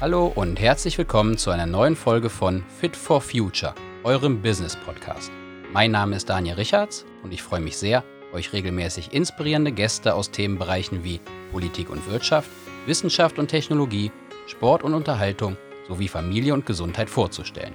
Hallo 0.00 0.32
und 0.32 0.60
herzlich 0.60 0.96
willkommen 0.96 1.38
zu 1.38 1.50
einer 1.50 1.66
neuen 1.66 1.96
Folge 1.96 2.30
von 2.30 2.62
Fit 2.78 2.94
for 2.94 3.20
Future, 3.20 3.74
eurem 4.04 4.40
Business 4.40 4.76
Podcast. 4.76 5.32
Mein 5.72 5.90
Name 5.90 6.14
ist 6.14 6.28
Daniel 6.28 6.54
Richards 6.54 7.04
und 7.24 7.32
ich 7.34 7.42
freue 7.42 7.58
mich 7.58 7.76
sehr, 7.76 8.04
euch 8.32 8.52
regelmäßig 8.52 9.12
inspirierende 9.12 9.72
Gäste 9.72 10.14
aus 10.14 10.30
Themenbereichen 10.30 11.02
wie 11.02 11.20
Politik 11.50 11.90
und 11.90 12.08
Wirtschaft, 12.08 12.48
Wissenschaft 12.86 13.40
und 13.40 13.48
Technologie, 13.48 14.12
Sport 14.46 14.84
und 14.84 14.94
Unterhaltung 14.94 15.56
sowie 15.88 16.06
Familie 16.06 16.54
und 16.54 16.64
Gesundheit 16.64 17.10
vorzustellen. 17.10 17.74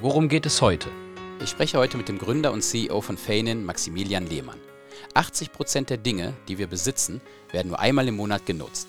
Worum 0.00 0.30
geht 0.30 0.46
es 0.46 0.62
heute? 0.62 0.88
Ich 1.44 1.50
spreche 1.50 1.76
heute 1.76 1.98
mit 1.98 2.08
dem 2.08 2.16
Gründer 2.16 2.50
und 2.50 2.62
CEO 2.62 3.02
von 3.02 3.18
Feinin, 3.18 3.66
Maximilian 3.66 4.26
Lehmann. 4.26 4.58
80% 5.12 5.84
der 5.84 5.98
Dinge, 5.98 6.32
die 6.48 6.56
wir 6.56 6.66
besitzen, 6.66 7.20
werden 7.52 7.68
nur 7.68 7.78
einmal 7.78 8.08
im 8.08 8.16
Monat 8.16 8.46
genutzt. 8.46 8.88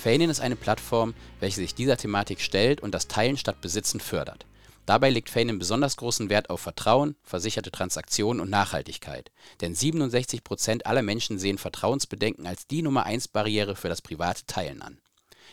Feinin 0.00 0.30
ist 0.30 0.40
eine 0.40 0.56
Plattform, 0.56 1.12
welche 1.40 1.56
sich 1.56 1.74
dieser 1.74 1.98
Thematik 1.98 2.40
stellt 2.40 2.80
und 2.80 2.94
das 2.94 3.06
Teilen 3.06 3.36
statt 3.36 3.60
Besitzen 3.60 4.00
fördert. 4.00 4.46
Dabei 4.86 5.10
legt 5.10 5.28
Feinin 5.28 5.58
besonders 5.58 5.98
großen 5.98 6.30
Wert 6.30 6.48
auf 6.48 6.62
Vertrauen, 6.62 7.16
versicherte 7.22 7.70
Transaktionen 7.70 8.40
und 8.40 8.48
Nachhaltigkeit. 8.48 9.30
Denn 9.60 9.76
67% 9.76 10.84
aller 10.84 11.02
Menschen 11.02 11.38
sehen 11.38 11.58
Vertrauensbedenken 11.58 12.46
als 12.46 12.66
die 12.66 12.80
Nummer 12.80 13.04
1 13.04 13.28
Barriere 13.28 13.76
für 13.76 13.90
das 13.90 14.00
private 14.00 14.46
Teilen 14.46 14.80
an. 14.80 14.96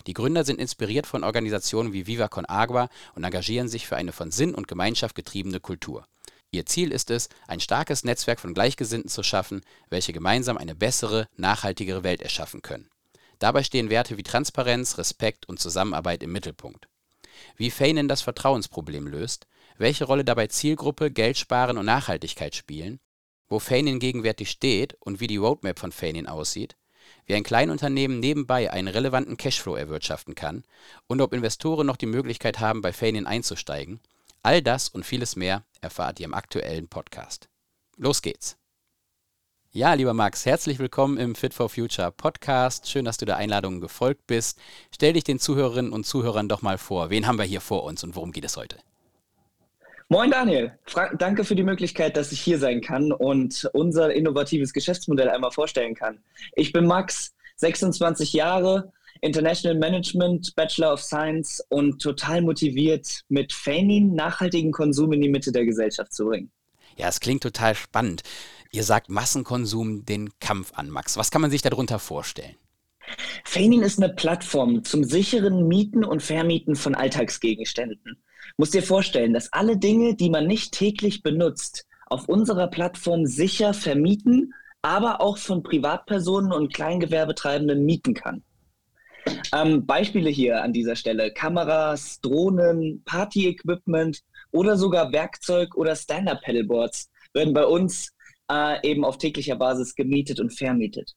Die 0.08 0.14
Gründer 0.14 0.46
sind 0.46 0.62
inspiriert 0.62 1.08
von 1.08 1.26
Organisationen 1.26 1.92
wie 1.92 2.08
Viva 2.08 2.30
Con 2.30 2.46
Agua 2.46 2.88
und 3.16 3.26
engagieren 3.26 3.68
sich 3.68 3.86
für 3.86 3.98
eine 3.98 4.14
von 4.14 4.32
Sinn 4.32 4.56
und 4.56 4.70
Gemeinschaft 4.70 5.16
getriebene 5.16 5.60
Kultur. 5.60 6.06
Ihr 6.52 6.66
Ziel 6.66 6.94
ist 6.94 7.12
es, 7.12 7.28
ein 7.48 7.60
starkes 7.60 8.06
Netzwerk 8.06 8.40
von 8.40 8.54
Gleichgesinnten 8.54 9.10
zu 9.10 9.24
schaffen, 9.24 9.62
welche 9.90 10.14
gemeinsam 10.14 10.58
eine 10.58 10.74
bessere, 10.74 11.28
nachhaltigere 11.36 12.06
Welt 12.06 12.22
erschaffen 12.22 12.62
können. 12.62 12.90
Dabei 13.40 13.64
stehen 13.64 13.90
Werte 13.90 14.18
wie 14.18 14.24
Transparenz, 14.24 14.98
Respekt 14.98 15.48
und 15.48 15.60
Zusammenarbeit 15.60 16.24
im 16.24 16.32
Mittelpunkt. 16.32 16.88
Wie 17.56 17.72
Feinen 17.72 18.08
das 18.08 18.22
Vertrauensproblem 18.22 19.08
löst, 19.08 19.48
welche 19.78 20.06
Rolle 20.06 20.26
dabei 20.26 20.48
Zielgruppe, 20.48 21.12
Geldsparen 21.12 21.78
und 21.78 21.86
Nachhaltigkeit 21.86 22.56
spielen, 22.56 23.00
wo 23.48 23.60
Feinen 23.60 24.00
gegenwärtig 24.00 24.50
steht 24.50 24.96
und 25.00 25.20
wie 25.20 25.28
die 25.28 25.38
Roadmap 25.38 25.80
von 25.80 25.92
Feinen 25.92 26.28
aussieht, 26.28 26.76
wie 27.26 27.36
ein 27.36 27.44
Kleinunternehmen 27.44 28.20
nebenbei 28.20 28.72
einen 28.72 28.88
relevanten 28.88 29.38
Cashflow 29.38 29.76
erwirtschaften 29.76 30.36
kann 30.36 30.64
und 31.08 31.22
ob 31.22 31.34
Investoren 31.34 31.88
noch 31.88 31.98
die 31.98 32.06
Möglichkeit 32.06 32.60
haben, 32.60 32.82
bei 32.82 32.92
Feinen 32.92 33.28
einzusteigen, 33.28 34.00
all 34.42 34.62
das 34.62 34.90
und 34.90 35.06
vieles 35.06 35.36
mehr 35.36 35.64
erfahrt 35.82 36.20
ihr 36.20 36.26
im 36.26 36.34
aktuellen 36.34 36.88
Podcast. 36.88 37.50
Los 37.98 38.22
geht's! 38.22 38.58
Ja, 39.78 39.94
lieber 39.94 40.16
Max, 40.16 40.48
herzlich 40.48 40.80
willkommen 40.80 41.20
im 41.20 41.36
Fit 41.36 41.54
for 41.54 41.70
Future 41.70 42.12
Podcast. 42.12 42.90
Schön, 42.90 43.06
dass 43.06 43.18
du 43.18 43.26
der 43.26 43.38
Einladung 43.38 43.80
gefolgt 43.80 44.26
bist. 44.26 44.60
Stell 44.92 45.14
dich 45.14 45.24
den 45.24 45.38
Zuhörerinnen 45.38 45.92
und 45.92 46.04
Zuhörern 46.04 46.50
doch 46.50 46.64
mal 46.64 46.80
vor. 46.80 47.12
Wen 47.12 47.28
haben 47.28 47.38
wir 47.38 47.46
hier 47.46 47.62
vor 47.62 47.84
uns 47.84 48.04
und 48.04 48.16
worum 48.16 48.32
geht 48.32 48.44
es 48.44 48.58
heute? 48.58 48.78
Moin 50.10 50.32
Daniel, 50.32 50.72
Fra 50.86 51.14
danke 51.14 51.44
für 51.44 51.54
die 51.54 51.62
Möglichkeit, 51.62 52.18
dass 52.18 52.32
ich 52.32 52.42
hier 52.42 52.58
sein 52.58 52.82
kann 52.82 53.12
und 53.12 53.70
unser 53.74 54.12
innovatives 54.12 54.74
Geschäftsmodell 54.74 55.30
einmal 55.30 55.52
vorstellen 55.52 55.94
kann. 55.94 56.24
Ich 56.56 56.74
bin 56.74 56.88
Max, 56.88 57.36
26 57.58 58.34
Jahre, 58.34 58.92
International 59.22 59.78
Management, 59.78 60.56
Bachelor 60.56 60.94
of 60.94 61.04
Science 61.04 61.64
und 61.70 62.02
total 62.02 62.42
motiviert, 62.42 63.22
mit 63.30 63.54
Feinin 63.54 64.16
nachhaltigen 64.16 64.72
Konsum 64.72 65.14
in 65.14 65.22
die 65.22 65.30
Mitte 65.30 65.52
der 65.52 65.66
Gesellschaft 65.66 66.16
zu 66.16 66.26
bringen. 66.26 66.50
Ja, 66.98 67.10
es 67.10 67.20
klingt 67.20 67.44
total 67.44 67.76
spannend. 67.76 68.24
Ihr 68.78 68.84
sagt 68.84 69.10
Massenkonsum 69.10 70.06
den 70.06 70.30
Kampf 70.40 70.72
an, 70.76 70.92
Max. 70.92 71.18
Was 71.18 71.32
kann 71.32 71.42
man 71.42 71.50
sich 71.50 71.64
darunter 71.64 71.98
vorstellen? 71.98 72.58
Feinin 73.44 73.82
ist 73.82 73.98
eine 73.98 74.14
Plattform 74.14 74.84
zum 74.84 75.04
sicheren 75.04 75.68
Mieten 75.68 76.04
und 76.04 76.22
Vermieten 76.22 76.76
von 76.76 76.94
Alltagsgegenständen. 76.94 78.22
Muss 78.56 78.70
dir 78.70 78.84
vorstellen, 78.84 79.34
dass 79.34 79.52
alle 79.52 79.78
Dinge, 79.78 80.16
die 80.16 80.30
man 80.30 80.46
nicht 80.46 80.74
täglich 80.74 81.24
benutzt, 81.24 81.88
auf 82.06 82.30
unserer 82.30 82.68
Plattform 82.68 83.26
sicher 83.26 83.74
vermieten, 83.74 84.54
aber 84.84 85.22
auch 85.22 85.40
von 85.40 85.64
Privatpersonen 85.64 86.52
und 86.52 86.72
Kleingewerbetreibenden 86.72 87.84
mieten 87.84 88.14
kann. 88.14 88.44
Ähm, 89.56 89.88
Beispiele 89.88 90.30
hier 90.30 90.62
an 90.62 90.72
dieser 90.72 90.96
Stelle: 90.96 91.34
Kameras, 91.34 92.22
Drohnen, 92.22 93.02
Party-Equipment 93.06 94.22
oder 94.52 94.78
sogar 94.78 95.12
Werkzeug 95.12 95.74
oder 95.74 95.96
Stand-Up-Pedalboards 95.96 97.10
werden 97.34 97.56
bei 97.56 97.66
uns 97.66 98.12
äh, 98.52 98.88
eben 98.88 99.06
auf 99.06 99.18
täglicher 99.18 99.56
Basis 99.56 99.96
gemietet 99.96 100.40
und 100.40 100.52
vermietet. 100.52 101.16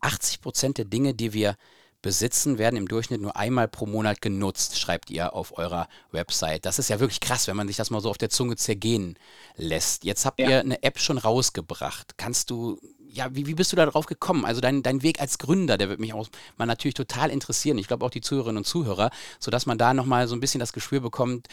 80 0.00 0.40
Prozent 0.40 0.78
der 0.78 0.84
Dinge, 0.84 1.14
die 1.14 1.32
wir 1.32 1.56
besitzen, 2.02 2.58
werden 2.58 2.76
im 2.76 2.88
Durchschnitt 2.88 3.20
nur 3.20 3.36
einmal 3.36 3.68
pro 3.68 3.86
Monat 3.86 4.20
genutzt, 4.20 4.78
schreibt 4.78 5.08
ihr 5.10 5.34
auf 5.34 5.56
eurer 5.56 5.88
Website. 6.10 6.66
Das 6.66 6.80
ist 6.80 6.90
ja 6.90 6.98
wirklich 6.98 7.20
krass, 7.20 7.46
wenn 7.46 7.56
man 7.56 7.68
sich 7.68 7.76
das 7.76 7.90
mal 7.90 8.00
so 8.00 8.10
auf 8.10 8.18
der 8.18 8.28
Zunge 8.28 8.56
zergehen 8.56 9.16
lässt. 9.56 10.04
Jetzt 10.04 10.26
habt 10.26 10.40
ja. 10.40 10.50
ihr 10.50 10.60
eine 10.60 10.82
App 10.82 10.98
schon 10.98 11.18
rausgebracht. 11.18 12.18
Kannst 12.18 12.50
du, 12.50 12.80
ja, 13.12 13.28
wie, 13.34 13.46
wie 13.46 13.54
bist 13.54 13.72
du 13.72 13.76
da 13.76 13.86
drauf 13.86 14.06
gekommen? 14.06 14.44
Also 14.44 14.60
dein, 14.60 14.82
dein 14.82 15.02
Weg 15.02 15.20
als 15.20 15.38
Gründer, 15.38 15.76
der 15.76 15.88
wird 15.88 16.00
mich 16.00 16.14
auch 16.14 16.28
mal 16.56 16.66
natürlich 16.66 16.94
total 16.94 17.30
interessieren. 17.30 17.78
Ich 17.78 17.86
glaube 17.86 18.04
auch 18.04 18.10
die 18.10 18.22
Zuhörerinnen 18.22 18.58
und 18.58 18.64
Zuhörer, 18.64 19.10
sodass 19.38 19.66
man 19.66 19.78
da 19.78 19.92
nochmal 19.92 20.26
so 20.28 20.34
ein 20.34 20.40
bisschen 20.40 20.60
das 20.60 20.72
Gespür 20.72 21.00
bekommt, 21.00 21.48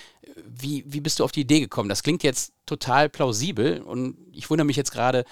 wie, 0.45 0.85
wie 0.87 1.01
bist 1.01 1.19
du 1.19 1.23
auf 1.23 1.31
die 1.31 1.41
Idee 1.41 1.59
gekommen? 1.59 1.89
Das 1.89 2.01
klingt 2.01 2.23
jetzt 2.23 2.53
total 2.65 3.09
plausibel 3.09 3.81
und 3.81 4.17
ich 4.31 4.49
wundere 4.49 4.65
mich 4.65 4.77
jetzt 4.77 4.91
gerade, 4.91 5.25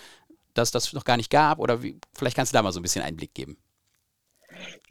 dass 0.54 0.72
das 0.72 0.92
noch 0.94 1.06
gar 1.06 1.18
nicht 1.18 1.30
gab 1.30 1.60
oder 1.60 1.82
wie, 1.82 1.98
vielleicht 2.14 2.36
kannst 2.36 2.52
du 2.52 2.58
da 2.58 2.62
mal 2.62 2.74
so 2.74 2.80
ein 2.80 2.84
bisschen 2.84 3.04
Einblick 3.04 3.34
geben. 3.34 3.58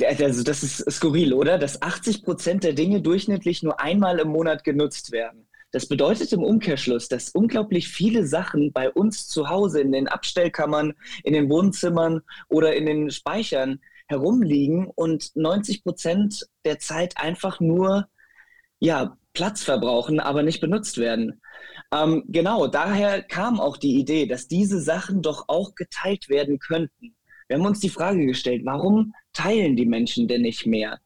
Also 0.05 0.43
das 0.43 0.63
ist 0.63 0.91
skurril, 0.91 1.33
oder? 1.33 1.59
Dass 1.59 1.83
80 1.83 2.23
Prozent 2.23 2.65
der 2.65 2.73
Dinge 2.73 3.01
durchschnittlich 3.03 3.63
nur 3.63 3.81
einmal 3.81 4.19
im 4.21 4.29
Monat 4.29 4.65
genutzt 4.65 5.13
werden. 5.13 5.46
Das 5.77 5.85
bedeutet 5.85 6.33
im 6.33 6.43
Umkehrschluss, 6.43 7.07
dass 7.07 7.29
unglaublich 7.29 7.89
viele 7.89 8.27
Sachen 8.27 8.73
bei 8.73 8.91
uns 8.91 9.29
zu 9.29 9.51
Hause 9.51 9.83
in 9.83 9.93
den 9.93 10.09
Abstellkammern, 10.09 10.95
in 11.23 11.35
den 11.35 11.51
Wohnzimmern 11.51 12.23
oder 12.49 12.75
in 12.75 12.87
den 12.87 13.11
Speichern 13.11 13.81
herumliegen 14.07 14.87
und 14.87 15.37
90 15.37 15.85
Prozent 15.85 16.47
der 16.65 16.79
Zeit 16.79 17.19
einfach 17.19 17.61
nur 17.61 18.09
ja, 18.79 19.19
Platz 19.35 19.65
verbrauchen, 19.65 20.19
aber 20.19 20.43
nicht 20.43 20.63
benutzt 20.63 20.97
werden. 20.97 21.43
Ähm, 21.93 22.25
genau, 22.29 22.69
daher 22.69 23.23
kam 23.23 23.61
auch 23.61 23.77
die 23.77 23.97
Idee, 24.01 24.25
dass 24.25 24.49
diese 24.49 24.81
Sachen 24.81 25.21
doch 25.21 25.45
auch 25.49 25.75
geteilt 25.75 26.31
werden 26.31 26.59
könnten. 26.59 27.15
Wir 27.49 27.59
haben 27.59 27.67
uns 27.67 27.81
die 27.81 27.91
Frage 27.91 28.25
gestellt, 28.25 28.63
warum 28.65 29.13
teilen 29.35 29.77
die 29.77 29.85
Menschen 29.85 30.27
denn 30.27 30.41
nicht 30.41 30.65
mehr? 30.65 31.01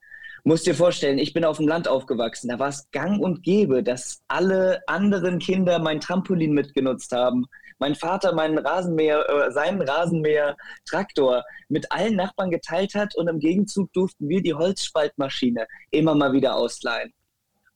Musst 0.45 0.67
dir 0.67 0.75
vorstellen, 0.75 1.19
ich 1.19 1.33
bin 1.33 1.45
auf 1.45 1.59
dem 1.59 1.69
Land 1.69 1.87
aufgewachsen. 1.89 2.49
Da 2.49 2.59
war 2.59 2.69
es 2.69 2.91
gang 2.93 3.21
und 3.21 3.43
gäbe, 3.43 3.83
dass 3.83 4.23
alle 4.28 4.81
anderen 4.87 5.39
Kinder 5.39 5.78
mein 5.78 6.01
Trampolin 6.01 6.53
mitgenutzt 6.53 7.12
haben. 7.12 7.47
Mein 7.78 7.95
Vater 7.95 8.34
meinen 8.34 8.59
Rasenmäher, 8.59 9.28
äh, 9.28 9.53
seinen 9.53 9.83
Rasenmäher, 9.83 10.56
Traktor 10.89 11.45
mit 11.69 11.91
allen 11.93 12.17
Nachbarn 12.17 12.51
geteilt 12.51 12.95
hat 12.95 13.15
und 13.17 13.28
im 13.28 13.39
Gegenzug 13.39 13.93
durften 13.93 14.28
wir 14.28 14.43
die 14.43 14.55
Holzspaltmaschine 14.55 15.67
immer 15.91 16.15
mal 16.15 16.33
wieder 16.33 16.57
ausleihen. 16.57 17.12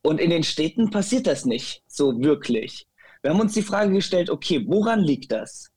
Und 0.02 0.20
in 0.20 0.30
den 0.30 0.44
Städten 0.44 0.90
passiert 0.90 1.26
das 1.26 1.46
nicht 1.46 1.82
so 1.86 2.22
wirklich. 2.22 2.86
Wir 3.22 3.30
haben 3.30 3.40
uns 3.40 3.54
die 3.54 3.62
Frage 3.62 3.92
gestellt, 3.92 4.28
okay, 4.28 4.62
woran 4.66 5.00
liegt 5.00 5.32
das? 5.32 5.70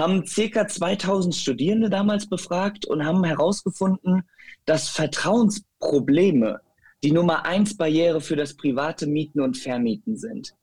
Haben 0.00 0.26
circa 0.26 0.66
2000 0.66 1.34
Studierende 1.34 1.90
damals 1.90 2.26
befragt 2.26 2.86
und 2.86 3.04
haben 3.04 3.22
herausgefunden, 3.22 4.22
dass 4.64 4.88
Vertrauensprobleme 4.88 6.60
die 7.02 7.12
Nummer 7.12 7.44
eins 7.44 7.76
Barriere 7.76 8.20
für 8.20 8.36
das 8.36 8.56
private 8.56 9.06
Mieten 9.06 9.40
und 9.40 9.58
Vermieten 9.58 10.16
sind. 10.16 10.54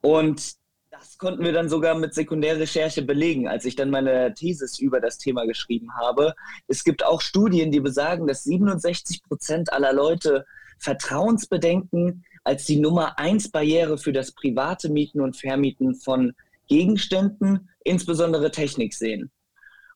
Und 0.00 0.54
das 0.90 1.18
konnten 1.18 1.44
wir 1.44 1.52
dann 1.52 1.68
sogar 1.68 1.96
mit 1.96 2.14
Sekundärrecherche 2.14 3.02
belegen, 3.02 3.48
als 3.48 3.64
ich 3.64 3.74
dann 3.74 3.90
meine 3.90 4.32
Thesis 4.34 4.78
über 4.78 5.00
das 5.00 5.18
Thema 5.18 5.44
geschrieben 5.46 5.88
habe. 5.96 6.34
Es 6.68 6.84
gibt 6.84 7.04
auch 7.04 7.20
Studien, 7.20 7.72
die 7.72 7.80
besagen, 7.80 8.26
dass 8.26 8.44
67 8.44 9.24
Prozent 9.24 9.72
aller 9.72 9.92
Leute 9.92 10.46
Vertrauensbedenken 10.78 12.24
als 12.44 12.66
die 12.66 12.76
Nummer 12.76 13.18
eins 13.18 13.50
Barriere 13.50 13.98
für 13.98 14.12
das 14.12 14.32
private 14.32 14.88
Mieten 14.90 15.20
und 15.20 15.36
Vermieten 15.36 15.94
von 15.94 16.34
Gegenständen, 16.68 17.68
insbesondere 17.84 18.50
Technik 18.50 18.94
sehen. 18.94 19.30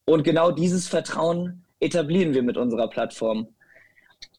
Und 0.05 0.25
genau 0.25 0.51
dieses 0.51 0.89
Vertrauen 0.89 1.65
etablieren 1.81 2.35
wir 2.35 2.43
mit 2.43 2.57
unserer 2.57 2.89
Plattform. 2.89 3.49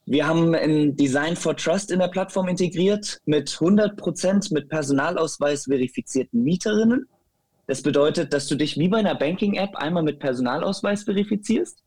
Wir 0.05 0.27
haben 0.27 0.55
ein 0.55 0.95
Design 0.95 1.35
for 1.35 1.55
Trust 1.55 1.91
in 1.91 1.99
der 1.99 2.07
Plattform 2.07 2.47
integriert 2.47 3.19
mit 3.25 3.49
100% 3.49 4.53
mit 4.53 4.67
Personalausweis 4.67 5.65
verifizierten 5.65 6.43
Mieterinnen. 6.43 7.07
Das 7.67 7.83
bedeutet, 7.83 8.33
dass 8.33 8.47
du 8.47 8.55
dich 8.55 8.77
wie 8.77 8.87
bei 8.87 8.97
einer 8.97 9.13
Banking-App 9.13 9.75
einmal 9.75 10.01
mit 10.01 10.17
Personalausweis 10.17 11.03
verifizierst. 11.03 11.83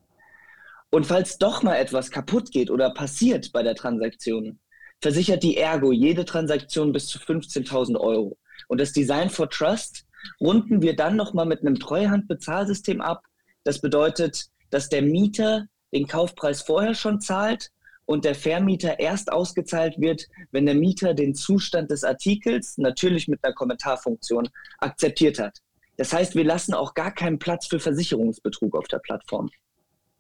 Und 0.91 1.07
falls 1.07 1.39
doch 1.39 1.65
mal 1.65 1.75
etwas 1.75 2.13
kaputt 2.13 2.53
geht 2.53 2.71
oder 2.71 2.95
passiert 2.95 3.51
bei 3.53 3.65
der 3.65 3.75
Transaktion, 3.75 4.61
versichert 5.01 5.43
die 5.43 5.57
Ergo 5.57 5.91
jede 5.91 6.25
Transaktion 6.25 6.93
bis 6.93 7.09
zu 7.09 7.19
15.000 7.19 7.99
Euro. 7.99 8.39
Und 8.69 8.81
das 8.81 8.93
Design 8.93 9.31
for 9.31 9.51
Trust 9.51 10.07
runden 10.41 10.83
wir 10.83 10.97
dann 10.97 11.17
nochmal 11.17 11.47
mit 11.47 11.61
einem 11.61 11.79
Treuhandbezahlsystem 11.79 13.01
ab. 13.01 13.25
Das 13.65 13.81
bedeutet, 13.81 14.47
dass 14.71 14.89
der 14.89 15.03
Mieter 15.03 15.67
den 15.93 16.07
Kaufpreis 16.07 16.63
vorher 16.63 16.95
schon 16.95 17.21
zahlt 17.21 17.71
und 18.07 18.25
der 18.25 18.35
Vermieter 18.35 18.99
erst 18.99 19.31
ausgezahlt 19.31 20.01
wird, 20.01 20.27
wenn 20.51 20.67
der 20.67 20.75
Mieter 20.75 21.15
den 21.15 21.35
Zustand 21.35 21.91
des 21.91 22.05
Artikels, 22.05 22.77
natürlich 22.79 23.29
mit 23.29 23.43
einer 23.43 23.55
Kommentarfunktion, 23.55 24.49
akzeptiert 24.79 25.39
hat. 25.39 25.59
Das 25.97 26.13
heißt, 26.13 26.35
wir 26.35 26.45
lassen 26.45 26.75
auch 26.75 26.95
gar 26.95 27.13
keinen 27.13 27.39
Platz 27.39 27.67
für 27.67 27.79
Versicherungsbetrug 27.79 28.75
auf 28.77 28.89
der 28.89 28.99
Plattform. 28.99 29.51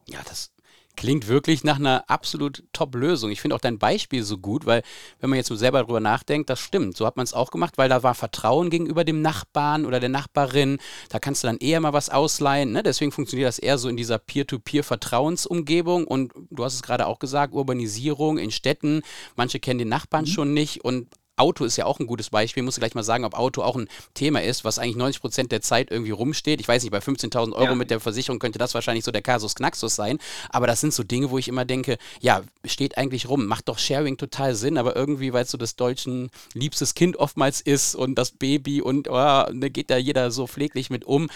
Ja, 0.06 0.20
das 0.28 0.52
klingt 0.96 1.26
wirklich 1.26 1.64
nach 1.64 1.78
einer 1.78 2.04
absolut 2.08 2.64
Top-Lösung. 2.72 3.30
Ich 3.30 3.40
finde 3.40 3.56
auch 3.56 3.60
dein 3.60 3.78
Beispiel 3.78 4.22
so 4.22 4.38
gut, 4.38 4.66
weil 4.66 4.82
wenn 5.20 5.30
man 5.30 5.38
jetzt 5.38 5.48
so 5.48 5.56
selber 5.56 5.80
darüber 5.80 6.00
nachdenkt, 6.00 6.50
das 6.50 6.60
stimmt. 6.60 6.96
So 6.96 7.06
hat 7.06 7.16
man 7.16 7.24
es 7.24 7.34
auch 7.34 7.50
gemacht, 7.50 7.78
weil 7.78 7.88
da 7.88 8.02
war 8.02 8.14
Vertrauen 8.14 8.70
gegenüber 8.70 9.04
dem 9.04 9.22
Nachbarn 9.22 9.86
oder 9.86 10.00
der 10.00 10.08
Nachbarin. 10.08 10.78
Da 11.08 11.18
kannst 11.18 11.42
du 11.42 11.48
dann 11.48 11.58
eher 11.58 11.80
mal 11.80 11.92
was 11.92 12.10
ausleihen. 12.10 12.72
Ne? 12.72 12.82
Deswegen 12.82 13.12
funktioniert 13.12 13.48
das 13.48 13.58
eher 13.58 13.78
so 13.78 13.88
in 13.88 13.96
dieser 13.96 14.18
Peer-to-Peer-Vertrauensumgebung. 14.18 16.06
Und 16.06 16.32
du 16.50 16.64
hast 16.64 16.74
es 16.74 16.82
gerade 16.82 17.06
auch 17.06 17.18
gesagt, 17.18 17.54
Urbanisierung 17.54 18.38
in 18.38 18.50
Städten. 18.50 19.02
Manche 19.36 19.60
kennen 19.60 19.78
den 19.78 19.88
Nachbarn 19.88 20.24
mhm. 20.24 20.28
schon 20.30 20.54
nicht 20.54 20.84
und 20.84 21.08
Auto 21.37 21.64
ist 21.64 21.76
ja 21.76 21.87
auch 21.87 21.99
ein 21.99 22.06
gutes 22.06 22.31
Beispiel. 22.31 22.62
Ich 22.62 22.64
muss 22.64 22.76
gleich 22.76 22.94
mal 22.94 23.02
sagen, 23.02 23.25
ob 23.25 23.34
Auto 23.34 23.62
auch 23.62 23.76
ein 23.76 23.88
Thema 24.14 24.43
ist, 24.43 24.64
was 24.64 24.79
eigentlich 24.79 24.96
90 24.96 25.20
Prozent 25.20 25.52
der 25.52 25.62
Zeit 25.62 25.90
irgendwie 25.90 26.11
rumsteht. 26.11 26.61
Ich 26.61 26.69
weiß 26.69 26.82
nicht, 26.82 26.93
bei 26.93 26.99
15.000 26.99 27.52
Euro 27.52 27.64
ja. 27.64 27.75
mit 27.75 27.90
der 27.90 28.00
Versicherung 28.00 28.38
könnte 28.38 28.58
das 28.58 28.75
wahrscheinlich 28.75 29.05
so 29.05 29.11
der 29.11 29.23
Kasus 29.23 29.55
Knaxus 29.55 29.94
sein. 29.94 30.19
Aber 30.50 30.67
das 30.67 30.81
sind 30.81 30.93
so 30.93 31.02
Dinge, 31.02 31.31
wo 31.31 31.38
ich 31.38 31.49
immer 31.49 31.64
denke, 31.64 31.99
ja, 32.20 32.43
steht 32.64 32.99
eigentlich 32.99 33.29
rum. 33.29 33.46
Macht 33.46 33.69
doch 33.69 33.79
Sharing 33.79 34.17
total 34.17 34.55
Sinn, 34.55 34.79
aber 34.79 34.94
irgendwie, 34.94 35.32
weil 35.32 35.44
es 35.44 35.50
so 35.50 35.58
das 35.58 35.76
deutschen 35.76 36.31
liebstes 36.55 36.94
Kind 36.94 37.17
oftmals 37.17 37.61
ist 37.61 37.94
und 37.94 38.17
das 38.17 38.32
Baby 38.32 38.81
und 38.82 39.08
oh, 39.08 39.14
da 39.14 39.50
ne, 39.52 39.70
geht 39.70 39.90
da 39.90 39.96
jeder 39.96 40.31
so 40.31 40.46
pfleglich 40.46 40.90
mit 40.90 41.05
um. 41.05 41.29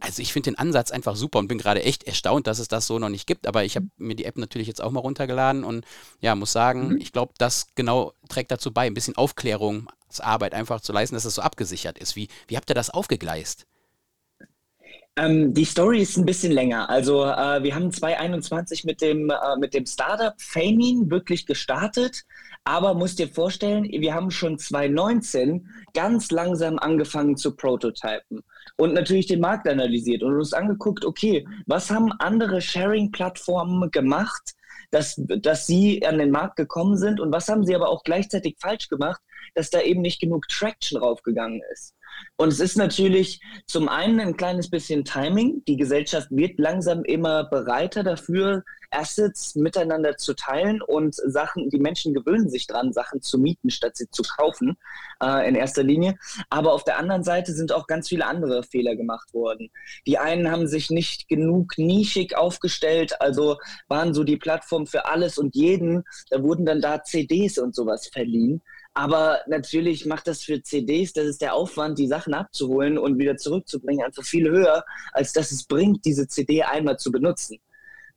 Also 0.00 0.22
ich 0.22 0.32
finde 0.32 0.50
den 0.50 0.58
Ansatz 0.58 0.90
einfach 0.90 1.16
super 1.16 1.38
und 1.38 1.48
bin 1.48 1.58
gerade 1.58 1.82
echt 1.82 2.04
erstaunt, 2.04 2.46
dass 2.46 2.58
es 2.58 2.68
das 2.68 2.86
so 2.86 2.98
noch 2.98 3.08
nicht 3.08 3.26
gibt. 3.26 3.46
Aber 3.46 3.64
ich 3.64 3.76
habe 3.76 3.86
mir 3.96 4.16
die 4.16 4.24
App 4.24 4.38
natürlich 4.38 4.66
jetzt 4.66 4.82
auch 4.82 4.90
mal 4.90 5.00
runtergeladen 5.00 5.64
und 5.64 5.84
ja, 6.20 6.34
muss 6.34 6.52
sagen, 6.52 6.88
mhm. 6.88 6.96
ich 6.98 7.12
glaube, 7.12 7.34
das 7.38 7.66
genau 7.74 8.12
trägt 8.28 8.50
dazu 8.50 8.72
bei, 8.72 8.86
ein 8.86 8.94
bisschen 8.94 9.11
Aufklärungsarbeit 9.16 10.54
einfach 10.54 10.80
zu 10.80 10.92
leisten, 10.92 11.14
dass 11.14 11.24
es 11.24 11.34
so 11.34 11.42
abgesichert 11.42 11.98
ist. 11.98 12.16
Wie, 12.16 12.28
wie 12.48 12.56
habt 12.56 12.70
ihr 12.70 12.74
das 12.74 12.90
aufgegleist? 12.90 13.66
Ähm, 15.16 15.52
die 15.52 15.66
Story 15.66 16.00
ist 16.00 16.16
ein 16.16 16.24
bisschen 16.24 16.52
länger. 16.52 16.88
Also 16.88 17.24
äh, 17.24 17.62
wir 17.62 17.74
haben 17.74 17.92
2021 17.92 18.84
mit 18.84 19.02
dem, 19.02 19.28
äh, 19.28 19.56
mit 19.58 19.74
dem 19.74 19.84
Startup 19.84 20.34
Famin 20.40 21.10
wirklich 21.10 21.44
gestartet. 21.44 22.24
Aber 22.64 22.94
musst 22.94 23.18
dir 23.18 23.28
vorstellen, 23.28 23.84
wir 23.84 24.14
haben 24.14 24.30
schon 24.30 24.58
2019 24.58 25.68
ganz 25.94 26.30
langsam 26.30 26.78
angefangen 26.78 27.36
zu 27.36 27.56
prototypen 27.56 28.42
und 28.76 28.94
natürlich 28.94 29.26
den 29.26 29.40
Markt 29.40 29.68
analysiert 29.68 30.22
und 30.22 30.34
uns 30.36 30.52
angeguckt, 30.52 31.04
okay, 31.04 31.46
was 31.66 31.90
haben 31.90 32.12
andere 32.20 32.60
Sharing-Plattformen 32.60 33.90
gemacht, 33.90 34.54
dass, 34.92 35.16
dass 35.18 35.66
sie 35.66 36.06
an 36.06 36.18
den 36.18 36.30
Markt 36.30 36.56
gekommen 36.56 36.96
sind 36.96 37.18
und 37.18 37.32
was 37.32 37.48
haben 37.48 37.64
sie 37.64 37.74
aber 37.74 37.88
auch 37.88 38.04
gleichzeitig 38.04 38.56
falsch 38.60 38.88
gemacht, 38.88 39.20
dass 39.54 39.70
da 39.70 39.80
eben 39.80 40.02
nicht 40.02 40.20
genug 40.20 40.46
Traction 40.48 41.00
draufgegangen 41.00 41.62
ist. 41.72 41.94
Und 42.36 42.48
es 42.48 42.60
ist 42.60 42.76
natürlich 42.76 43.40
zum 43.66 43.88
einen 43.88 44.20
ein 44.20 44.36
kleines 44.36 44.70
bisschen 44.70 45.04
Timing. 45.04 45.62
Die 45.66 45.76
Gesellschaft 45.76 46.28
wird 46.30 46.58
langsam 46.58 47.04
immer 47.04 47.44
bereiter 47.44 48.02
dafür, 48.02 48.64
Assets 48.92 49.54
miteinander 49.54 50.16
zu 50.16 50.34
teilen 50.34 50.82
und 50.82 51.14
Sachen, 51.14 51.70
die 51.70 51.78
Menschen 51.78 52.14
gewöhnen 52.14 52.48
sich 52.48 52.66
dran, 52.66 52.92
Sachen 52.92 53.22
zu 53.22 53.38
mieten, 53.38 53.70
statt 53.70 53.96
sie 53.96 54.10
zu 54.10 54.22
kaufen, 54.22 54.76
äh, 55.22 55.48
in 55.48 55.54
erster 55.54 55.82
Linie. 55.82 56.18
Aber 56.50 56.72
auf 56.72 56.84
der 56.84 56.98
anderen 56.98 57.24
Seite 57.24 57.52
sind 57.52 57.72
auch 57.72 57.86
ganz 57.86 58.08
viele 58.08 58.26
andere 58.26 58.62
Fehler 58.62 58.96
gemacht 58.96 59.32
worden. 59.34 59.70
Die 60.06 60.18
einen 60.18 60.50
haben 60.50 60.66
sich 60.66 60.90
nicht 60.90 61.28
genug 61.28 61.78
nischig 61.78 62.36
aufgestellt, 62.36 63.20
also 63.20 63.58
waren 63.88 64.14
so 64.14 64.24
die 64.24 64.36
Plattform 64.36 64.86
für 64.86 65.06
alles 65.06 65.38
und 65.38 65.54
jeden. 65.54 66.04
Da 66.30 66.42
wurden 66.42 66.66
dann 66.66 66.80
da 66.80 67.02
CDs 67.02 67.58
und 67.58 67.74
sowas 67.74 68.08
verliehen. 68.08 68.62
Aber 68.94 69.40
natürlich 69.46 70.04
macht 70.04 70.26
das 70.26 70.42
für 70.42 70.62
CDs, 70.62 71.12
das 71.12 71.24
ist 71.24 71.40
der 71.40 71.54
Aufwand, 71.54 71.98
die 71.98 72.06
Sachen 72.06 72.34
abzuholen 72.34 72.98
und 72.98 73.18
wieder 73.18 73.36
zurückzubringen, 73.36 74.04
einfach 74.04 74.24
viel 74.24 74.50
höher, 74.50 74.84
als 75.12 75.32
dass 75.32 75.50
es 75.50 75.64
bringt, 75.64 76.04
diese 76.04 76.28
CD 76.28 76.62
einmal 76.62 76.98
zu 76.98 77.10
benutzen. 77.10 77.58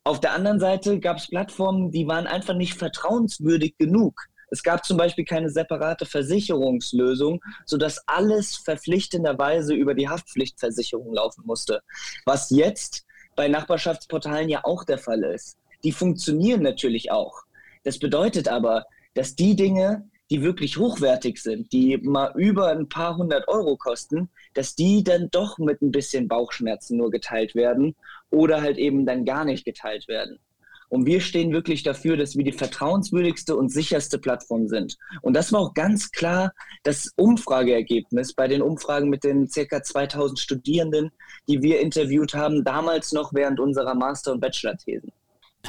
Auf 0.03 0.19
der 0.19 0.33
anderen 0.33 0.59
Seite 0.59 0.99
gab 0.99 1.17
es 1.17 1.27
Plattformen, 1.27 1.91
die 1.91 2.07
waren 2.07 2.27
einfach 2.27 2.53
nicht 2.53 2.75
vertrauenswürdig 2.75 3.77
genug. 3.77 4.27
Es 4.51 4.61
gab 4.61 4.85
zum 4.85 4.97
Beispiel 4.97 5.25
keine 5.25 5.49
separate 5.49 6.05
Versicherungslösung, 6.05 7.41
sodass 7.65 8.03
alles 8.05 8.55
verpflichtenderweise 8.57 9.73
über 9.73 9.95
die 9.95 10.07
Haftpflichtversicherung 10.07 11.13
laufen 11.13 11.43
musste. 11.45 11.81
Was 12.25 12.49
jetzt 12.51 13.05
bei 13.35 13.47
Nachbarschaftsportalen 13.47 14.49
ja 14.49 14.61
auch 14.63 14.83
der 14.83 14.97
Fall 14.97 15.23
ist. 15.23 15.57
Die 15.83 15.91
funktionieren 15.91 16.61
natürlich 16.61 17.11
auch. 17.11 17.43
Das 17.83 17.99
bedeutet 17.99 18.47
aber, 18.47 18.85
dass 19.13 19.35
die 19.35 19.55
Dinge, 19.55 20.09
die 20.29 20.41
wirklich 20.41 20.77
hochwertig 20.77 21.41
sind, 21.41 21.71
die 21.71 21.97
mal 21.97 22.31
über 22.35 22.69
ein 22.69 22.89
paar 22.89 23.17
hundert 23.17 23.47
Euro 23.47 23.77
kosten, 23.77 24.29
dass 24.53 24.75
die 24.75 25.03
dann 25.03 25.29
doch 25.31 25.57
mit 25.57 25.81
ein 25.81 25.91
bisschen 25.91 26.27
Bauchschmerzen 26.27 26.97
nur 26.97 27.11
geteilt 27.11 27.55
werden 27.55 27.95
oder 28.31 28.61
halt 28.61 28.77
eben 28.77 29.05
dann 29.05 29.25
gar 29.25 29.45
nicht 29.45 29.65
geteilt 29.65 30.07
werden. 30.07 30.39
Und 30.87 31.07
wir 31.07 31.19
stehen 31.19 31.51
wirklich 31.51 31.83
dafür, 31.83 32.15
dass 32.15 32.35
wir 32.35 32.43
die 32.43 32.51
vertrauenswürdigste 32.51 33.55
und 33.55 33.69
sicherste 33.69 34.19
Plattform 34.19 34.67
sind. 34.67 34.97
Und 35.21 35.33
das 35.33 35.51
war 35.51 35.61
auch 35.61 35.73
ganz 35.73 36.11
klar 36.11 36.53
das 36.83 37.11
Umfrageergebnis 37.15 38.33
bei 38.33 38.47
den 38.47 38.61
Umfragen 38.61 39.09
mit 39.09 39.23
den 39.23 39.49
circa 39.49 39.81
2000 39.81 40.39
Studierenden, 40.39 41.11
die 41.47 41.61
wir 41.61 41.81
interviewt 41.81 42.35
haben, 42.35 42.63
damals 42.63 43.11
noch 43.13 43.33
während 43.33 43.59
unserer 43.59 43.95
Master- 43.95 44.31
und 44.31 44.41
Bachelor-Thesen 44.41 45.11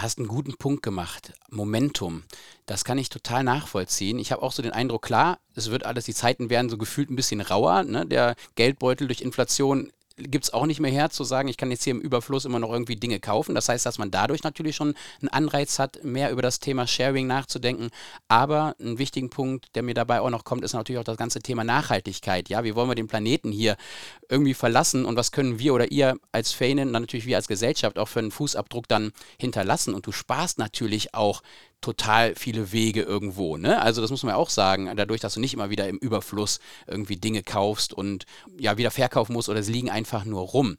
hast 0.02 0.18
einen 0.18 0.28
guten 0.28 0.56
Punkt 0.56 0.82
gemacht. 0.82 1.32
Momentum. 1.50 2.22
Das 2.66 2.84
kann 2.84 2.98
ich 2.98 3.08
total 3.08 3.44
nachvollziehen. 3.44 4.18
Ich 4.18 4.32
habe 4.32 4.42
auch 4.42 4.52
so 4.52 4.62
den 4.62 4.72
Eindruck, 4.72 5.02
klar, 5.02 5.38
es 5.54 5.70
wird 5.70 5.84
alles, 5.84 6.04
die 6.04 6.14
Zeiten 6.14 6.50
werden 6.50 6.68
so 6.68 6.78
gefühlt 6.78 7.10
ein 7.10 7.16
bisschen 7.16 7.40
rauer. 7.40 7.84
Ne? 7.84 8.06
Der 8.06 8.34
Geldbeutel 8.54 9.06
durch 9.06 9.20
Inflation 9.20 9.92
gibt 10.16 10.44
es 10.44 10.52
auch 10.52 10.66
nicht 10.66 10.80
mehr 10.80 10.90
her, 10.90 11.10
zu 11.10 11.24
sagen, 11.24 11.48
ich 11.48 11.56
kann 11.56 11.70
jetzt 11.70 11.84
hier 11.84 11.90
im 11.90 12.00
Überfluss 12.00 12.46
immer 12.46 12.58
noch 12.58 12.72
irgendwie 12.72 12.96
Dinge 12.96 13.20
kaufen. 13.20 13.54
Das 13.54 13.68
heißt, 13.68 13.84
dass 13.84 13.98
man 13.98 14.10
dadurch 14.10 14.42
natürlich 14.42 14.74
schon 14.74 14.94
einen 15.20 15.28
Anreiz 15.28 15.78
hat, 15.78 16.02
mehr 16.04 16.30
über 16.30 16.42
das 16.42 16.58
Thema 16.58 16.86
Sharing 16.86 17.26
nachzudenken. 17.26 17.90
Aber 18.28 18.74
ein 18.80 18.98
wichtigen 18.98 19.28
Punkt, 19.28 19.74
der 19.74 19.82
mir 19.82 19.94
dabei 19.94 20.20
auch 20.20 20.30
noch 20.30 20.44
kommt, 20.44 20.64
ist 20.64 20.72
natürlich 20.72 20.98
auch 20.98 21.04
das 21.04 21.18
ganze 21.18 21.40
Thema 21.40 21.64
Nachhaltigkeit. 21.64 22.48
Ja, 22.48 22.64
wie 22.64 22.74
wollen 22.74 22.88
wir 22.88 22.94
den 22.94 23.08
Planeten 23.08 23.52
hier 23.52 23.76
irgendwie 24.28 24.54
verlassen 24.54 25.04
und 25.04 25.16
was 25.16 25.32
können 25.32 25.58
wir 25.58 25.74
oder 25.74 25.92
ihr 25.92 26.16
als 26.32 26.52
Fanen, 26.52 26.92
dann 26.92 27.02
natürlich 27.02 27.26
wir 27.26 27.36
als 27.36 27.48
Gesellschaft 27.48 27.98
auch 27.98 28.08
für 28.08 28.20
einen 28.20 28.30
Fußabdruck 28.30 28.88
dann 28.88 29.12
hinterlassen? 29.38 29.92
Und 29.92 30.06
du 30.06 30.12
sparst 30.12 30.58
natürlich 30.58 31.14
auch 31.14 31.42
total 31.86 32.34
viele 32.34 32.72
Wege 32.72 33.02
irgendwo. 33.02 33.56
Ne? 33.56 33.80
Also 33.80 34.00
das 34.00 34.10
muss 34.10 34.24
man 34.24 34.32
ja 34.32 34.36
auch 34.36 34.50
sagen, 34.50 34.90
dadurch, 34.96 35.20
dass 35.20 35.34
du 35.34 35.40
nicht 35.40 35.54
immer 35.54 35.70
wieder 35.70 35.88
im 35.88 35.98
Überfluss 35.98 36.58
irgendwie 36.88 37.16
Dinge 37.16 37.44
kaufst 37.44 37.94
und 37.94 38.26
ja 38.58 38.76
wieder 38.76 38.90
verkaufen 38.90 39.34
musst 39.34 39.48
oder 39.48 39.62
sie 39.62 39.72
liegen 39.72 39.88
einfach 39.88 40.24
nur 40.24 40.42
rum 40.42 40.78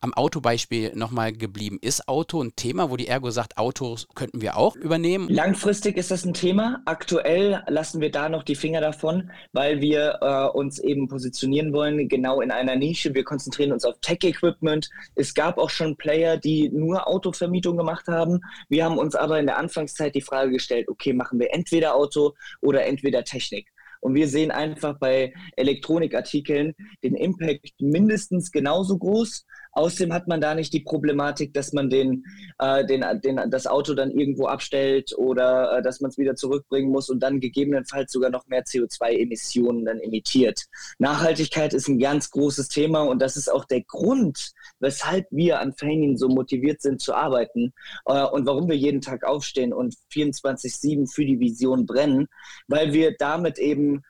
am 0.00 0.14
Autobeispiel 0.14 0.92
nochmal 0.94 1.32
geblieben. 1.32 1.78
Ist 1.80 2.08
Auto 2.08 2.42
ein 2.42 2.54
Thema, 2.56 2.90
wo 2.90 2.96
die 2.96 3.08
Ergo 3.08 3.30
sagt, 3.30 3.58
Autos 3.58 4.06
könnten 4.14 4.40
wir 4.40 4.56
auch 4.56 4.76
übernehmen? 4.76 5.28
Langfristig 5.28 5.96
ist 5.96 6.10
das 6.10 6.24
ein 6.24 6.34
Thema. 6.34 6.82
Aktuell 6.84 7.62
lassen 7.68 8.00
wir 8.00 8.10
da 8.10 8.28
noch 8.28 8.42
die 8.42 8.54
Finger 8.54 8.80
davon, 8.80 9.30
weil 9.52 9.80
wir 9.80 10.18
äh, 10.20 10.56
uns 10.56 10.78
eben 10.78 11.08
positionieren 11.08 11.72
wollen, 11.72 12.08
genau 12.08 12.40
in 12.40 12.50
einer 12.50 12.76
Nische. 12.76 13.14
Wir 13.14 13.24
konzentrieren 13.24 13.72
uns 13.72 13.84
auf 13.84 13.96
Tech-Equipment. 14.00 14.90
Es 15.14 15.34
gab 15.34 15.58
auch 15.58 15.70
schon 15.70 15.96
Player, 15.96 16.36
die 16.36 16.68
nur 16.68 17.06
Autovermietung 17.06 17.76
gemacht 17.76 18.06
haben. 18.08 18.40
Wir 18.68 18.84
haben 18.84 18.98
uns 18.98 19.14
aber 19.14 19.38
in 19.40 19.46
der 19.46 19.58
Anfangszeit 19.58 20.14
die 20.14 20.22
Frage 20.22 20.52
gestellt, 20.52 20.88
okay, 20.88 21.12
machen 21.12 21.38
wir 21.38 21.52
entweder 21.52 21.94
Auto 21.94 22.34
oder 22.60 22.86
entweder 22.86 23.24
Technik. 23.24 23.72
Und 24.00 24.14
wir 24.14 24.28
sehen 24.28 24.50
einfach 24.50 24.98
bei 24.98 25.34
Elektronikartikeln 25.56 26.74
den 27.02 27.14
Impact 27.14 27.80
mindestens 27.80 28.52
genauso 28.52 28.98
groß. 28.98 29.44
Außerdem 29.72 30.12
hat 30.12 30.28
man 30.28 30.40
da 30.40 30.54
nicht 30.54 30.72
die 30.72 30.80
Problematik, 30.80 31.54
dass 31.54 31.72
man 31.72 31.90
den, 31.90 32.24
äh, 32.58 32.84
den, 32.84 33.04
den, 33.22 33.40
das 33.50 33.66
Auto 33.66 33.94
dann 33.94 34.10
irgendwo 34.10 34.46
abstellt 34.46 35.16
oder 35.16 35.78
äh, 35.78 35.82
dass 35.82 36.00
man 36.00 36.10
es 36.10 36.18
wieder 36.18 36.34
zurückbringen 36.34 36.90
muss 36.90 37.10
und 37.10 37.20
dann 37.20 37.40
gegebenenfalls 37.40 38.12
sogar 38.12 38.30
noch 38.30 38.46
mehr 38.46 38.64
CO2-Emissionen 38.64 39.84
dann 39.84 40.00
emittiert. 40.00 40.64
Nachhaltigkeit 40.98 41.74
ist 41.74 41.88
ein 41.88 41.98
ganz 41.98 42.30
großes 42.30 42.68
Thema 42.68 43.02
und 43.02 43.20
das 43.20 43.36
ist 43.36 43.50
auch 43.50 43.64
der 43.64 43.82
Grund, 43.82 44.52
weshalb 44.80 45.26
wir 45.30 45.60
an 45.60 45.72
Feinin 45.72 46.16
so 46.16 46.28
motiviert 46.28 46.82
sind 46.82 47.00
zu 47.00 47.14
arbeiten 47.14 47.72
äh, 48.06 48.24
und 48.24 48.46
warum 48.46 48.68
wir 48.68 48.76
jeden 48.76 49.00
Tag 49.00 49.24
aufstehen 49.24 49.72
und 49.72 49.94
24-7 50.12 51.12
für 51.12 51.24
die 51.24 51.40
Vision 51.40 51.86
brennen, 51.86 52.28
weil 52.66 52.92
wir 52.92 53.14
damit 53.18 53.58
eben 53.58 54.02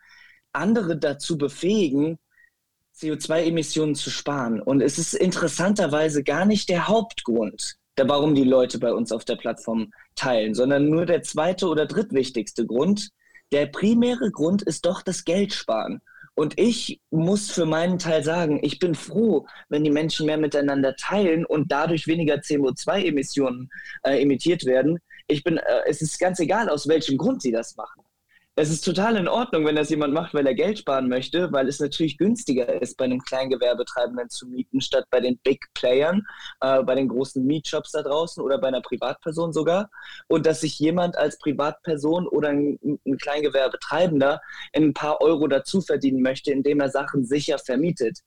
andere 0.53 0.99
dazu 0.99 1.39
befähigen, 1.39 2.19
CO2-Emissionen 2.99 3.95
zu 3.95 4.11
sparen. 4.11 4.61
Und 4.61 4.81
es 4.81 4.99
ist 4.99 5.15
interessanterweise 5.15 6.23
gar 6.23 6.45
nicht 6.45 6.69
der 6.69 6.89
Hauptgrund, 6.89 7.77
warum 7.97 8.35
die 8.35 8.45
Leute 8.45 8.79
bei 8.79 8.93
uns 8.93 9.13
auf 9.13 9.25
der 9.25 9.37
Plattform 9.37 9.93
teilen, 10.15 10.55
sondern 10.55 10.89
nur 10.89 11.07
der 11.07 11.23
zweite 11.23 11.69
oder 11.69 11.87
drittwichtigste 11.87 12.67
Grund. 12.67 13.11
Der 13.53 13.67
primäre 13.67 14.31
Grund 14.31 14.63
ist 14.63 14.85
doch 14.85 15.03
das 15.03 15.25
Geld 15.25 15.53
sparen. 15.53 16.01
Und 16.35 16.59
ich 16.59 17.01
muss 17.11 17.51
für 17.51 17.67
meinen 17.67 17.99
Teil 17.99 18.23
sagen, 18.23 18.61
ich 18.63 18.79
bin 18.79 18.95
froh, 18.95 19.47
wenn 19.69 19.83
die 19.83 19.91
Menschen 19.91 20.27
mehr 20.27 20.37
miteinander 20.37 20.95
teilen 20.95 21.45
und 21.45 21.73
dadurch 21.73 22.07
weniger 22.07 22.37
CO2-Emissionen 22.37 23.69
äh, 24.05 24.23
emittiert 24.23 24.65
werden. 24.65 25.01
Ich 25.27 25.43
bin, 25.43 25.57
äh, 25.57 25.63
es 25.89 26.01
ist 26.01 26.21
ganz 26.21 26.39
egal, 26.39 26.69
aus 26.69 26.87
welchem 26.87 27.19
Grund 27.19 27.43
sie 27.43 27.51
das 27.51 27.75
machen 27.77 28.03
es 28.59 28.71
ist 28.71 28.85
total 28.85 29.15
in 29.17 29.29
Ordnung, 29.29 29.65
wenn 29.65 29.77
das 29.77 29.89
jemand 29.89 30.13
macht, 30.13 30.35
weil 30.35 30.45
er 30.45 30.55
Geld 30.55 30.81
sparen 30.81 31.09
möchte, 31.09 31.53
weil 31.53 31.69
es 31.69 31.79
natürlich 31.79 32.19
günstiger 32.19 32.83
ist, 32.83 32.97
bei 32.97 33.05
einem 33.05 33.21
Kleingewerbetreibenden 33.21 34.29
zu 34.31 34.49
mieten, 34.49 34.81
statt 34.81 35.05
bei 35.11 35.21
den 35.21 35.39
Big 35.45 35.65
Playern, 35.75 36.27
äh, 36.61 36.83
bei 36.83 36.97
den 36.97 37.07
großen 37.07 37.47
Mietshops 37.47 37.93
da 37.93 38.03
draußen 38.03 38.43
oder 38.43 38.59
bei 38.59 38.67
einer 38.67 38.81
Privatperson 38.81 39.53
sogar. 39.53 39.89
Und 40.27 40.45
dass 40.45 40.63
sich 40.63 40.77
jemand 40.81 41.17
als 41.17 41.39
Privatperson 41.39 42.27
oder 42.27 42.49
ein, 42.49 42.81
ein 43.07 43.17
Kleingewerbetreibender 43.19 44.41
ein 44.75 44.93
paar 44.93 45.21
Euro 45.21 45.47
dazu 45.47 45.81
verdienen 45.81 46.21
möchte, 46.21 46.51
indem 46.51 46.81
er 46.81 46.91
Sachen 46.91 47.25
sicher 47.25 47.59
vermietet. 47.59 48.19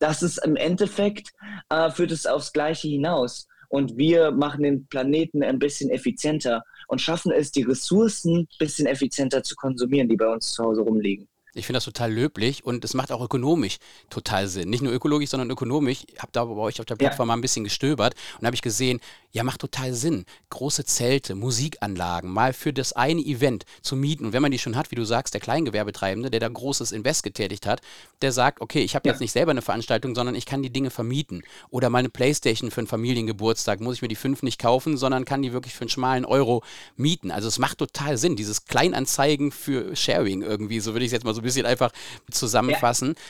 Das 0.00 0.20
ist 0.20 0.44
im 0.44 0.56
Endeffekt, 0.56 1.30
äh, 1.68 1.90
führt 1.90 2.10
es 2.10 2.26
aufs 2.26 2.52
Gleiche 2.52 2.88
hinaus. 2.88 3.46
Und 3.68 3.96
wir 3.96 4.30
machen 4.30 4.62
den 4.62 4.86
Planeten 4.86 5.42
ein 5.42 5.58
bisschen 5.58 5.90
effizienter 5.90 6.62
und 6.88 7.00
schaffen 7.00 7.32
es, 7.32 7.50
die 7.50 7.62
Ressourcen 7.62 8.40
ein 8.40 8.48
bisschen 8.58 8.86
effizienter 8.86 9.42
zu 9.42 9.54
konsumieren, 9.56 10.08
die 10.08 10.16
bei 10.16 10.28
uns 10.28 10.52
zu 10.52 10.64
Hause 10.64 10.82
rumliegen. 10.82 11.28
Ich 11.56 11.66
finde 11.66 11.78
das 11.78 11.84
total 11.84 12.12
löblich 12.12 12.64
und 12.64 12.84
es 12.84 12.94
macht 12.94 13.10
auch 13.10 13.22
ökonomisch 13.22 13.78
total 14.10 14.46
Sinn. 14.48 14.68
Nicht 14.68 14.82
nur 14.82 14.92
ökologisch, 14.92 15.30
sondern 15.30 15.50
ökonomisch. 15.50 16.04
Ich 16.12 16.18
habe 16.18 16.30
da 16.32 16.44
bei 16.44 16.54
euch 16.54 16.80
auf 16.80 16.86
der 16.86 16.96
Plattform 16.96 17.28
ja. 17.28 17.32
mal 17.32 17.38
ein 17.38 17.40
bisschen 17.40 17.64
gestöbert 17.64 18.14
und 18.38 18.46
habe 18.46 18.54
ich 18.54 18.62
gesehen, 18.62 19.00
ja, 19.32 19.44
macht 19.44 19.60
total 19.60 19.92
Sinn. 19.92 20.24
Große 20.48 20.84
Zelte, 20.84 21.34
Musikanlagen, 21.34 22.30
mal 22.30 22.54
für 22.54 22.72
das 22.72 22.94
eine 22.94 23.20
Event 23.20 23.66
zu 23.82 23.94
mieten. 23.94 24.24
Und 24.24 24.32
wenn 24.32 24.40
man 24.40 24.50
die 24.50 24.58
schon 24.58 24.76
hat, 24.76 24.90
wie 24.90 24.94
du 24.94 25.04
sagst, 25.04 25.34
der 25.34 25.42
Kleingewerbetreibende, 25.42 26.30
der 26.30 26.40
da 26.40 26.48
großes 26.48 26.90
Invest 26.92 27.22
getätigt 27.22 27.66
hat, 27.66 27.82
der 28.22 28.32
sagt, 28.32 28.62
okay, 28.62 28.82
ich 28.82 28.94
habe 28.94 29.06
ja. 29.06 29.12
jetzt 29.12 29.20
nicht 29.20 29.32
selber 29.32 29.50
eine 29.50 29.60
Veranstaltung, 29.60 30.14
sondern 30.14 30.34
ich 30.34 30.46
kann 30.46 30.62
die 30.62 30.70
Dinge 30.70 30.90
vermieten. 30.90 31.42
Oder 31.68 31.90
mal 31.90 31.98
eine 31.98 32.08
Playstation 32.08 32.70
für 32.70 32.80
einen 32.80 32.86
Familiengeburtstag, 32.86 33.80
muss 33.80 33.96
ich 33.96 34.02
mir 34.02 34.08
die 34.08 34.16
fünf 34.16 34.42
nicht 34.42 34.58
kaufen, 34.58 34.96
sondern 34.96 35.26
kann 35.26 35.42
die 35.42 35.52
wirklich 35.52 35.74
für 35.74 35.82
einen 35.82 35.90
schmalen 35.90 36.24
Euro 36.24 36.62
mieten. 36.96 37.30
Also 37.30 37.48
es 37.48 37.58
macht 37.58 37.78
total 37.78 38.16
Sinn, 38.16 38.36
dieses 38.36 38.64
Kleinanzeigen 38.64 39.52
für 39.52 39.94
Sharing 39.94 40.40
irgendwie, 40.40 40.80
so 40.80 40.94
würde 40.94 41.04
ich 41.04 41.10
es 41.10 41.12
jetzt 41.12 41.24
mal 41.24 41.34
so 41.34 41.42
bisschen 41.46 41.66
einfach 41.66 41.90
zusammenfassen. 42.30 43.14
Ja 43.16 43.22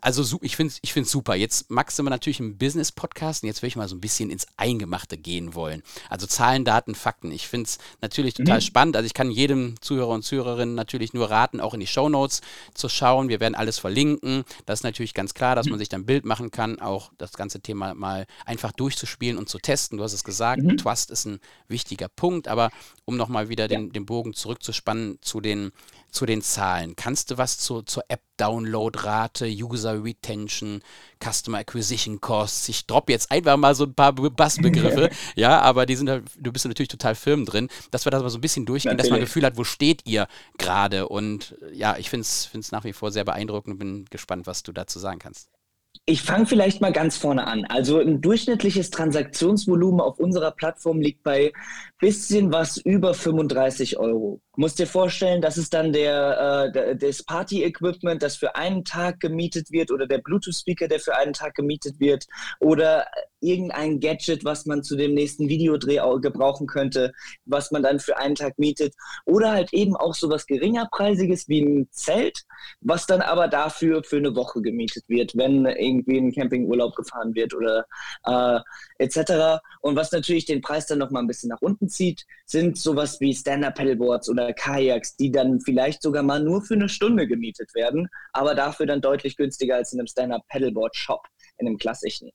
also 0.00 0.38
ich 0.42 0.56
finde 0.56 0.72
es 0.72 0.78
ich 0.82 0.92
find's 0.92 1.10
super. 1.10 1.34
Jetzt 1.34 1.70
magst 1.70 1.98
du 1.98 2.02
mal 2.02 2.10
natürlich 2.10 2.40
einen 2.40 2.58
Business-Podcast 2.58 3.42
und 3.42 3.48
jetzt 3.48 3.62
will 3.62 3.68
ich 3.68 3.76
mal 3.76 3.88
so 3.88 3.96
ein 3.96 4.00
bisschen 4.00 4.30
ins 4.30 4.46
Eingemachte 4.56 5.18
gehen 5.18 5.54
wollen. 5.54 5.82
Also 6.08 6.26
Zahlen, 6.26 6.64
Daten, 6.64 6.94
Fakten. 6.94 7.30
Ich 7.32 7.48
finde 7.48 7.66
es 7.66 7.78
natürlich 8.00 8.34
total 8.34 8.58
mhm. 8.58 8.62
spannend. 8.62 8.96
Also 8.96 9.06
ich 9.06 9.14
kann 9.14 9.30
jedem 9.30 9.80
Zuhörer 9.80 10.10
und 10.10 10.22
Zuhörerin 10.22 10.74
natürlich 10.74 11.14
nur 11.14 11.30
raten, 11.30 11.60
auch 11.60 11.74
in 11.74 11.80
die 11.80 11.86
Show 11.86 12.08
Notes 12.08 12.40
zu 12.74 12.88
schauen. 12.88 13.28
Wir 13.28 13.40
werden 13.40 13.54
alles 13.54 13.78
verlinken. 13.78 14.44
Das 14.64 14.80
ist 14.80 14.84
natürlich 14.84 15.14
ganz 15.14 15.34
klar, 15.34 15.56
dass 15.56 15.66
mhm. 15.66 15.72
man 15.72 15.78
sich 15.78 15.88
dann 15.88 16.02
ein 16.02 16.06
Bild 16.06 16.24
machen 16.24 16.50
kann, 16.50 16.80
auch 16.80 17.10
das 17.18 17.32
ganze 17.32 17.60
Thema 17.60 17.94
mal 17.94 18.26
einfach 18.44 18.72
durchzuspielen 18.72 19.38
und 19.38 19.48
zu 19.48 19.58
testen. 19.58 19.98
Du 19.98 20.04
hast 20.04 20.12
es 20.12 20.24
gesagt, 20.24 20.62
mhm. 20.62 20.76
Trust 20.76 21.10
ist 21.10 21.26
ein 21.26 21.40
wichtiger 21.68 22.08
Punkt, 22.08 22.48
aber 22.48 22.70
um 23.04 23.16
nochmal 23.16 23.48
wieder 23.48 23.68
den, 23.68 23.86
ja. 23.86 23.92
den 23.92 24.06
Bogen 24.06 24.34
zurückzuspannen 24.34 25.18
zu 25.20 25.40
den, 25.40 25.72
zu 26.10 26.26
den 26.26 26.42
Zahlen. 26.42 26.96
Kannst 26.96 27.30
du 27.30 27.38
was 27.38 27.58
zu, 27.58 27.82
zur 27.82 28.04
App-Download-Rate, 28.08 29.46
User 29.46 29.85
Retention, 29.92 30.82
Customer 31.22 31.58
Acquisition 31.58 32.20
Costs? 32.20 32.68
Ich 32.68 32.86
droppe 32.86 33.12
jetzt 33.12 33.30
einfach 33.30 33.56
mal 33.56 33.74
so 33.74 33.84
ein 33.84 33.94
paar 33.94 34.12
Bassbegriffe, 34.12 35.10
ja, 35.34 35.60
aber 35.60 35.86
die 35.86 35.96
sind 35.96 36.08
halt, 36.08 36.24
du 36.38 36.52
bist 36.52 36.66
natürlich 36.66 36.88
total 36.88 37.14
firm 37.14 37.44
drin, 37.44 37.68
dass 37.90 38.04
wir 38.06 38.10
das 38.10 38.22
mal 38.22 38.30
so 38.30 38.38
ein 38.38 38.42
bisschen 38.42 38.66
durchgehen, 38.66 38.92
natürlich. 38.92 39.04
dass 39.04 39.10
man 39.10 39.20
ein 39.20 39.26
Gefühl 39.26 39.44
hat, 39.44 39.56
wo 39.56 39.64
steht 39.64 40.02
ihr 40.06 40.28
gerade? 40.58 41.08
Und 41.08 41.56
ja, 41.72 41.96
ich 41.96 42.10
finde 42.10 42.22
es 42.22 42.72
nach 42.72 42.84
wie 42.84 42.92
vor 42.92 43.10
sehr 43.12 43.24
beeindruckend 43.24 43.74
und 43.74 43.78
bin 43.78 44.04
gespannt, 44.10 44.46
was 44.46 44.62
du 44.62 44.72
dazu 44.72 44.98
sagen 44.98 45.18
kannst. 45.18 45.48
Ich 46.04 46.22
fange 46.22 46.46
vielleicht 46.46 46.80
mal 46.80 46.92
ganz 46.92 47.16
vorne 47.16 47.46
an. 47.46 47.64
Also 47.64 47.98
ein 47.98 48.20
durchschnittliches 48.20 48.90
Transaktionsvolumen 48.90 50.00
auf 50.00 50.18
unserer 50.18 50.50
Plattform 50.50 51.00
liegt 51.00 51.22
bei 51.22 51.52
bisschen 51.98 52.52
was 52.52 52.76
über 52.76 53.14
35 53.14 53.98
Euro. 53.98 54.40
Musst 54.56 54.78
dir 54.78 54.86
vorstellen, 54.86 55.40
das 55.40 55.56
ist 55.56 55.72
dann 55.74 55.92
der, 55.92 56.72
äh, 56.74 56.96
das 56.96 57.22
Party-Equipment, 57.22 58.22
das 58.22 58.36
für 58.36 58.54
einen 58.54 58.84
Tag 58.84 59.20
gemietet 59.20 59.70
wird 59.70 59.90
oder 59.90 60.06
der 60.06 60.18
Bluetooth-Speaker, 60.18 60.88
der 60.88 61.00
für 61.00 61.16
einen 61.16 61.32
Tag 61.32 61.54
gemietet 61.54 61.98
wird 62.00 62.26
oder 62.60 63.06
irgendein 63.40 64.00
Gadget, 64.00 64.44
was 64.44 64.66
man 64.66 64.82
zu 64.82 64.96
dem 64.96 65.14
nächsten 65.14 65.48
Videodreh 65.48 66.00
gebrauchen 66.20 66.66
könnte, 66.66 67.12
was 67.44 67.70
man 67.70 67.82
dann 67.82 68.00
für 68.00 68.16
einen 68.16 68.34
Tag 68.34 68.58
mietet 68.58 68.94
oder 69.24 69.52
halt 69.52 69.72
eben 69.72 69.96
auch 69.96 70.14
so 70.14 70.28
was 70.30 70.46
geringerpreisiges 70.46 71.48
wie 71.48 71.60
ein 71.60 71.88
Zelt, 71.90 72.42
was 72.80 73.06
dann 73.06 73.20
aber 73.20 73.48
dafür 73.48 74.02
für 74.02 74.16
eine 74.16 74.34
Woche 74.34 74.60
gemietet 74.62 75.04
wird, 75.08 75.36
wenn 75.36 75.66
irgendwie 75.66 76.18
ein 76.18 76.32
Campingurlaub 76.32 76.94
gefahren 76.96 77.34
wird 77.34 77.54
oder 77.54 77.84
äh, 78.24 78.60
etc. 78.98 79.60
Und 79.80 79.96
was 79.96 80.12
natürlich 80.12 80.46
den 80.46 80.60
Preis 80.60 80.86
dann 80.86 80.98
nochmal 80.98 81.22
ein 81.22 81.28
bisschen 81.28 81.50
nach 81.50 81.60
unten 81.60 81.85
zieht, 81.88 82.24
sind 82.44 82.78
sowas 82.78 83.20
wie 83.20 83.34
Stand-Up-Paddleboards 83.34 84.28
oder 84.28 84.52
Kajaks, 84.52 85.16
die 85.16 85.30
dann 85.30 85.60
vielleicht 85.60 86.02
sogar 86.02 86.22
mal 86.22 86.42
nur 86.42 86.62
für 86.62 86.74
eine 86.74 86.88
Stunde 86.88 87.26
gemietet 87.26 87.74
werden, 87.74 88.08
aber 88.32 88.54
dafür 88.54 88.86
dann 88.86 89.00
deutlich 89.00 89.36
günstiger 89.36 89.76
als 89.76 89.92
in 89.92 90.00
einem 90.00 90.06
Stand-Up-Paddleboard-Shop, 90.06 91.22
in 91.58 91.66
einem 91.66 91.78
klassischen. 91.78 92.30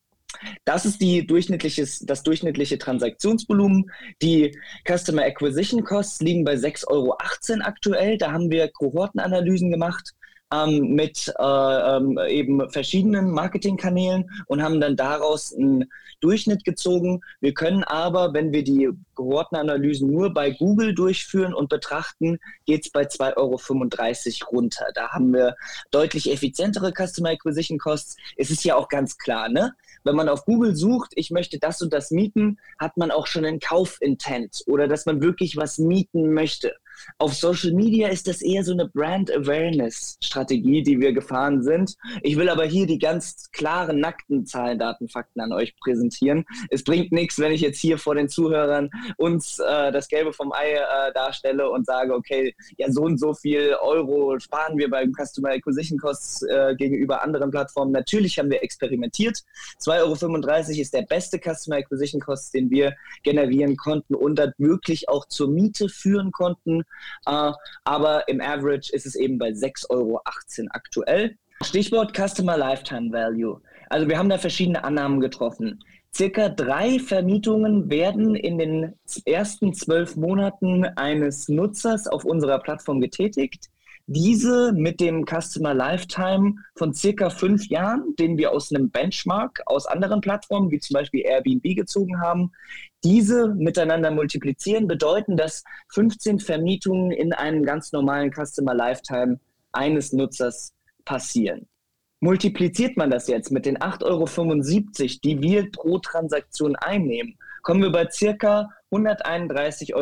Das 0.66 0.86
ist 0.86 1.02
die 1.02 1.28
durchschnittliches, 1.28 2.00
das 2.00 2.24
durchschnittliche 2.24 2.78
Transaktionsvolumen. 2.78 3.92
Die 4.22 4.58
Customer 4.88 5.24
Acquisition 5.24 5.84
Costs 5.84 6.22
liegen 6.22 6.46
bei 6.46 6.54
6,18 6.54 6.88
Euro 6.88 7.18
aktuell. 7.18 8.18
Da 8.18 8.32
haben 8.32 8.50
wir 8.50 8.70
Kohortenanalysen 8.70 9.72
gemacht 9.72 10.14
ähm, 10.52 10.94
mit 10.96 11.34
äh, 11.40 11.44
ähm, 11.44 12.20
eben 12.28 12.70
verschiedenen 12.70 13.32
Marketingkanälen 13.32 14.30
und 14.48 14.62
haben 14.62 14.80
dann 14.80 14.96
daraus 14.96 15.54
einen 15.54 15.90
Durchschnitt 16.20 16.64
gezogen. 16.64 17.22
Wir 17.40 17.54
können 17.54 17.84
aber, 17.84 18.34
wenn 18.34 18.52
wir 18.52 18.64
die 18.64 18.90
Kohortenanalysen 19.16 20.10
nur 20.12 20.34
bei 20.34 20.52
Google 20.52 20.94
durchführen 20.94 21.54
und 21.54 21.70
betrachten, 21.70 22.40
geht 22.66 22.86
es 22.86 22.92
bei 22.92 23.04
2,35 23.04 24.42
Euro 24.44 24.52
runter. 24.52 24.86
Da 24.94 25.10
haben 25.10 25.34
wir 25.34 25.56
deutlich 25.90 26.32
effizientere 26.32 26.92
Customer 26.92 27.30
Acquisition 27.30 27.80
Costs. 27.80 28.18
Es 28.38 28.52
ist 28.52 28.64
ja 28.64 28.76
auch 28.76 28.88
ganz 28.88 29.18
klar, 29.18 29.50
ne? 29.50 29.74
wenn 30.04 30.16
man 30.16 30.30
auf 30.30 30.46
Google 30.46 30.76
sucht, 30.76 31.12
ich 31.16 31.32
möchte 31.32 31.60
das 31.60 31.82
und 31.82 31.94
das 31.94 32.12
mieten, 32.12 32.60
hat 32.80 32.98
man 32.98 33.12
auch 33.12 33.28
schon 33.28 33.46
einen 33.46 33.60
Kaufintent 33.60 34.64
oder 34.68 34.88
dass 34.88 35.06
man 35.06 35.22
wirklich 35.22 35.58
was 35.58 35.78
mieten 35.78 36.34
möchte. 36.34 36.76
Auf 37.18 37.34
Social 37.34 37.74
Media 37.74 38.10
ist 38.10 38.28
das 38.28 38.42
eher 38.42 38.64
so 38.64 38.74
eine 38.74 38.88
Brand 38.88 39.32
Awareness 39.32 40.18
Strategie, 40.24 40.84
die 40.84 41.00
wir 41.00 41.14
gefahren 41.14 41.64
sind. 41.64 41.96
Ich 42.22 42.38
will 42.38 42.50
aber 42.50 42.66
hier 42.66 42.88
die 42.88 43.00
ganz 43.00 43.50
klaren, 43.52 44.00
nackten 44.00 44.46
Zahlen, 44.46 44.80
Daten, 44.80 45.08
Fakten 45.08 45.42
an 45.42 45.54
euch 45.54 45.76
präsentieren. 45.78 46.46
Es 46.70 46.84
bringt 46.84 47.12
nichts, 47.12 47.40
wenn 47.40 47.52
ich 47.52 47.62
jetzt 47.62 47.80
hier 47.80 47.98
vor 47.98 48.16
den 48.16 48.30
Zuhörern 48.30 48.90
uns 49.18 49.60
äh, 49.60 49.92
das 49.92 50.08
Gelbe 50.08 50.34
vom 50.34 50.52
Ei 50.52 50.74
äh, 50.74 51.14
darstelle 51.14 51.70
und 51.70 51.86
sage, 51.86 52.14
okay, 52.14 52.56
ja, 52.78 52.92
so 52.92 53.04
und 53.04 53.20
so 53.20 53.34
viel 53.34 53.76
Euro 53.82 54.40
sparen 54.40 54.78
wir 54.78 54.90
beim 54.90 55.14
Customer 55.14 55.50
Acquisition 55.50 56.00
Costs 56.00 56.44
äh, 56.44 56.76
gegenüber 56.76 57.22
anderen 57.24 57.52
Plattformen. 57.52 57.92
Natürlich 57.92 58.38
haben 58.40 58.50
wir 58.50 58.64
experimentiert. 58.64 59.44
2,35 59.80 59.92
Euro 60.02 60.82
ist 60.82 60.94
der 60.94 61.04
beste 61.04 61.40
Customer 61.40 61.78
Acquisition 61.78 62.22
Cost, 62.22 62.54
den 62.54 62.70
wir 62.70 62.96
generieren 63.24 63.78
konnten 63.78 64.16
und 64.16 64.36
dann 64.36 64.54
wirklich 64.58 65.10
auch 65.10 65.26
zur 65.28 65.50
Miete 65.50 65.90
führen 65.90 66.32
konnten. 66.32 66.84
Uh, 67.28 67.54
aber 67.84 68.28
im 68.28 68.42
Average 68.42 68.92
ist 68.94 69.06
es 69.06 69.16
eben 69.16 69.38
bei 69.38 69.50
6,18 69.50 69.90
Euro 69.90 70.22
aktuell. 70.26 71.38
Stichwort 71.64 72.16
Customer 72.16 72.58
Lifetime 72.58 73.12
Value. 73.12 73.62
Also 73.90 74.08
wir 74.08 74.18
haben 74.18 74.30
da 74.30 74.38
verschiedene 74.38 74.84
Annahmen 74.84 75.20
getroffen. 75.20 75.80
Circa 76.14 76.50
drei 76.50 77.00
Vermietungen 77.00 77.90
werden 77.90 78.36
in 78.36 78.58
den 78.58 78.94
ersten 79.26 79.74
zwölf 79.74 80.16
Monaten 80.16 80.84
eines 80.84 81.48
Nutzers 81.48 82.08
auf 82.08 82.26
unserer 82.26 82.60
Plattform 82.60 83.00
getätigt. 83.00 83.70
Diese 84.14 84.74
mit 84.74 85.00
dem 85.00 85.26
Customer 85.26 85.74
Lifetime 85.74 86.56
von 86.76 86.94
circa 86.94 87.30
fünf 87.30 87.68
Jahren, 87.68 88.14
den 88.20 88.38
wir 88.38 88.52
aus 88.52 88.70
einem 88.70 88.90
Benchmark 88.90 89.62
aus 89.68 89.86
anderen 89.86 90.20
Plattformen, 90.20 90.70
wie 90.70 90.80
zum 90.80 90.96
Beispiel 90.96 91.22
Airbnb, 91.22 91.64
gezogen 91.78 92.20
haben, 92.20 92.52
diese 93.06 93.56
miteinander 93.56 94.12
multiplizieren, 94.12 94.86
bedeuten, 94.90 95.38
dass 95.38 95.64
15 95.94 96.42
Vermietungen 96.42 97.12
in 97.12 97.32
einem 97.32 97.64
ganz 97.64 97.94
normalen 97.94 98.34
Customer 98.34 98.74
Lifetime 98.74 99.40
eines 99.72 100.12
Nutzers 100.12 100.74
passieren. 101.06 101.70
Multipliziert 102.20 102.98
man 102.98 103.12
das 103.12 103.30
jetzt 103.30 103.50
mit 103.50 103.66
den 103.66 103.78
8,75 103.78 104.04
Euro, 104.04 105.20
die 105.24 105.42
wir 105.42 105.72
pro 105.72 106.00
Transaktion 106.00 106.76
einnehmen, 106.76 107.38
kommen 107.62 107.82
wir 107.82 107.94
bei 107.94 108.10
circa 108.12 108.70
131,25 108.92 109.96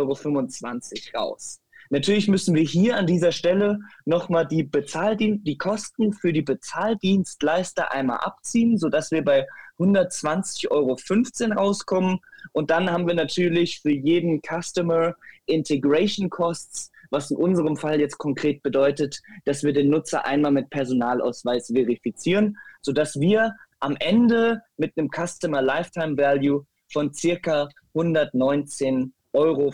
Euro 1.14 1.28
raus. 1.28 1.62
Natürlich 1.92 2.28
müssen 2.28 2.54
wir 2.54 2.64
hier 2.64 2.98
an 2.98 3.08
dieser 3.08 3.32
Stelle 3.32 3.80
nochmal 4.06 4.48
die 4.48 4.64
Bezahldien 4.64 5.44
die 5.44 5.58
Kosten 5.58 6.14
für 6.14 6.32
die 6.32 6.44
Bezahldienstleister 6.44 7.92
einmal 7.92 8.20
abziehen, 8.20 8.78
sodass 8.78 9.10
wir 9.10 9.24
bei 9.24 9.48
120,15 9.80 10.70
Euro 10.70 11.60
rauskommen. 11.60 12.20
Und 12.52 12.70
dann 12.70 12.92
haben 12.92 13.08
wir 13.08 13.16
natürlich 13.16 13.82
für 13.82 13.92
jeden 13.92 14.42
Customer 14.42 15.16
Integration 15.48 16.30
Costs, 16.30 16.92
was 17.10 17.32
in 17.32 17.38
unserem 17.38 17.76
Fall 17.76 18.00
jetzt 18.00 18.20
konkret 18.20 18.62
bedeutet, 18.62 19.20
dass 19.46 19.64
wir 19.64 19.74
den 19.74 19.90
Nutzer 19.90 20.26
einmal 20.26 20.52
mit 20.52 20.70
Personalausweis 20.70 21.72
verifizieren, 21.74 22.56
sodass 22.84 23.20
wir 23.20 23.56
am 23.80 23.96
Ende 24.00 24.62
mit 24.78 24.96
einem 24.96 25.10
Customer 25.10 25.64
Lifetime 25.64 26.16
Value 26.18 26.68
von 26.92 27.12
circa 27.14 27.68
119 27.96 29.12
Euro. 29.34 29.72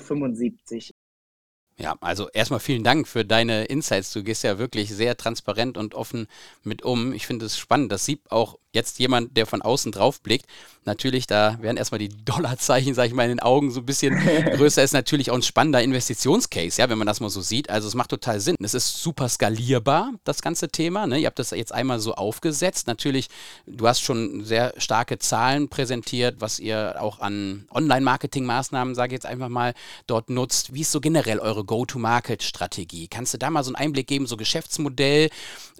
75. 1.78 1.84
Ja, 1.84 1.96
also 2.00 2.30
erstmal 2.30 2.60
vielen 2.60 2.84
Dank 2.84 3.08
für 3.08 3.26
deine 3.26 3.66
Insights. 3.66 4.14
Du 4.14 4.24
gehst 4.24 4.44
ja 4.44 4.58
wirklich 4.58 4.94
sehr 4.94 5.18
transparent 5.18 5.78
und 5.78 5.94
offen 5.94 6.28
mit 6.64 6.84
um. 6.84 7.14
Ich 7.14 7.28
finde 7.28 7.46
es 7.46 7.58
spannend. 7.58 7.92
Das 7.92 8.06
sieht 8.06 8.32
auch 8.32 8.58
jetzt 8.76 9.00
jemand, 9.00 9.36
der 9.36 9.46
von 9.46 9.62
außen 9.62 9.92
drauf 9.92 10.22
blickt. 10.22 10.46
Natürlich, 10.86 11.26
da 11.26 11.58
werden 11.62 11.78
erstmal 11.78 12.00
die 12.00 12.10
Dollarzeichen, 12.26 12.94
sage 12.94 13.08
ich 13.08 13.14
mal, 13.14 13.24
in 13.24 13.30
den 13.30 13.40
Augen 13.40 13.72
so 13.72 13.80
ein 13.80 13.86
bisschen 13.86 14.16
größer. 14.56 14.84
Ist 14.84 14.94
natürlich 14.94 15.32
auch 15.32 15.36
ein 15.36 15.42
spannender 15.42 15.82
Investitionscase, 15.82 16.80
ja, 16.80 16.90
wenn 16.90 16.98
man 16.98 17.08
das 17.08 17.20
mal 17.20 17.30
so 17.30 17.42
sieht. 17.42 17.70
Also 17.70 17.88
es 17.88 17.96
macht 17.96 18.12
total 18.12 18.40
Sinn. 18.40 18.56
Es 18.62 18.76
ist 18.76 19.02
super 19.02 19.28
skalierbar, 19.28 20.14
das 20.24 20.42
ganze 20.42 20.70
Thema. 20.70 21.08
Ne? 21.08 21.20
Ihr 21.20 21.28
habt 21.28 21.40
das 21.40 21.50
jetzt 21.52 21.74
einmal 21.74 22.00
so 22.00 22.14
aufgesetzt. 22.14 22.88
Natürlich, 22.88 23.30
du 23.66 23.88
hast 23.88 24.02
schon 24.02 24.46
sehr 24.46 24.74
starke 24.78 25.18
Zahlen 25.18 25.70
präsentiert, 25.70 26.36
was 26.40 26.60
ihr 26.60 26.96
auch 27.00 27.20
an 27.20 27.68
Online-Marketing-Maßnahmen, 27.72 28.94
sage 28.94 29.14
ich 29.14 29.18
jetzt 29.18 29.26
einfach 29.26 29.50
mal, 29.50 29.74
dort 30.06 30.30
nutzt. 30.30 30.74
Wie 30.74 30.82
ist 30.82 30.92
so 30.92 31.00
generell 31.00 31.40
eure 31.40 31.64
Go-to-Market-Strategie? 31.64 33.08
Kannst 33.08 33.34
du 33.34 33.38
da 33.40 33.50
mal 33.50 33.64
so 33.64 33.70
einen 33.70 33.78
Einblick 33.78 34.08
geben, 34.08 34.28
so 34.28 34.38
Geschäftsmodell? 34.38 35.30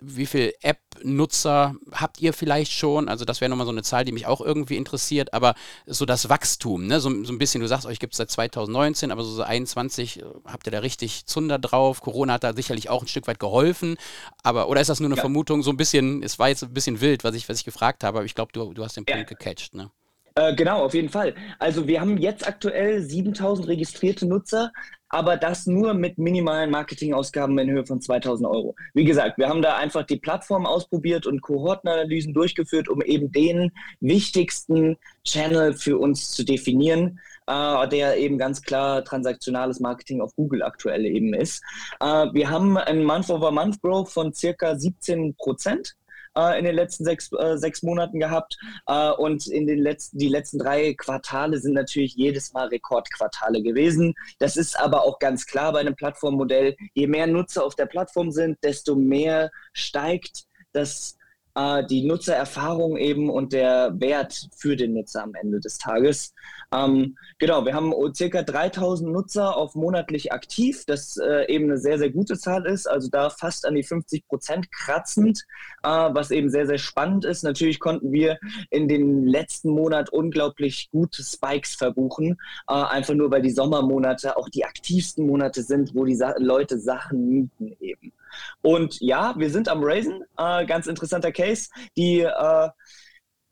Wie 0.02 0.26
viele 0.26 0.54
App-Nutzer 0.96 1.76
habt 1.92 2.22
ihr 2.22 2.34
vielleicht 2.34 2.72
schon? 2.72 3.08
Also 3.10 3.26
das 3.26 3.42
wäre 3.42 3.50
nochmal 3.50 3.66
so 3.66 3.72
eine 3.72 3.84
Zahl, 3.84 4.06
die 4.06 4.12
mich 4.12 4.26
auch 4.26 4.42
irgendwie 4.42 4.78
interessiert. 4.78 5.34
Aber 5.34 5.56
so 5.86 6.06
das 6.06 6.30
Wachstum, 6.30 6.88
ne? 6.88 7.00
so, 7.00 7.10
so 7.24 7.34
ein 7.34 7.38
bisschen, 7.38 7.62
du 7.62 7.68
sagst, 7.68 7.86
euch 7.86 8.00
gibt 8.00 8.14
es 8.14 8.18
seit 8.18 8.32
2019, 8.32 9.12
aber 9.12 9.24
so 9.24 9.36
2021 9.36 10.20
äh, 10.20 10.24
habt 10.46 10.68
ihr 10.68 10.72
da 10.72 10.80
richtig 10.80 11.26
Zunder 11.26 11.60
drauf. 11.60 12.02
Corona 12.02 12.34
hat 12.34 12.44
da 12.44 12.54
sicherlich 12.54 12.90
auch 12.90 13.02
ein 13.02 13.08
Stück 13.08 13.28
weit 13.28 13.40
geholfen. 13.40 13.98
Aber, 14.44 14.70
oder 14.70 14.82
ist 14.82 14.90
das 14.90 15.00
nur 15.00 15.08
eine 15.08 15.16
ja. 15.16 15.22
Vermutung? 15.22 15.64
So 15.64 15.72
ein 15.72 15.78
bisschen, 15.78 16.24
es 16.24 16.40
war 16.40 16.50
jetzt 16.50 16.64
ein 16.64 16.74
bisschen 16.74 17.02
wild, 17.02 17.24
was 17.24 17.36
ich, 17.36 17.48
was 17.50 17.60
ich 17.60 17.66
gefragt 17.66 18.04
habe, 18.04 18.20
aber 18.20 18.26
ich 18.26 18.36
glaube, 18.36 18.52
du, 18.54 18.74
du 18.74 18.84
hast 18.84 18.98
den 18.98 19.06
Punkt 19.06 19.20
ja. 19.20 19.24
gecatcht. 19.24 19.74
Ne? 19.74 19.90
Äh, 20.38 20.54
genau, 20.54 20.84
auf 20.84 20.94
jeden 20.94 21.08
Fall. 21.08 21.34
Also 21.60 21.88
wir 21.88 22.02
haben 22.02 22.18
jetzt 22.18 22.46
aktuell 22.46 23.02
7000 23.02 23.70
registrierte 23.70 24.28
Nutzer, 24.28 24.74
aber 25.08 25.38
das 25.38 25.66
nur 25.66 25.94
mit 25.94 26.18
minimalen 26.18 26.72
Marketingausgaben 26.72 27.58
in 27.58 27.70
Höhe 27.70 27.86
von 27.86 28.02
2000 28.02 28.50
Euro. 28.50 28.76
Wie 28.94 29.06
gesagt, 29.06 29.38
wir 29.38 29.48
haben 29.48 29.62
da 29.62 29.78
einfach 29.78 30.04
die 30.04 30.18
Plattform 30.18 30.66
ausprobiert 30.66 31.26
und 31.26 31.42
Kohortenanalysen 31.42 32.34
durchgeführt, 32.34 32.90
um 32.90 33.02
eben 33.02 33.32
den 33.32 33.72
wichtigsten 34.02 34.98
Channel 35.24 35.74
für 35.74 35.98
uns 35.98 36.32
zu 36.32 36.44
definieren, 36.44 37.22
äh, 37.48 37.88
der 37.88 38.18
eben 38.18 38.38
ganz 38.38 38.62
klar 38.62 39.06
transaktionales 39.06 39.80
Marketing 39.80 40.20
auf 40.20 40.36
Google 40.36 40.64
aktuell 40.64 41.06
eben 41.06 41.34
ist. 41.34 41.64
Äh, 42.02 42.28
wir 42.34 42.50
haben 42.50 42.78
einen 42.78 43.06
Month-over-Month-Growth 43.06 44.10
von 44.10 44.34
circa 44.34 44.76
17 44.76 45.36
Prozent 45.36 45.96
äh, 46.38 46.60
in 46.60 46.66
den 46.66 46.76
letzten 46.76 47.06
sechs, 47.06 47.32
äh, 47.32 47.58
sechs 47.58 47.84
Monaten 47.84 48.20
gehabt. 48.20 48.58
Äh, 48.88 49.12
und 49.12 49.48
in 49.48 49.68
den 49.68 49.80
letzten, 49.80 50.18
die 50.18 50.30
letzten 50.30 50.60
drei 50.60 50.94
Quartale 50.94 51.60
sind 51.60 51.74
natürlich 51.74 52.16
jedes 52.16 52.54
Mal 52.54 52.68
Rekordquartale 52.68 53.62
gewesen. 53.62 54.14
Das 54.40 54.58
ist 54.58 54.78
aber 54.80 55.04
auch 55.04 55.20
ganz 55.20 55.46
klar 55.46 55.74
bei 55.74 55.80
einem 55.80 55.96
Plattformmodell. 55.96 56.76
Je 56.94 57.08
mehr 57.08 57.28
Nutzer 57.28 57.64
auf 57.64 57.76
der 57.76 57.86
Plattform 57.86 58.32
sind, 58.32 58.58
desto 58.64 58.96
mehr 58.96 59.52
steigt 59.74 60.46
das 60.74 61.18
äh, 61.56 61.86
die 61.86 62.06
Nutzererfahrung 62.06 62.98
eben 62.98 63.30
und 63.30 63.54
der 63.54 64.00
Wert 64.00 64.50
für 64.56 64.76
den 64.76 64.94
Nutzer 64.94 65.24
am 65.24 65.34
Ende 65.36 65.60
des 65.60 65.78
Tages. 65.78 66.34
Ähm, 66.74 67.18
genau, 67.40 67.66
wir 67.66 67.74
haben 67.74 67.94
circa 68.14 68.44
3000 68.44 69.12
Nutzer 69.12 69.56
auf 69.56 69.76
monatlich 69.76 70.32
aktiv, 70.32 70.84
das 70.86 71.18
äh, 71.18 71.52
eben 71.52 71.66
eine 71.66 71.78
sehr, 71.78 71.98
sehr 71.98 72.10
gute 72.10 72.38
Zahl 72.38 72.66
ist, 72.66 72.88
also 72.88 73.10
da 73.10 73.30
fast 73.30 73.66
an 73.66 73.76
die 73.76 73.84
50 73.84 74.28
Prozent 74.28 74.72
kratzend, 74.72 75.46
äh, 75.84 75.88
was 75.88 76.32
eben 76.32 76.50
sehr, 76.50 76.68
sehr 76.68 76.78
spannend 76.78 77.26
ist. 77.26 77.44
Natürlich 77.44 77.80
konnten 77.80 78.12
wir 78.12 78.38
in 78.70 78.88
den 78.88 79.26
letzten 79.26 79.70
Monat 79.70 80.10
unglaublich 80.10 80.90
gute 80.92 81.24
Spikes 81.24 81.76
verbuchen, 81.76 82.38
äh, 82.68 82.74
einfach 82.74 83.14
nur 83.14 83.32
weil 83.32 83.42
die 83.42 83.52
Sommermonate 83.52 84.38
auch 84.38 84.50
die 84.50 84.66
aktivsten 84.66 85.26
Monate 85.26 85.64
sind, 85.64 85.96
wo 85.96 86.06
die 86.06 86.16
Sa 86.16 86.36
Leute 86.38 86.80
Sachen 86.80 87.30
mieten 87.30 87.76
eben. 87.80 88.12
Und 88.62 89.00
ja, 89.00 89.36
wir 89.38 89.50
sind 89.50 89.70
am 89.70 89.84
Raisen, 89.84 90.24
äh, 90.38 90.66
ganz 90.66 90.88
interessanter 90.88 91.32
Case. 91.32 91.70
Die 91.98 92.20
äh, 92.22 92.70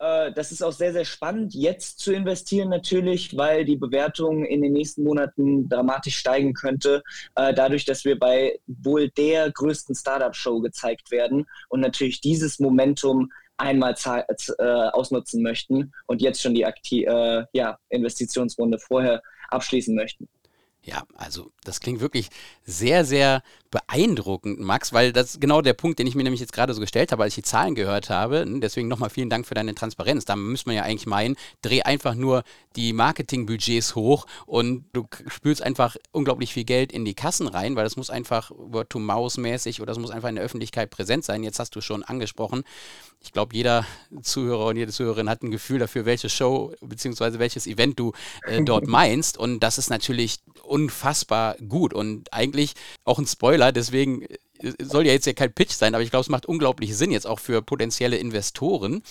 äh, 0.03 0.33
das 0.33 0.51
ist 0.51 0.61
auch 0.61 0.73
sehr, 0.73 0.91
sehr 0.91 1.05
spannend, 1.05 1.53
jetzt 1.53 1.99
zu 1.99 2.13
investieren 2.13 2.69
natürlich, 2.69 3.37
weil 3.37 3.63
die 3.63 3.77
Bewertung 3.77 4.45
in 4.45 4.61
den 4.61 4.73
nächsten 4.73 5.03
Monaten 5.03 5.69
dramatisch 5.69 6.17
steigen 6.17 6.53
könnte, 6.53 7.01
äh, 7.35 7.53
dadurch, 7.53 7.85
dass 7.85 8.03
wir 8.03 8.19
bei 8.19 8.59
wohl 8.67 9.09
der 9.09 9.49
größten 9.51 9.95
Startup-Show 9.95 10.59
gezeigt 10.59 11.09
werden 11.11 11.45
und 11.69 11.79
natürlich 11.79 12.19
dieses 12.19 12.59
Momentum 12.59 13.31
einmal 13.55 13.95
äh, 14.05 14.63
ausnutzen 14.63 15.41
möchten 15.41 15.93
und 16.07 16.21
jetzt 16.21 16.41
schon 16.41 16.53
die 16.53 16.65
Akti 16.65 17.05
äh, 17.05 17.45
ja, 17.53 17.77
Investitionsrunde 17.89 18.79
vorher 18.79 19.21
abschließen 19.49 19.95
möchten. 19.95 20.27
Ja, 20.81 21.03
also 21.15 21.52
das 21.63 21.79
klingt 21.79 22.01
wirklich 22.01 22.29
sehr, 22.65 23.05
sehr 23.05 23.43
beeindruckend, 23.73 24.59
Max, 24.59 24.93
weil 24.93 25.11
das 25.11 25.31
ist 25.31 25.41
genau 25.41 25.61
der 25.61 25.73
Punkt, 25.73 25.97
den 25.97 26.05
ich 26.05 26.13
mir 26.13 26.23
nämlich 26.23 26.41
jetzt 26.41 26.53
gerade 26.53 26.75
so 26.75 26.79
gestellt 26.79 27.11
habe, 27.11 27.23
als 27.23 27.31
ich 27.31 27.43
die 27.43 27.49
Zahlen 27.49 27.73
gehört 27.73 28.11
habe. 28.11 28.45
Deswegen 28.47 28.87
nochmal 28.87 29.09
vielen 29.09 29.31
Dank 29.31 29.47
für 29.47 29.55
deine 29.55 29.73
Transparenz. 29.73 30.25
Da 30.25 30.35
müsste 30.35 30.69
man 30.69 30.75
ja 30.75 30.83
eigentlich 30.83 31.07
meinen, 31.07 31.35
dreh 31.63 31.81
einfach 31.81 32.13
nur 32.13 32.43
die 32.75 32.93
Marketingbudgets 32.93 33.95
hoch 33.95 34.27
und 34.45 34.85
du 34.93 35.07
spülst 35.27 35.63
einfach 35.63 35.95
unglaublich 36.11 36.53
viel 36.53 36.65
Geld 36.65 36.91
in 36.91 37.03
die 37.03 37.15
Kassen 37.15 37.47
rein, 37.47 37.75
weil 37.75 37.83
das 37.83 37.97
muss 37.97 38.11
einfach 38.11 38.51
Word-to-Mouse-mäßig 38.55 39.81
oder 39.81 39.87
das 39.87 39.99
muss 39.99 40.11
einfach 40.11 40.29
in 40.29 40.35
der 40.35 40.43
Öffentlichkeit 40.43 40.91
präsent 40.91 41.25
sein. 41.25 41.43
Jetzt 41.43 41.57
hast 41.59 41.75
du 41.75 41.81
schon 41.81 42.03
angesprochen. 42.03 42.63
Ich 43.23 43.31
glaube, 43.31 43.55
jeder 43.55 43.85
Zuhörer 44.21 44.67
und 44.67 44.75
jede 44.75 44.91
Zuhörerin 44.91 45.29
hat 45.29 45.41
ein 45.41 45.51
Gefühl 45.51 45.79
dafür, 45.79 46.05
welche 46.05 46.29
Show 46.29 46.73
bzw. 46.81 47.39
welches 47.39 47.65
Event 47.65 47.97
du 47.97 48.11
äh, 48.45 48.61
dort 48.61 48.85
meinst. 48.87 49.37
Und 49.37 49.61
das 49.61 49.77
ist 49.77 49.89
natürlich 49.89 50.39
unfassbar 50.63 51.52
gut. 51.67 51.93
Und 51.93 52.33
eigentlich 52.33 52.73
auch 53.03 53.19
ein 53.19 53.27
Spoiler, 53.27 53.71
deswegen 53.71 54.25
soll 54.81 55.05
ja 55.05 55.11
jetzt 55.13 55.25
ja 55.25 55.33
kein 55.33 55.53
Pitch 55.53 55.71
sein, 55.71 55.93
aber 55.93 56.03
ich 56.03 56.09
glaube, 56.09 56.21
es 56.21 56.29
macht 56.29 56.45
unglaublich 56.45 56.95
Sinn 56.95 57.11
jetzt 57.11 57.27
auch 57.27 57.39
für 57.39 57.61
potenzielle 57.61 58.17
Investoren, 58.17 59.03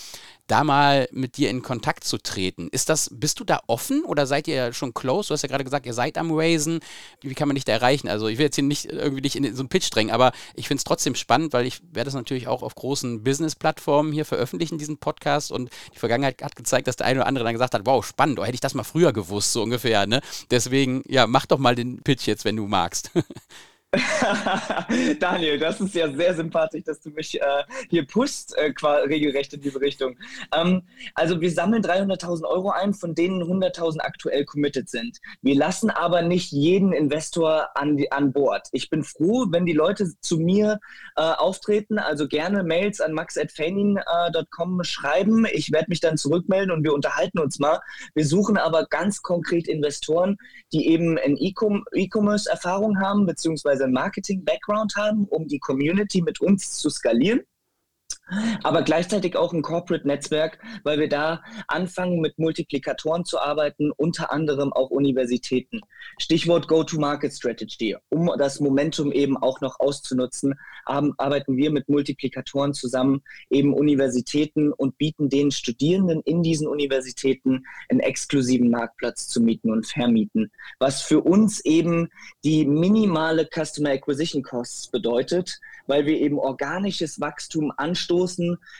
da 0.47 0.63
mal 0.63 1.07
mit 1.11 1.37
dir 1.37 1.49
in 1.49 1.61
Kontakt 1.61 2.03
zu 2.03 2.17
treten. 2.17 2.67
Ist 2.69 2.89
das, 2.89 3.09
bist 3.11 3.39
du 3.39 3.43
da 3.43 3.61
offen 3.67 4.03
oder 4.03 4.27
seid 4.27 4.47
ihr 4.47 4.73
schon 4.73 4.93
close? 4.93 5.29
Du 5.29 5.33
hast 5.33 5.41
ja 5.41 5.47
gerade 5.47 5.63
gesagt, 5.63 5.85
ihr 5.85 5.93
seid 5.93 6.17
am 6.17 6.31
Raisen. 6.31 6.81
Wie 7.21 7.33
kann 7.33 7.47
man 7.47 7.55
dich 7.55 7.65
da 7.65 7.71
erreichen? 7.71 8.09
Also 8.09 8.27
ich 8.27 8.37
will 8.37 8.45
jetzt 8.45 8.55
hier 8.55 8.63
nicht 8.63 8.85
irgendwie 8.85 9.21
dich 9.21 9.35
in 9.35 9.55
so 9.55 9.61
einen 9.61 9.69
Pitch 9.69 9.89
drängen, 9.89 10.13
aber 10.13 10.33
ich 10.55 10.67
finde 10.67 10.79
es 10.79 10.83
trotzdem 10.83 11.15
spannend, 11.15 11.53
weil 11.53 11.65
ich 11.65 11.81
werde 11.91 12.05
das 12.05 12.13
natürlich 12.13 12.47
auch 12.47 12.61
auf 12.61 12.75
großen 12.75 13.23
Business-Plattformen 13.23 14.11
hier 14.11 14.25
veröffentlichen, 14.25 14.77
diesen 14.77 14.97
Podcast. 14.97 15.51
Und 15.51 15.69
die 15.93 15.99
Vergangenheit 15.99 16.41
hat 16.43 16.55
gezeigt, 16.55 16.87
dass 16.87 16.97
der 16.97 17.07
eine 17.07 17.19
oder 17.19 17.27
andere 17.27 17.45
dann 17.45 17.53
gesagt 17.53 17.73
hat, 17.73 17.85
wow, 17.85 18.05
spannend, 18.05 18.39
oh, 18.39 18.43
hätte 18.43 18.55
ich 18.55 18.61
das 18.61 18.73
mal 18.73 18.83
früher 18.83 19.13
gewusst, 19.13 19.53
so 19.53 19.63
ungefähr. 19.63 20.05
Ne? 20.07 20.21
Deswegen, 20.51 21.03
ja, 21.07 21.25
mach 21.25 21.45
doch 21.45 21.57
mal 21.57 21.75
den 21.75 22.01
Pitch 22.03 22.27
jetzt, 22.27 22.43
wenn 22.43 22.57
du 22.57 22.67
magst. 22.67 23.11
Daniel, 25.19 25.59
das 25.59 25.79
ist 25.79 25.93
ja 25.93 26.11
sehr 26.11 26.33
sympathisch, 26.33 26.83
dass 26.83 26.99
du 26.99 27.11
mich 27.11 27.39
äh, 27.39 27.63
hier 27.89 28.07
pushst, 28.07 28.55
äh, 28.57 28.73
regelrecht 28.83 29.53
in 29.53 29.61
diese 29.61 29.79
Richtung. 29.79 30.17
Ähm, 30.51 30.81
also 31.13 31.39
wir 31.41 31.51
sammeln 31.51 31.83
300.000 31.83 32.43
Euro 32.45 32.71
ein, 32.71 32.95
von 32.95 33.13
denen 33.13 33.43
100.000 33.43 33.99
aktuell 33.99 34.45
committed 34.45 34.89
sind. 34.89 35.19
Wir 35.43 35.55
lassen 35.55 35.91
aber 35.91 36.23
nicht 36.23 36.51
jeden 36.51 36.91
Investor 36.91 37.69
an, 37.75 38.03
an 38.09 38.33
Bord. 38.33 38.67
Ich 38.71 38.89
bin 38.89 39.03
froh, 39.03 39.45
wenn 39.49 39.65
die 39.65 39.73
Leute 39.73 40.11
zu 40.21 40.39
mir 40.39 40.79
äh, 41.15 41.21
auftreten, 41.21 41.99
also 41.99 42.27
gerne 42.27 42.63
Mails 42.63 42.99
an 42.99 43.13
max.fainin.com 43.13 44.79
äh, 44.79 44.83
schreiben. 44.83 45.45
Ich 45.53 45.71
werde 45.71 45.89
mich 45.89 45.99
dann 45.99 46.17
zurückmelden 46.17 46.71
und 46.71 46.83
wir 46.83 46.93
unterhalten 46.93 47.37
uns 47.37 47.59
mal. 47.59 47.79
Wir 48.15 48.25
suchen 48.25 48.57
aber 48.57 48.87
ganz 48.87 49.21
konkret 49.21 49.67
Investoren, 49.67 50.37
die 50.71 50.87
eben 50.87 51.19
ein 51.19 51.37
E-Commerce-Erfahrung 51.37 52.99
haben, 52.99 53.27
beziehungsweise 53.27 53.82
beziehungsweise 53.83 53.87
Marketing-Background 53.87 54.95
haben, 54.95 55.25
um 55.25 55.47
die 55.47 55.59
Community 55.59 56.21
mit 56.21 56.41
uns 56.41 56.77
zu 56.77 56.89
skalieren 56.89 57.41
aber 58.63 58.83
gleichzeitig 58.83 59.35
auch 59.35 59.53
ein 59.53 59.61
Corporate-Netzwerk, 59.61 60.59
weil 60.83 60.99
wir 60.99 61.09
da 61.09 61.43
anfangen, 61.67 62.21
mit 62.21 62.39
Multiplikatoren 62.39 63.25
zu 63.25 63.39
arbeiten, 63.39 63.91
unter 63.91 64.31
anderem 64.31 64.71
auch 64.71 64.89
Universitäten. 64.89 65.81
Stichwort 66.17 66.67
Go-to-Market-Strategy. 66.67 67.97
Um 68.09 68.31
das 68.37 68.59
Momentum 68.59 69.11
eben 69.11 69.37
auch 69.37 69.61
noch 69.61 69.79
auszunutzen, 69.79 70.55
arbeiten 70.85 71.57
wir 71.57 71.71
mit 71.71 71.89
Multiplikatoren 71.89 72.73
zusammen, 72.73 73.21
eben 73.49 73.73
Universitäten 73.73 74.71
und 74.71 74.97
bieten 74.97 75.29
den 75.29 75.51
Studierenden 75.51 76.21
in 76.21 76.43
diesen 76.43 76.67
Universitäten 76.67 77.65
einen 77.89 77.99
exklusiven 77.99 78.69
Marktplatz 78.69 79.27
zu 79.27 79.41
mieten 79.41 79.71
und 79.71 79.85
vermieten, 79.85 80.51
was 80.79 81.01
für 81.01 81.21
uns 81.21 81.63
eben 81.65 82.09
die 82.43 82.65
minimale 82.65 83.47
Customer 83.53 83.89
Acquisition 83.89 84.43
Costs 84.43 84.87
bedeutet, 84.87 85.59
weil 85.87 86.05
wir 86.05 86.19
eben 86.19 86.39
organisches 86.39 87.19
Wachstum 87.19 87.71
anstoßen 87.75 88.12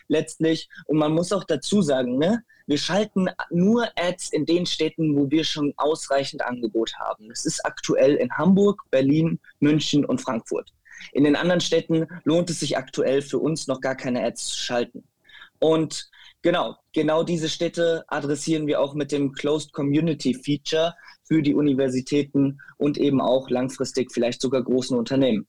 letztlich. 0.07 0.69
Und 0.85 0.97
man 0.97 1.13
muss 1.13 1.31
auch 1.31 1.43
dazu 1.43 1.81
sagen, 1.81 2.17
ne, 2.17 2.43
wir 2.65 2.77
schalten 2.77 3.29
nur 3.49 3.87
Ads 3.95 4.31
in 4.31 4.45
den 4.45 4.65
Städten, 4.65 5.15
wo 5.15 5.29
wir 5.29 5.43
schon 5.43 5.73
ausreichend 5.77 6.41
Angebot 6.43 6.93
haben. 6.97 7.29
Das 7.29 7.45
ist 7.45 7.65
aktuell 7.65 8.15
in 8.15 8.31
Hamburg, 8.31 8.81
Berlin, 8.89 9.39
München 9.59 10.05
und 10.05 10.21
Frankfurt. 10.21 10.71
In 11.11 11.23
den 11.23 11.35
anderen 11.35 11.61
Städten 11.61 12.07
lohnt 12.23 12.49
es 12.49 12.61
sich 12.61 12.77
aktuell 12.77 13.21
für 13.21 13.39
uns 13.39 13.67
noch 13.67 13.81
gar 13.81 13.95
keine 13.95 14.23
Ads 14.23 14.45
zu 14.45 14.57
schalten. 14.57 15.03
Und 15.59 16.09
genau, 16.41 16.77
genau 16.93 17.23
diese 17.23 17.49
Städte 17.49 18.05
adressieren 18.07 18.67
wir 18.67 18.79
auch 18.79 18.93
mit 18.93 19.11
dem 19.11 19.33
Closed 19.33 19.73
Community 19.73 20.33
Feature, 20.33 20.93
für 21.23 21.41
die 21.41 21.55
Universitäten 21.55 22.59
und 22.77 22.97
eben 22.97 23.21
auch 23.21 23.49
langfristig 23.49 24.11
vielleicht 24.11 24.41
sogar 24.41 24.61
großen 24.61 24.97
Unternehmen. 24.97 25.47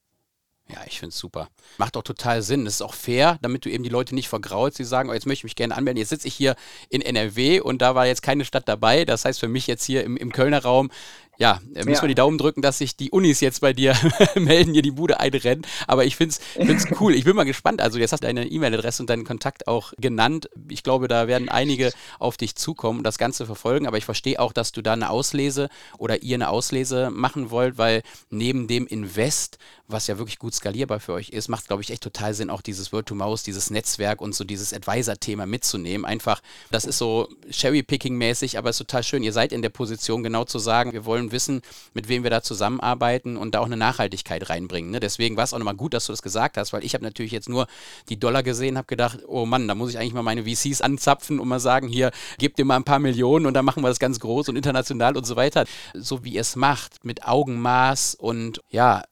Ja, 0.67 0.79
ich 0.87 0.99
finde 0.99 1.09
es 1.09 1.19
super. 1.19 1.49
Macht 1.77 1.95
auch 1.95 2.01
total 2.01 2.41
Sinn. 2.41 2.65
Es 2.65 2.75
ist 2.75 2.81
auch 2.81 2.95
fair, 2.95 3.37
damit 3.43 3.65
du 3.65 3.69
eben 3.69 3.83
die 3.83 3.89
Leute 3.89 4.15
nicht 4.15 4.27
vergraulst, 4.27 4.79
die 4.79 4.83
sagen, 4.83 5.09
oh, 5.09 5.13
jetzt 5.13 5.27
möchte 5.27 5.41
ich 5.41 5.43
mich 5.43 5.55
gerne 5.55 5.75
anmelden. 5.75 5.99
Jetzt 5.99 6.09
sitze 6.09 6.27
ich 6.27 6.33
hier 6.33 6.55
in 6.89 7.03
NRW 7.03 7.59
und 7.59 7.83
da 7.83 7.93
war 7.93 8.07
jetzt 8.07 8.23
keine 8.23 8.45
Stadt 8.45 8.67
dabei. 8.67 9.05
Das 9.05 9.25
heißt 9.25 9.39
für 9.39 9.47
mich 9.47 9.67
jetzt 9.67 9.83
hier 9.83 10.03
im, 10.03 10.17
im 10.17 10.31
Kölner 10.31 10.63
Raum, 10.63 10.89
ja, 11.37 11.59
müssen 11.73 11.91
ja. 11.91 12.01
wir 12.01 12.07
die 12.07 12.15
Daumen 12.15 12.37
drücken, 12.37 12.61
dass 12.61 12.77
sich 12.77 12.95
die 12.95 13.11
Unis 13.11 13.41
jetzt 13.41 13.61
bei 13.61 13.73
dir 13.73 13.95
melden, 14.35 14.73
hier 14.73 14.81
die 14.81 14.91
Bude 14.91 15.19
einrennen. 15.19 15.65
Aber 15.87 16.05
ich 16.05 16.15
finde 16.15 16.35
es 16.55 16.85
cool. 16.99 17.13
Ich 17.13 17.25
bin 17.25 17.35
mal 17.35 17.43
gespannt. 17.43 17.81
Also 17.81 17.99
jetzt 17.99 18.11
hast 18.11 18.23
du 18.23 18.27
deine 18.27 18.47
E-Mail-Adresse 18.47 19.03
und 19.03 19.09
deinen 19.09 19.25
Kontakt 19.25 19.67
auch 19.67 19.93
genannt. 19.97 20.49
Ich 20.69 20.83
glaube, 20.83 21.07
da 21.07 21.27
werden 21.27 21.49
einige 21.49 21.91
auf 22.19 22.37
dich 22.37 22.55
zukommen 22.55 22.99
und 22.99 23.03
das 23.03 23.17
Ganze 23.17 23.45
verfolgen. 23.45 23.87
Aber 23.87 23.97
ich 23.97 24.05
verstehe 24.05 24.39
auch, 24.39 24.53
dass 24.53 24.71
du 24.71 24.81
da 24.81 24.93
eine 24.93 25.09
Auslese 25.09 25.69
oder 25.97 26.23
ihr 26.23 26.35
eine 26.35 26.49
Auslese 26.49 27.09
machen 27.11 27.51
wollt, 27.51 27.77
weil 27.77 28.01
neben 28.29 28.67
dem 28.67 28.87
Invest, 28.87 29.57
was 29.87 30.07
ja 30.07 30.17
wirklich 30.17 30.39
gut 30.39 30.53
skalierbar 30.55 30.99
für 30.99 31.13
euch 31.13 31.29
ist, 31.29 31.49
macht, 31.49 31.67
glaube 31.67 31.83
ich, 31.83 31.91
echt 31.91 32.03
total 32.03 32.33
Sinn, 32.33 32.49
auch 32.49 32.61
dieses 32.61 32.91
Word-to-Mouse, 32.91 33.43
dieses 33.43 33.69
Netzwerk 33.69 34.21
und 34.21 34.33
so 34.33 34.43
dieses 34.43 34.73
Advisor-Thema 34.73 35.45
mitzunehmen. 35.45 36.05
Einfach, 36.05 36.41
das 36.71 36.85
ist 36.85 36.97
so 36.97 37.27
Cherry-Picking-mäßig, 37.51 38.57
aber 38.57 38.69
es 38.69 38.75
ist 38.75 38.87
total 38.87 39.03
schön. 39.03 39.23
Ihr 39.23 39.33
seid 39.33 39.51
in 39.51 39.61
der 39.61 39.69
Position, 39.69 40.23
genau 40.23 40.45
zu 40.45 40.59
sagen, 40.59 40.93
wir 40.93 41.05
wollen 41.05 41.24
wollen 41.25 41.31
wissen, 41.31 41.61
mit 41.93 42.07
wem 42.07 42.23
wir 42.23 42.29
da 42.29 42.41
zusammenarbeiten 42.41 43.37
und 43.37 43.55
da 43.55 43.59
auch 43.59 43.65
eine 43.65 43.77
Nachhaltigkeit 43.77 44.49
reinbringen. 44.49 44.91
Ne? 44.91 44.99
Deswegen 44.99 45.37
war 45.37 45.43
es 45.43 45.53
auch 45.53 45.57
nochmal 45.57 45.75
gut, 45.75 45.93
dass 45.93 46.05
du 46.05 46.13
das 46.13 46.21
gesagt 46.21 46.57
hast, 46.57 46.73
weil 46.73 46.83
ich 46.83 46.93
habe 46.93 47.03
natürlich 47.03 47.31
jetzt 47.31 47.49
nur 47.49 47.67
die 48.09 48.19
Dollar 48.19 48.43
gesehen, 48.43 48.77
habe 48.77 48.87
gedacht, 48.87 49.19
oh 49.27 49.45
Mann, 49.45 49.67
da 49.67 49.75
muss 49.75 49.91
ich 49.91 49.97
eigentlich 49.97 50.13
mal 50.13 50.23
meine 50.23 50.43
VCs 50.43 50.81
anzapfen 50.81 51.39
und 51.39 51.47
mal 51.47 51.59
sagen, 51.59 51.87
hier, 51.87 52.11
gebt 52.37 52.59
dir 52.59 52.65
mal 52.65 52.75
ein 52.75 52.83
paar 52.83 52.99
Millionen 52.99 53.45
und 53.45 53.53
dann 53.53 53.65
machen 53.65 53.83
wir 53.83 53.89
das 53.89 53.99
ganz 53.99 54.19
groß 54.19 54.49
und 54.49 54.55
international 54.55 55.17
und 55.17 55.25
so 55.25 55.35
weiter. 55.35 55.65
So 55.93 56.23
wie 56.23 56.33
ihr 56.33 56.41
es 56.41 56.55
macht, 56.55 57.03
mit 57.03 57.25
Augenmaß 57.25 58.15
und 58.15 58.61
ja, 58.69 59.03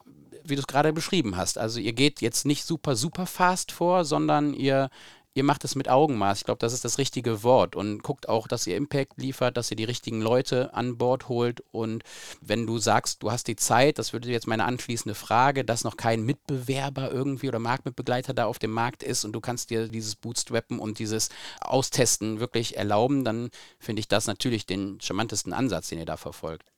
wie 0.45 0.56
du 0.56 0.62
es 0.62 0.67
gerade 0.67 0.91
beschrieben 0.91 1.38
hast. 1.38 1.58
Also 1.58 1.80
ihr 1.80 1.93
geht 1.93 2.21
jetzt 2.21 2.45
nicht 2.45 2.65
super, 2.65 2.95
super 2.95 3.26
fast 3.26 3.71
vor, 3.71 4.04
sondern 4.04 4.54
ihr, 4.54 4.89
ihr 5.36 5.43
macht 5.43 5.63
es 5.63 5.76
mit 5.76 5.89
Augenmaß. 5.89 6.39
Ich 6.39 6.43
glaube, 6.46 6.60
das 6.60 6.74
ist 6.74 6.86
das 6.86 6.98
richtige 6.98 7.43
Wort 7.43 7.76
und 7.76 8.04
guckt 8.04 8.30
auch, 8.30 8.48
dass 8.48 8.67
ihr 8.67 8.78
Impact 8.78 9.17
liefert, 9.17 9.58
dass 9.58 9.72
ihr 9.72 9.78
die 9.78 9.84
richtigen 9.84 10.22
Leute 10.22 10.74
an 10.74 10.98
Bord 10.98 11.28
holt. 11.30 11.63
Und 11.72 12.04
wenn 12.41 12.67
du 12.67 12.78
sagst, 12.78 13.24
du 13.24 13.32
hast 13.32 13.48
die 13.48 13.56
Zeit, 13.56 13.98
das 14.00 14.13
würde 14.13 14.30
jetzt 14.30 14.48
meine 14.48 14.65
anschließende 14.65 15.15
Frage, 15.15 15.65
dass 15.65 15.84
noch 15.84 15.98
kein 15.98 16.24
Mitbewerber 16.24 17.12
irgendwie 17.12 17.48
oder 17.48 17.60
Marktmitbegleiter 17.60 18.34
da 18.34 18.46
auf 18.46 18.60
dem 18.60 18.72
Markt 18.72 19.04
ist 19.04 19.26
und 19.26 19.34
du 19.34 19.41
kannst 19.41 19.69
dir 19.69 19.88
dieses 19.88 20.15
Bootstrappen 20.15 20.80
und 20.80 21.00
dieses 21.00 21.30
Austesten 21.62 22.39
wirklich 22.39 22.78
erlauben, 22.78 23.24
dann 23.24 23.50
finde 23.80 24.02
ich 24.02 24.08
das 24.08 24.28
natürlich 24.28 24.65
den 24.65 25.00
charmantesten 25.02 25.54
Ansatz, 25.54 25.89
den 25.89 26.00
ihr 26.00 26.06
da 26.06 26.17
verfolgt. 26.17 26.73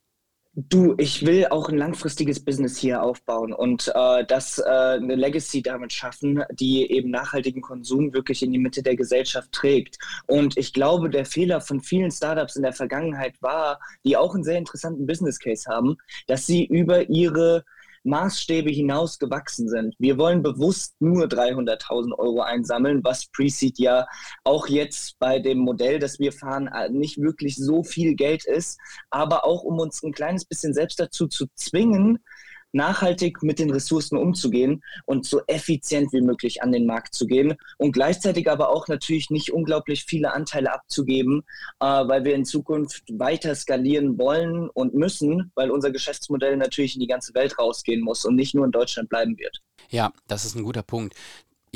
Du, 0.58 0.94
ich 0.96 1.26
will 1.26 1.48
auch 1.48 1.68
ein 1.68 1.76
langfristiges 1.76 2.42
Business 2.42 2.78
hier 2.78 3.02
aufbauen 3.02 3.52
und 3.52 3.92
äh, 3.94 4.24
das 4.24 4.56
äh, 4.56 4.62
eine 4.64 5.14
Legacy 5.14 5.60
damit 5.60 5.92
schaffen, 5.92 6.44
die 6.50 6.90
eben 6.90 7.10
nachhaltigen 7.10 7.60
Konsum 7.60 8.14
wirklich 8.14 8.42
in 8.42 8.52
die 8.52 8.58
Mitte 8.58 8.82
der 8.82 8.96
Gesellschaft 8.96 9.52
trägt. 9.52 9.98
Und 10.26 10.56
ich 10.56 10.72
glaube, 10.72 11.10
der 11.10 11.26
Fehler 11.26 11.60
von 11.60 11.82
vielen 11.82 12.10
Startups 12.10 12.56
in 12.56 12.62
der 12.62 12.72
Vergangenheit 12.72 13.34
war, 13.42 13.80
die 14.02 14.16
auch 14.16 14.34
einen 14.34 14.44
sehr 14.44 14.56
interessanten 14.56 15.06
Business 15.06 15.38
Case 15.38 15.68
haben, 15.70 15.98
dass 16.26 16.46
sie 16.46 16.64
über 16.64 17.10
ihre 17.10 17.62
Maßstäbe 18.06 18.70
hinaus 18.70 19.18
gewachsen 19.18 19.68
sind. 19.68 19.94
Wir 19.98 20.16
wollen 20.16 20.42
bewusst 20.42 20.94
nur 21.00 21.26
300.000 21.26 22.18
Euro 22.18 22.40
einsammeln, 22.40 23.02
was 23.04 23.26
Pre-Seed 23.26 23.78
ja 23.78 24.06
auch 24.44 24.68
jetzt 24.68 25.18
bei 25.18 25.38
dem 25.38 25.58
Modell, 25.58 25.98
das 25.98 26.18
wir 26.18 26.32
fahren, 26.32 26.68
äh, 26.68 26.88
nicht 26.88 27.18
wirklich 27.18 27.56
so 27.56 27.82
viel 27.82 28.14
Geld 28.14 28.46
ist, 28.46 28.78
aber 29.10 29.44
auch 29.44 29.62
um 29.62 29.78
uns 29.78 30.02
ein 30.02 30.12
kleines 30.12 30.44
bisschen 30.44 30.72
selbst 30.72 30.98
dazu 31.00 31.26
zu 31.26 31.46
zwingen, 31.54 32.18
nachhaltig 32.76 33.42
mit 33.42 33.58
den 33.58 33.70
Ressourcen 33.70 34.16
umzugehen 34.16 34.84
und 35.04 35.26
so 35.26 35.40
effizient 35.46 36.12
wie 36.12 36.20
möglich 36.20 36.62
an 36.62 36.70
den 36.70 36.86
Markt 36.86 37.14
zu 37.14 37.26
gehen 37.26 37.54
und 37.78 37.92
gleichzeitig 37.92 38.48
aber 38.50 38.68
auch 38.68 38.86
natürlich 38.86 39.30
nicht 39.30 39.52
unglaublich 39.52 40.04
viele 40.04 40.32
Anteile 40.32 40.72
abzugeben, 40.72 41.42
äh, 41.80 41.86
weil 41.86 42.24
wir 42.24 42.34
in 42.34 42.44
Zukunft 42.44 43.02
weiter 43.12 43.54
skalieren 43.54 44.18
wollen 44.18 44.68
und 44.70 44.94
müssen, 44.94 45.50
weil 45.54 45.70
unser 45.70 45.90
Geschäftsmodell 45.90 46.56
natürlich 46.56 46.94
in 46.94 47.00
die 47.00 47.06
ganze 47.08 47.34
Welt 47.34 47.58
rausgehen 47.58 48.02
muss 48.02 48.24
und 48.24 48.36
nicht 48.36 48.54
nur 48.54 48.64
in 48.64 48.72
Deutschland 48.72 49.08
bleiben 49.08 49.36
wird. 49.38 49.60
Ja, 49.88 50.12
das 50.28 50.44
ist 50.44 50.54
ein 50.54 50.64
guter 50.64 50.82
Punkt 50.82 51.14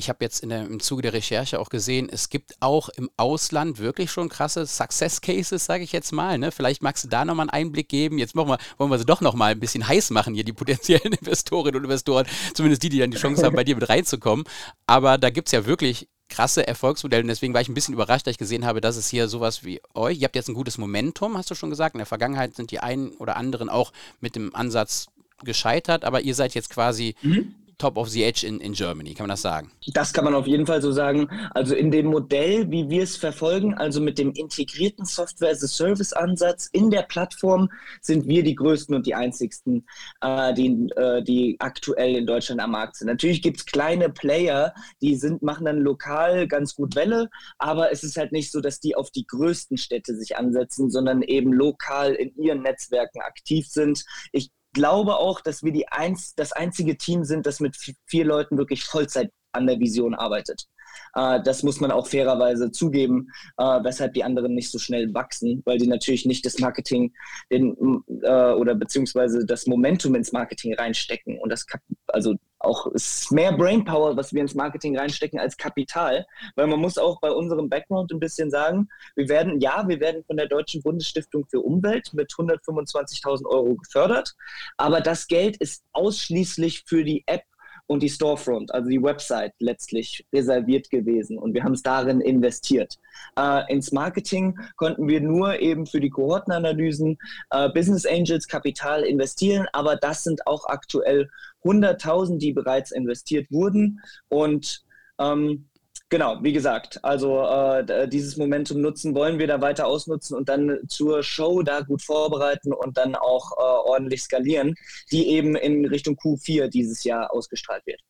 ich 0.01 0.09
habe 0.09 0.25
jetzt 0.25 0.43
der, 0.43 0.67
im 0.67 0.81
Zuge 0.81 1.03
der 1.03 1.13
Recherche 1.13 1.61
auch 1.61 1.69
gesehen, 1.69 2.09
es 2.11 2.31
gibt 2.31 2.57
auch 2.61 2.89
im 2.89 3.11
Ausland 3.17 3.79
wirklich 3.79 4.11
schon 4.11 4.29
krasse 4.29 4.67
Success 4.67 5.21
Cases, 5.21 5.65
sage 5.65 5.85
ich 5.85 5.93
jetzt 5.93 6.11
mal. 6.11 6.39
Ne? 6.39 6.51
Vielleicht 6.51 6.83
magst 6.83 7.05
du 7.05 7.09
da 7.09 7.25
nochmal 7.25 7.45
einen 7.45 7.67
Einblick 7.67 7.89
geben. 7.89 8.19
Jetzt 8.19 8.35
wir, 8.35 8.47
wollen 8.47 8.91
wir 8.91 8.99
sie 8.99 9.05
doch 9.05 9.21
nochmal 9.21 9.53
ein 9.53 9.61
bisschen 9.61 9.87
heiß 9.87 10.11
machen, 10.11 10.35
hier 10.35 10.45
die 10.45 10.53
potenziellen 10.53 11.13
Investorinnen 11.21 11.77
und 11.77 11.85
Investoren, 11.85 12.27
zumindest 12.55 12.83
die, 12.83 12.89
die 12.89 12.99
dann 12.99 13.11
die 13.11 13.19
Chance 13.19 13.45
haben, 13.45 13.55
bei 13.55 13.63
dir 13.63 13.77
mit 13.77 13.89
reinzukommen. 13.89 14.45
Aber 14.87 15.19
da 15.19 15.31
gibt 15.31 15.49
es 15.49 15.53
ja 15.53 15.67
wirklich 15.67 16.09
krasse 16.31 16.67
Erfolgsmodelle 16.67 17.23
und 17.23 17.29
deswegen 17.29 17.53
war 17.53 17.61
ich 17.61 17.69
ein 17.69 17.75
bisschen 17.75 17.95
überrascht, 17.95 18.27
dass 18.27 18.33
ich 18.33 18.39
gesehen 18.39 18.65
habe, 18.65 18.81
dass 18.81 18.97
es 18.97 19.09
hier 19.09 19.29
sowas 19.29 19.65
wie 19.65 19.81
euch, 19.95 20.19
ihr 20.19 20.25
habt 20.25 20.37
jetzt 20.37 20.49
ein 20.49 20.55
gutes 20.55 20.79
Momentum, 20.79 21.37
hast 21.37 21.51
du 21.51 21.55
schon 21.55 21.71
gesagt. 21.71 21.95
In 21.95 21.99
der 21.99 22.07
Vergangenheit 22.07 22.55
sind 22.55 22.71
die 22.71 22.81
einen 22.81 23.11
oder 23.17 23.37
anderen 23.37 23.69
auch 23.69 23.93
mit 24.21 24.35
dem 24.35 24.55
Ansatz 24.55 25.09
gescheitert, 25.43 26.05
aber 26.05 26.23
ihr 26.23 26.35
seid 26.35 26.55
jetzt 26.55 26.71
quasi 26.71 27.15
mhm 27.23 27.55
top 27.81 27.97
of 27.97 28.11
the 28.11 28.23
edge 28.23 28.47
in, 28.47 28.61
in 28.61 28.73
Germany, 28.75 29.15
kann 29.15 29.25
man 29.25 29.31
das 29.31 29.43
sagen? 29.43 29.71
Das 29.95 30.13
kann 30.13 30.25
man 30.25 30.35
auf 30.35 30.47
jeden 30.47 30.67
Fall 30.67 30.83
so 30.83 30.93
sagen. 30.93 31.29
Also 31.53 31.75
in 31.75 31.91
dem 31.91 32.07
Modell, 32.07 32.71
wie 32.71 32.91
wir 32.91 33.03
es 33.03 33.17
verfolgen, 33.17 33.75
also 33.75 34.01
mit 34.01 34.19
dem 34.19 34.33
integrierten 34.33 35.05
Software-as-a-Service-Ansatz 35.05 36.69
in 36.73 36.91
der 36.91 37.03
Plattform, 37.03 37.71
sind 38.03 38.27
wir 38.29 38.43
die 38.43 38.55
größten 38.55 38.95
und 38.95 39.07
die 39.07 39.15
einzigsten, 39.15 39.87
äh, 40.21 40.53
die, 40.55 40.89
äh, 40.97 41.23
die 41.23 41.57
aktuell 41.59 42.17
in 42.17 42.27
Deutschland 42.27 42.61
am 42.61 42.73
Markt 42.73 42.97
sind. 42.97 43.09
Natürlich 43.09 43.41
gibt 43.41 43.59
es 43.59 43.67
kleine 43.67 44.11
Player, 44.11 44.75
die 45.01 45.17
sind, 45.17 45.43
machen 45.43 45.65
dann 45.65 45.79
lokal 45.79 46.47
ganz 46.47 46.75
gut 46.75 46.95
Welle, 46.95 47.31
aber 47.59 47.91
es 47.91 48.05
ist 48.05 48.17
halt 48.17 48.33
nicht 48.33 48.53
so, 48.53 48.61
dass 48.61 48.81
die 48.81 48.95
auf 48.95 49.11
die 49.11 49.27
größten 49.27 49.79
Städte 49.79 50.15
sich 50.15 50.37
ansetzen, 50.37 50.91
sondern 50.91 51.23
eben 51.23 51.53
lokal 51.53 52.13
in 52.13 52.37
ihren 52.37 52.63
Netzwerken 52.63 53.21
aktiv 53.23 53.67
sind. 53.67 54.05
Ich 54.33 54.51
glaube 54.73 55.17
auch, 55.17 55.41
dass 55.41 55.63
wir 55.63 55.73
die 55.73 55.89
eins, 55.89 56.35
das 56.35 56.53
einzige 56.53 56.97
Team 56.97 57.25
sind, 57.25 57.47
das 57.47 57.61
mit 57.61 57.77
vier 58.07 58.25
Leuten 58.25 58.59
wirklich 58.59 58.85
Vollzeit 58.85 59.31
an 59.53 59.67
der 59.67 59.79
Vision 59.79 60.15
arbeitet. 60.15 60.67
Äh, 61.15 61.41
das 61.43 61.63
muss 61.63 61.81
man 61.81 61.91
auch 61.91 62.07
fairerweise 62.07 62.71
zugeben, 62.71 63.29
äh, 63.59 63.63
weshalb 63.63 64.15
die 64.15 64.25
anderen 64.25 64.55
nicht 64.55 64.71
so 64.71 64.79
schnell 64.79 65.13
wachsen, 65.15 65.63
weil 65.65 65.79
die 65.79 65.87
natürlich 65.87 66.27
nicht 66.27 66.45
das 66.45 66.59
Marketing 66.59 67.13
den, 67.51 68.03
äh, 68.23 68.53
oder 68.53 68.75
beziehungsweise 68.75 69.45
das 69.45 69.67
Momentum 69.67 70.15
ins 70.15 70.33
Marketing 70.33 70.75
reinstecken. 70.75 71.39
Und 71.39 71.51
das, 71.51 71.67
also 72.09 72.35
auch 72.59 72.87
ist 72.89 73.33
mehr 73.33 73.53
Brainpower, 73.53 74.17
was 74.17 74.35
wir 74.35 74.43
ins 74.43 74.55
Marketing 74.55 74.97
reinstecken, 74.97 75.39
als 75.39 75.57
Kapital. 75.57 76.27
Weil 76.57 76.67
man 76.67 76.81
muss 76.81 76.99
auch 76.99 77.21
bei 77.21 77.31
unserem 77.31 77.69
Background 77.69 78.13
ein 78.13 78.21
bisschen 78.21 78.51
sagen, 78.51 78.89
wir 79.17 79.29
werden, 79.29 79.61
ja, 79.61 79.89
wir 79.89 79.99
werden 80.01 80.25
von 80.25 80.37
der 80.37 80.47
Deutschen 80.47 80.83
Bundesstiftung 80.83 81.47
für 81.49 81.61
Umwelt 81.61 82.13
mit 82.13 82.31
125.000 82.31 83.47
Euro 83.47 83.77
gefördert, 83.77 84.35
aber 84.77 85.01
das 85.01 85.27
Geld 85.27 85.57
ist 85.57 85.83
ausschließlich 85.93 86.85
für 86.87 87.03
die 87.03 87.25
App 87.27 87.43
und 87.91 88.05
die 88.05 88.09
Storefront, 88.09 88.73
also 88.73 88.89
die 88.89 89.03
Website 89.03 89.53
letztlich 89.59 90.25
reserviert 90.33 90.91
gewesen. 90.91 91.37
Und 91.37 91.55
wir 91.55 91.65
haben 91.65 91.73
es 91.73 91.83
darin 91.83 92.21
investiert. 92.21 93.01
Äh, 93.37 93.63
ins 93.73 93.91
Marketing 93.91 94.57
konnten 94.77 95.09
wir 95.09 95.21
nur 95.21 95.59
eben 95.59 95.87
für 95.87 95.99
die 95.99 96.09
Kohortenanalysen 96.09 97.19
äh, 97.51 97.69
Business 97.71 98.07
Angels 98.07 98.47
Kapital 98.47 99.03
investieren, 99.03 99.67
aber 99.73 99.97
das 99.97 100.23
sind 100.23 100.47
auch 100.47 100.67
aktuell 100.67 101.29
100.000, 101.65 102.39
die 102.39 102.53
bereits 102.53 102.93
investiert 102.93 103.51
wurden. 103.51 104.01
Und 104.29 104.85
ähm, 105.19 105.67
Genau, 106.11 106.43
wie 106.43 106.53
gesagt, 106.53 106.99
also 107.05 107.45
äh, 107.45 108.09
dieses 108.09 108.37
Momentum 108.37 108.81
nutzen 108.81 109.15
wollen 109.15 109.39
wir 109.39 109.47
da 109.47 109.61
weiter 109.61 109.87
ausnutzen 109.87 110.37
und 110.37 110.49
dann 110.49 110.81
zur 110.89 111.23
Show 111.23 111.63
da 111.63 111.83
gut 111.83 112.03
vorbereiten 112.03 112.73
und 112.73 112.99
dann 112.99 113.15
auch 113.15 113.53
äh, 113.53 113.61
ordentlich 113.61 114.21
skalieren, 114.25 114.75
die 115.13 115.29
eben 115.29 115.55
in 115.55 115.87
Richtung 115.87 116.17
Q4 116.17 116.67
dieses 116.67 117.05
Jahr 117.05 117.33
ausgestrahlt 117.33 117.87
wird. 117.87 118.01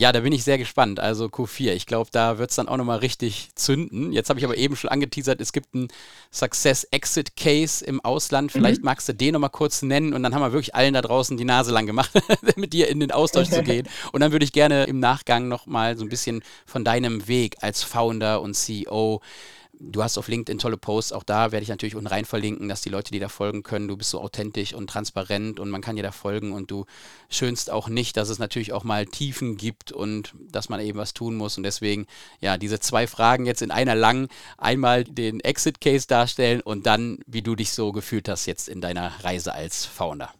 Ja, 0.00 0.12
da 0.12 0.20
bin 0.20 0.32
ich 0.32 0.44
sehr 0.44 0.56
gespannt. 0.56 0.98
Also 0.98 1.26
Q4. 1.26 1.74
Ich 1.74 1.84
glaube, 1.84 2.08
da 2.10 2.38
wird 2.38 2.48
es 2.48 2.56
dann 2.56 2.68
auch 2.68 2.78
nochmal 2.78 3.00
richtig 3.00 3.50
zünden. 3.54 4.14
Jetzt 4.14 4.30
habe 4.30 4.38
ich 4.38 4.46
aber 4.46 4.56
eben 4.56 4.74
schon 4.74 4.88
angeteasert, 4.88 5.42
es 5.42 5.52
gibt 5.52 5.74
einen 5.74 5.88
Success 6.32 6.84
Exit 6.84 7.36
Case 7.36 7.84
im 7.84 8.02
Ausland. 8.02 8.50
Vielleicht 8.50 8.80
mhm. 8.80 8.86
magst 8.86 9.10
du 9.10 9.12
den 9.12 9.34
nochmal 9.34 9.50
kurz 9.50 9.82
nennen 9.82 10.14
und 10.14 10.22
dann 10.22 10.34
haben 10.34 10.40
wir 10.40 10.52
wirklich 10.52 10.74
allen 10.74 10.94
da 10.94 11.02
draußen 11.02 11.36
die 11.36 11.44
Nase 11.44 11.70
lang 11.70 11.84
gemacht, 11.84 12.12
mit 12.56 12.72
dir 12.72 12.88
in 12.88 12.98
den 12.98 13.10
Austausch 13.10 13.50
zu 13.50 13.62
gehen. 13.62 13.86
Und 14.12 14.20
dann 14.20 14.32
würde 14.32 14.46
ich 14.46 14.52
gerne 14.52 14.84
im 14.84 15.00
Nachgang 15.00 15.48
nochmal 15.48 15.98
so 15.98 16.04
ein 16.04 16.08
bisschen 16.08 16.42
von 16.64 16.82
deinem 16.82 17.28
Weg 17.28 17.56
als 17.60 17.82
Founder 17.82 18.40
und 18.40 18.54
CEO 18.54 19.20
du 19.80 20.02
hast 20.02 20.18
auf 20.18 20.28
LinkedIn 20.28 20.58
tolle 20.58 20.76
Posts, 20.76 21.12
auch 21.12 21.24
da 21.24 21.52
werde 21.52 21.62
ich 21.62 21.68
natürlich 21.68 21.96
unten 21.96 22.06
rein 22.06 22.24
verlinken, 22.24 22.68
dass 22.68 22.82
die 22.82 22.90
Leute, 22.90 23.10
die 23.10 23.18
da 23.18 23.28
folgen 23.28 23.62
können, 23.62 23.88
du 23.88 23.96
bist 23.96 24.10
so 24.10 24.20
authentisch 24.20 24.74
und 24.74 24.88
transparent 24.88 25.58
und 25.58 25.70
man 25.70 25.80
kann 25.80 25.96
dir 25.96 26.02
da 26.02 26.12
folgen 26.12 26.52
und 26.52 26.70
du 26.70 26.84
schönst 27.30 27.70
auch 27.70 27.88
nicht, 27.88 28.16
dass 28.16 28.28
es 28.28 28.38
natürlich 28.38 28.72
auch 28.72 28.84
mal 28.84 29.06
Tiefen 29.06 29.56
gibt 29.56 29.90
und 29.90 30.34
dass 30.38 30.68
man 30.68 30.80
eben 30.80 30.98
was 30.98 31.14
tun 31.14 31.34
muss 31.34 31.56
und 31.56 31.62
deswegen, 31.62 32.06
ja, 32.40 32.58
diese 32.58 32.78
zwei 32.78 33.06
Fragen 33.06 33.46
jetzt 33.46 33.62
in 33.62 33.70
einer 33.70 33.94
langen, 33.94 34.28
einmal 34.58 35.04
den 35.04 35.40
Exit-Case 35.40 36.06
darstellen 36.06 36.60
und 36.60 36.86
dann, 36.86 37.18
wie 37.26 37.42
du 37.42 37.56
dich 37.56 37.72
so 37.72 37.92
gefühlt 37.92 38.28
hast 38.28 38.46
jetzt 38.46 38.68
in 38.68 38.80
deiner 38.80 39.24
Reise 39.24 39.54
als 39.54 39.86
Founder. 39.86 40.32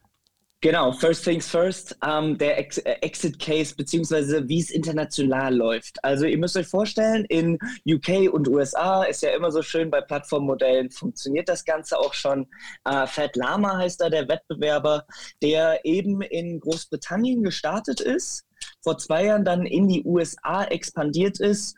Genau, 0.62 0.92
first 0.92 1.24
things 1.24 1.48
first, 1.48 1.96
ähm, 2.06 2.36
der 2.36 2.58
Ex 2.58 2.76
äh, 2.76 2.90
Exit 3.00 3.38
Case 3.38 3.74
beziehungsweise 3.74 4.46
wie 4.46 4.60
es 4.60 4.68
international 4.68 5.56
läuft. 5.56 6.04
Also 6.04 6.26
ihr 6.26 6.36
müsst 6.36 6.54
euch 6.54 6.66
vorstellen, 6.66 7.24
in 7.30 7.58
UK 7.88 8.30
und 8.30 8.46
USA 8.46 9.04
ist 9.04 9.22
ja 9.22 9.30
immer 9.30 9.50
so 9.50 9.62
schön 9.62 9.90
bei 9.90 10.02
Plattformmodellen 10.02 10.90
funktioniert 10.90 11.48
das 11.48 11.64
Ganze 11.64 11.98
auch 11.98 12.12
schon. 12.12 12.46
Äh, 12.84 13.06
Fat 13.06 13.36
Lama 13.36 13.78
heißt 13.78 14.02
da 14.02 14.10
der 14.10 14.28
Wettbewerber, 14.28 15.06
der 15.42 15.82
eben 15.86 16.20
in 16.20 16.60
Großbritannien 16.60 17.42
gestartet 17.42 18.02
ist 18.02 18.44
vor 18.82 18.98
zwei 18.98 19.26
Jahren 19.26 19.44
dann 19.44 19.66
in 19.66 19.88
die 19.88 20.04
USA 20.04 20.64
expandiert 20.64 21.40
ist, 21.40 21.76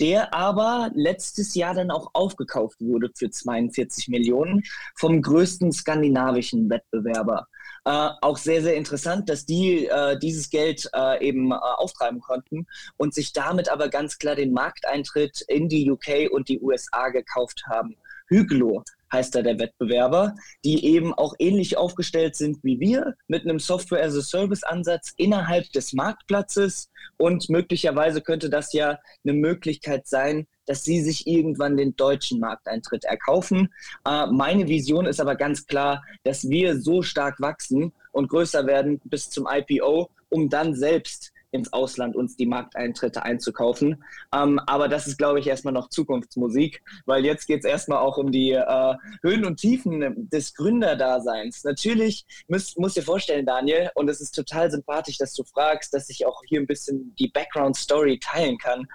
der 0.00 0.34
aber 0.34 0.90
letztes 0.94 1.54
Jahr 1.54 1.74
dann 1.74 1.90
auch 1.90 2.10
aufgekauft 2.12 2.80
wurde 2.80 3.10
für 3.16 3.30
42 3.30 4.08
Millionen 4.08 4.62
vom 4.96 5.22
größten 5.22 5.72
skandinavischen 5.72 6.68
Wettbewerber. 6.70 7.46
Äh, 7.84 8.10
auch 8.20 8.36
sehr, 8.36 8.62
sehr 8.62 8.76
interessant, 8.76 9.28
dass 9.28 9.46
die 9.46 9.86
äh, 9.86 10.18
dieses 10.18 10.50
Geld 10.50 10.88
äh, 10.94 11.26
eben 11.26 11.50
äh, 11.50 11.54
auftreiben 11.54 12.20
konnten 12.20 12.66
und 12.98 13.14
sich 13.14 13.32
damit 13.32 13.70
aber 13.70 13.88
ganz 13.88 14.18
klar 14.18 14.34
den 14.34 14.52
Markteintritt 14.52 15.40
in 15.48 15.68
die 15.68 15.90
UK 15.90 16.30
und 16.30 16.48
die 16.48 16.60
USA 16.60 17.08
gekauft 17.08 17.64
haben. 17.66 17.96
Hüglo 18.28 18.84
heißt 19.12 19.34
da 19.34 19.42
der 19.42 19.58
Wettbewerber, 19.58 20.34
die 20.64 20.84
eben 20.84 21.12
auch 21.14 21.34
ähnlich 21.38 21.76
aufgestellt 21.76 22.36
sind 22.36 22.58
wie 22.62 22.78
wir, 22.78 23.16
mit 23.26 23.42
einem 23.42 23.58
Software-as-a-Service-Ansatz 23.58 25.14
innerhalb 25.16 25.70
des 25.72 25.92
Marktplatzes. 25.92 26.90
Und 27.16 27.48
möglicherweise 27.50 28.20
könnte 28.20 28.50
das 28.50 28.72
ja 28.72 28.98
eine 29.24 29.32
Möglichkeit 29.32 30.06
sein, 30.06 30.46
dass 30.70 30.84
sie 30.84 31.02
sich 31.02 31.26
irgendwann 31.26 31.76
den 31.76 31.96
deutschen 31.96 32.38
Markteintritt 32.38 33.02
erkaufen. 33.02 33.74
Äh, 34.06 34.26
meine 34.28 34.68
Vision 34.68 35.04
ist 35.04 35.20
aber 35.20 35.34
ganz 35.34 35.66
klar, 35.66 36.04
dass 36.22 36.48
wir 36.48 36.80
so 36.80 37.02
stark 37.02 37.40
wachsen 37.40 37.92
und 38.12 38.28
größer 38.28 38.68
werden 38.68 39.00
bis 39.02 39.30
zum 39.30 39.48
IPO, 39.50 40.10
um 40.28 40.48
dann 40.48 40.76
selbst 40.76 41.32
ins 41.50 41.72
Ausland 41.72 42.14
uns 42.14 42.36
die 42.36 42.46
Markteintritte 42.46 43.24
einzukaufen. 43.24 44.04
Ähm, 44.32 44.60
aber 44.68 44.86
das 44.86 45.08
ist, 45.08 45.18
glaube 45.18 45.40
ich, 45.40 45.48
erstmal 45.48 45.74
noch 45.74 45.88
Zukunftsmusik, 45.88 46.84
weil 47.04 47.24
jetzt 47.24 47.48
geht 47.48 47.64
es 47.64 47.64
erstmal 47.64 47.98
auch 47.98 48.16
um 48.16 48.30
die 48.30 48.52
äh, 48.52 48.94
Höhen 49.22 49.44
und 49.44 49.56
Tiefen 49.56 50.28
des 50.30 50.54
Gründerdaseins. 50.54 51.64
Natürlich 51.64 52.26
müsst, 52.46 52.78
musst 52.78 52.96
dir 52.96 53.02
vorstellen, 53.02 53.44
Daniel, 53.44 53.90
und 53.96 54.08
es 54.08 54.20
ist 54.20 54.36
total 54.36 54.70
sympathisch, 54.70 55.18
dass 55.18 55.34
du 55.34 55.42
fragst, 55.42 55.92
dass 55.92 56.08
ich 56.10 56.26
auch 56.26 56.42
hier 56.46 56.60
ein 56.60 56.68
bisschen 56.68 57.12
die 57.18 57.26
Background-Story 57.26 58.20
teilen 58.20 58.56
kann. 58.56 58.86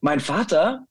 Mein 0.00 0.20
Vater, 0.20 0.86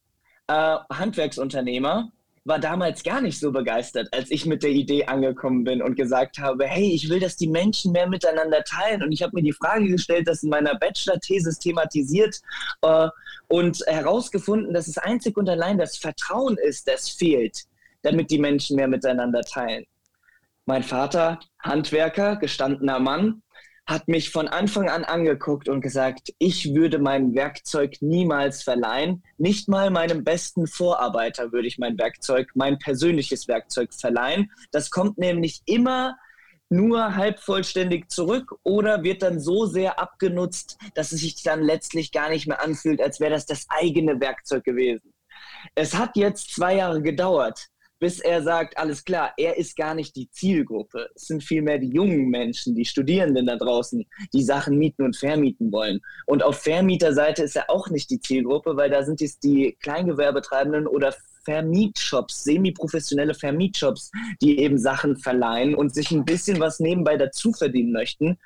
äh, 0.48 0.78
Handwerksunternehmer, 0.92 2.12
war 2.46 2.60
damals 2.60 3.04
gar 3.04 3.22
nicht 3.22 3.40
so 3.40 3.52
begeistert, 3.52 4.08
als 4.14 4.30
ich 4.30 4.46
mit 4.46 4.62
der 4.62 4.70
Idee 4.70 5.06
angekommen 5.06 5.64
bin 5.64 5.82
und 5.82 5.96
gesagt 5.96 6.38
habe, 6.38 6.68
hey, 6.68 6.92
ich 6.92 7.10
will, 7.10 7.20
dass 7.20 7.36
die 7.36 7.48
Menschen 7.48 7.92
mehr 7.92 8.08
miteinander 8.08 8.64
teilen. 8.64 9.02
Und 9.02 9.12
ich 9.12 9.24
habe 9.24 9.36
mir 9.36 9.42
die 9.42 9.52
Frage 9.52 9.88
gestellt, 9.88 10.28
das 10.28 10.44
in 10.44 10.50
meiner 10.50 10.76
Bachelor-Thesis 10.76 11.58
thematisiert 11.58 12.40
äh, 12.84 13.08
und 13.48 13.84
herausgefunden, 13.88 14.74
dass 14.76 14.88
es 14.88 15.00
einzig 15.00 15.36
und 15.38 15.50
allein 15.50 15.80
das 15.80 15.98
Vertrauen 15.98 16.58
ist, 16.58 16.88
das 16.88 17.10
fehlt, 17.10 17.64
damit 18.04 18.30
die 18.30 18.40
Menschen 18.40 18.76
mehr 18.76 18.88
miteinander 18.88 19.42
teilen. 19.42 19.86
Mein 20.68 20.84
Vater, 20.84 21.40
Handwerker, 21.60 22.36
gestandener 22.36 23.00
Mann, 23.00 23.42
hat 23.86 24.08
mich 24.08 24.32
von 24.32 24.48
Anfang 24.48 24.90
an 24.90 25.04
angeguckt 25.04 25.70
und 25.70 25.82
gesagt, 25.82 26.34
ich 26.40 26.74
würde 26.74 26.98
mein 26.98 27.36
Werkzeug 27.36 27.98
niemals 28.02 28.64
verleihen. 28.64 29.24
Nicht 29.38 29.68
mal 29.68 29.92
meinem 29.92 30.24
besten 30.24 30.66
Vorarbeiter 30.66 31.52
würde 31.52 31.68
ich 31.68 31.78
mein 31.78 31.98
Werkzeug, 31.98 32.50
mein 32.56 32.80
persönliches 32.80 33.48
Werkzeug 33.48 33.94
verleihen. 33.94 34.52
Das 34.72 34.90
kommt 34.90 35.18
nämlich 35.20 35.62
immer 35.66 36.18
nur 36.70 37.16
halb 37.16 37.40
vollständig 37.40 38.10
zurück 38.10 38.56
oder 38.64 39.04
wird 39.04 39.22
dann 39.22 39.40
so 39.40 39.68
sehr 39.68 40.00
abgenutzt, 40.00 40.78
dass 40.96 41.12
es 41.12 41.22
sich 41.22 41.44
dann 41.44 41.62
letztlich 41.62 42.12
gar 42.12 42.30
nicht 42.30 42.48
mehr 42.48 42.64
anfühlt, 42.64 43.00
als 43.00 43.20
wäre 43.20 43.32
das 43.32 43.46
das 43.46 43.68
eigene 43.70 44.20
Werkzeug 44.20 44.64
gewesen. 44.64 45.14
Es 45.76 45.94
hat 45.96 46.16
jetzt 46.16 46.56
zwei 46.56 46.76
Jahre 46.78 47.04
gedauert, 47.04 47.70
bis 48.06 48.20
er 48.20 48.44
sagt, 48.44 48.78
alles 48.78 49.04
klar, 49.04 49.34
er 49.36 49.58
ist 49.58 49.76
gar 49.76 49.96
nicht 49.96 50.16
die 50.16 50.30
Zielgruppe. 50.30 51.10
Es 51.16 51.24
sind 51.24 51.44
vielmehr 51.44 51.80
die 51.80 51.90
jungen 51.90 52.30
Menschen, 52.30 52.76
die 52.76 52.86
Studierenden 52.86 53.48
da 53.48 53.56
draußen, 53.56 54.06
die 54.32 54.44
Sachen 54.44 54.78
mieten 54.78 55.02
und 55.02 55.18
vermieten 55.18 55.72
wollen. 55.72 56.00
Und 56.28 56.44
auf 56.44 56.58
Vermieterseite 56.60 57.42
ist 57.42 57.56
er 57.56 57.68
auch 57.68 57.90
nicht 57.90 58.12
die 58.12 58.20
Zielgruppe, 58.20 58.78
weil 58.78 58.92
da 58.92 59.02
sind 59.02 59.24
es 59.24 59.40
die 59.40 59.76
Kleingewerbetreibenden 59.82 60.86
oder 60.86 61.16
Vermietshops, 61.46 62.44
semi-professionelle 62.44 63.34
Vermietshops, 63.34 64.12
die 64.40 64.60
eben 64.60 64.78
Sachen 64.78 65.18
verleihen 65.18 65.74
und 65.74 65.96
sich 65.96 66.12
ein 66.12 66.26
bisschen 66.26 66.60
was 66.60 66.80
nebenbei 66.80 67.18
dazu 67.18 67.54
verdienen 67.54 67.92
möchten. 67.92 68.38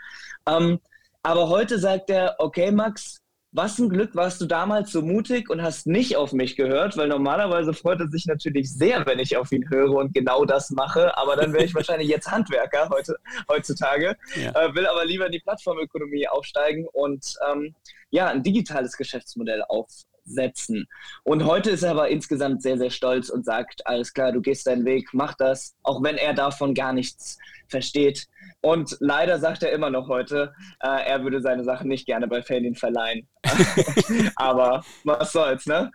Ähm, 0.47 0.79
aber 1.21 1.49
heute 1.49 1.79
sagt 1.79 2.11
er, 2.11 2.37
okay, 2.39 2.71
Max, 2.71 3.19
was 3.51 3.79
ein 3.79 3.89
Glück 3.89 4.15
warst 4.15 4.39
du 4.41 4.45
damals 4.45 4.91
so 4.91 5.01
mutig 5.01 5.49
und 5.49 5.61
hast 5.61 5.87
nicht 5.87 6.17
auf 6.17 6.33
mich 6.33 6.55
gehört, 6.55 6.97
weil 6.97 7.07
normalerweise 7.07 7.73
freut 7.73 7.99
er 7.99 8.07
sich 8.07 8.27
natürlich 8.27 8.71
sehr, 8.71 9.05
wenn 9.07 9.17
ich 9.17 9.37
auf 9.37 9.51
ihn 9.51 9.67
höre 9.69 9.95
und 9.95 10.13
genau 10.13 10.45
das 10.45 10.69
mache. 10.69 11.17
Aber 11.17 11.35
dann 11.35 11.51
wäre 11.53 11.63
ich 11.63 11.73
wahrscheinlich 11.75 12.09
jetzt 12.09 12.29
Handwerker 12.29 12.89
heute, 12.89 13.17
heutzutage, 13.47 14.15
ja. 14.35 14.51
äh, 14.51 14.75
will 14.75 14.85
aber 14.85 15.03
lieber 15.05 15.25
in 15.25 15.31
die 15.31 15.39
Plattformökonomie 15.39 16.27
aufsteigen 16.27 16.85
und 16.91 17.35
ähm, 17.51 17.73
ja, 18.11 18.27
ein 18.27 18.43
digitales 18.43 18.95
Geschäftsmodell 18.95 19.63
aufsetzen. 19.67 20.87
Und 21.23 21.45
heute 21.45 21.71
ist 21.71 21.81
er 21.81 21.91
aber 21.91 22.09
insgesamt 22.09 22.61
sehr, 22.61 22.77
sehr 22.77 22.91
stolz 22.91 23.29
und 23.29 23.45
sagt, 23.45 23.87
alles 23.87 24.13
klar, 24.13 24.31
du 24.31 24.41
gehst 24.41 24.67
deinen 24.67 24.85
Weg, 24.85 25.09
mach 25.13 25.33
das, 25.33 25.75
auch 25.81 26.03
wenn 26.03 26.17
er 26.17 26.35
davon 26.35 26.75
gar 26.75 26.93
nichts 26.93 27.39
versteht. 27.67 28.27
Und 28.61 28.97
leider 28.99 29.39
sagt 29.39 29.63
er 29.63 29.71
immer 29.71 29.89
noch 29.89 30.09
heute, 30.09 30.53
äh, 30.81 31.07
er 31.07 31.23
würde 31.23 31.41
seine 31.41 31.63
Sachen 31.63 31.87
nicht 31.87 32.05
gerne 32.05 32.27
bei 32.27 32.41
Ferdin 32.41 32.75
verleihen. 32.75 33.27
Aber 34.35 34.83
was 35.05 35.31
soll's, 35.31 35.65
ne? 35.65 35.89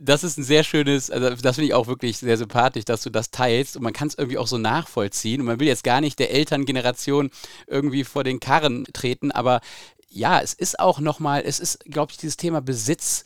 das 0.00 0.24
ist 0.24 0.38
ein 0.38 0.42
sehr 0.42 0.64
schönes, 0.64 1.10
also 1.10 1.30
das 1.30 1.56
finde 1.56 1.68
ich 1.68 1.74
auch 1.74 1.86
wirklich 1.86 2.18
sehr 2.18 2.36
sympathisch, 2.36 2.84
dass 2.84 3.02
du 3.02 3.10
das 3.10 3.30
teilst 3.30 3.76
und 3.76 3.84
man 3.84 3.92
kann 3.92 4.08
es 4.08 4.18
irgendwie 4.18 4.38
auch 4.38 4.48
so 4.48 4.58
nachvollziehen 4.58 5.40
und 5.40 5.46
man 5.46 5.60
will 5.60 5.68
jetzt 5.68 5.84
gar 5.84 6.00
nicht 6.00 6.18
der 6.18 6.32
Elterngeneration 6.32 7.30
irgendwie 7.68 8.02
vor 8.02 8.24
den 8.24 8.40
Karren 8.40 8.84
treten, 8.92 9.30
aber 9.30 9.60
ja, 10.08 10.40
es 10.40 10.52
ist 10.52 10.80
auch 10.80 10.98
nochmal, 10.98 11.42
es 11.44 11.60
ist, 11.60 11.84
glaube 11.84 12.10
ich, 12.10 12.18
dieses 12.18 12.36
Thema 12.36 12.60
Besitz 12.60 13.24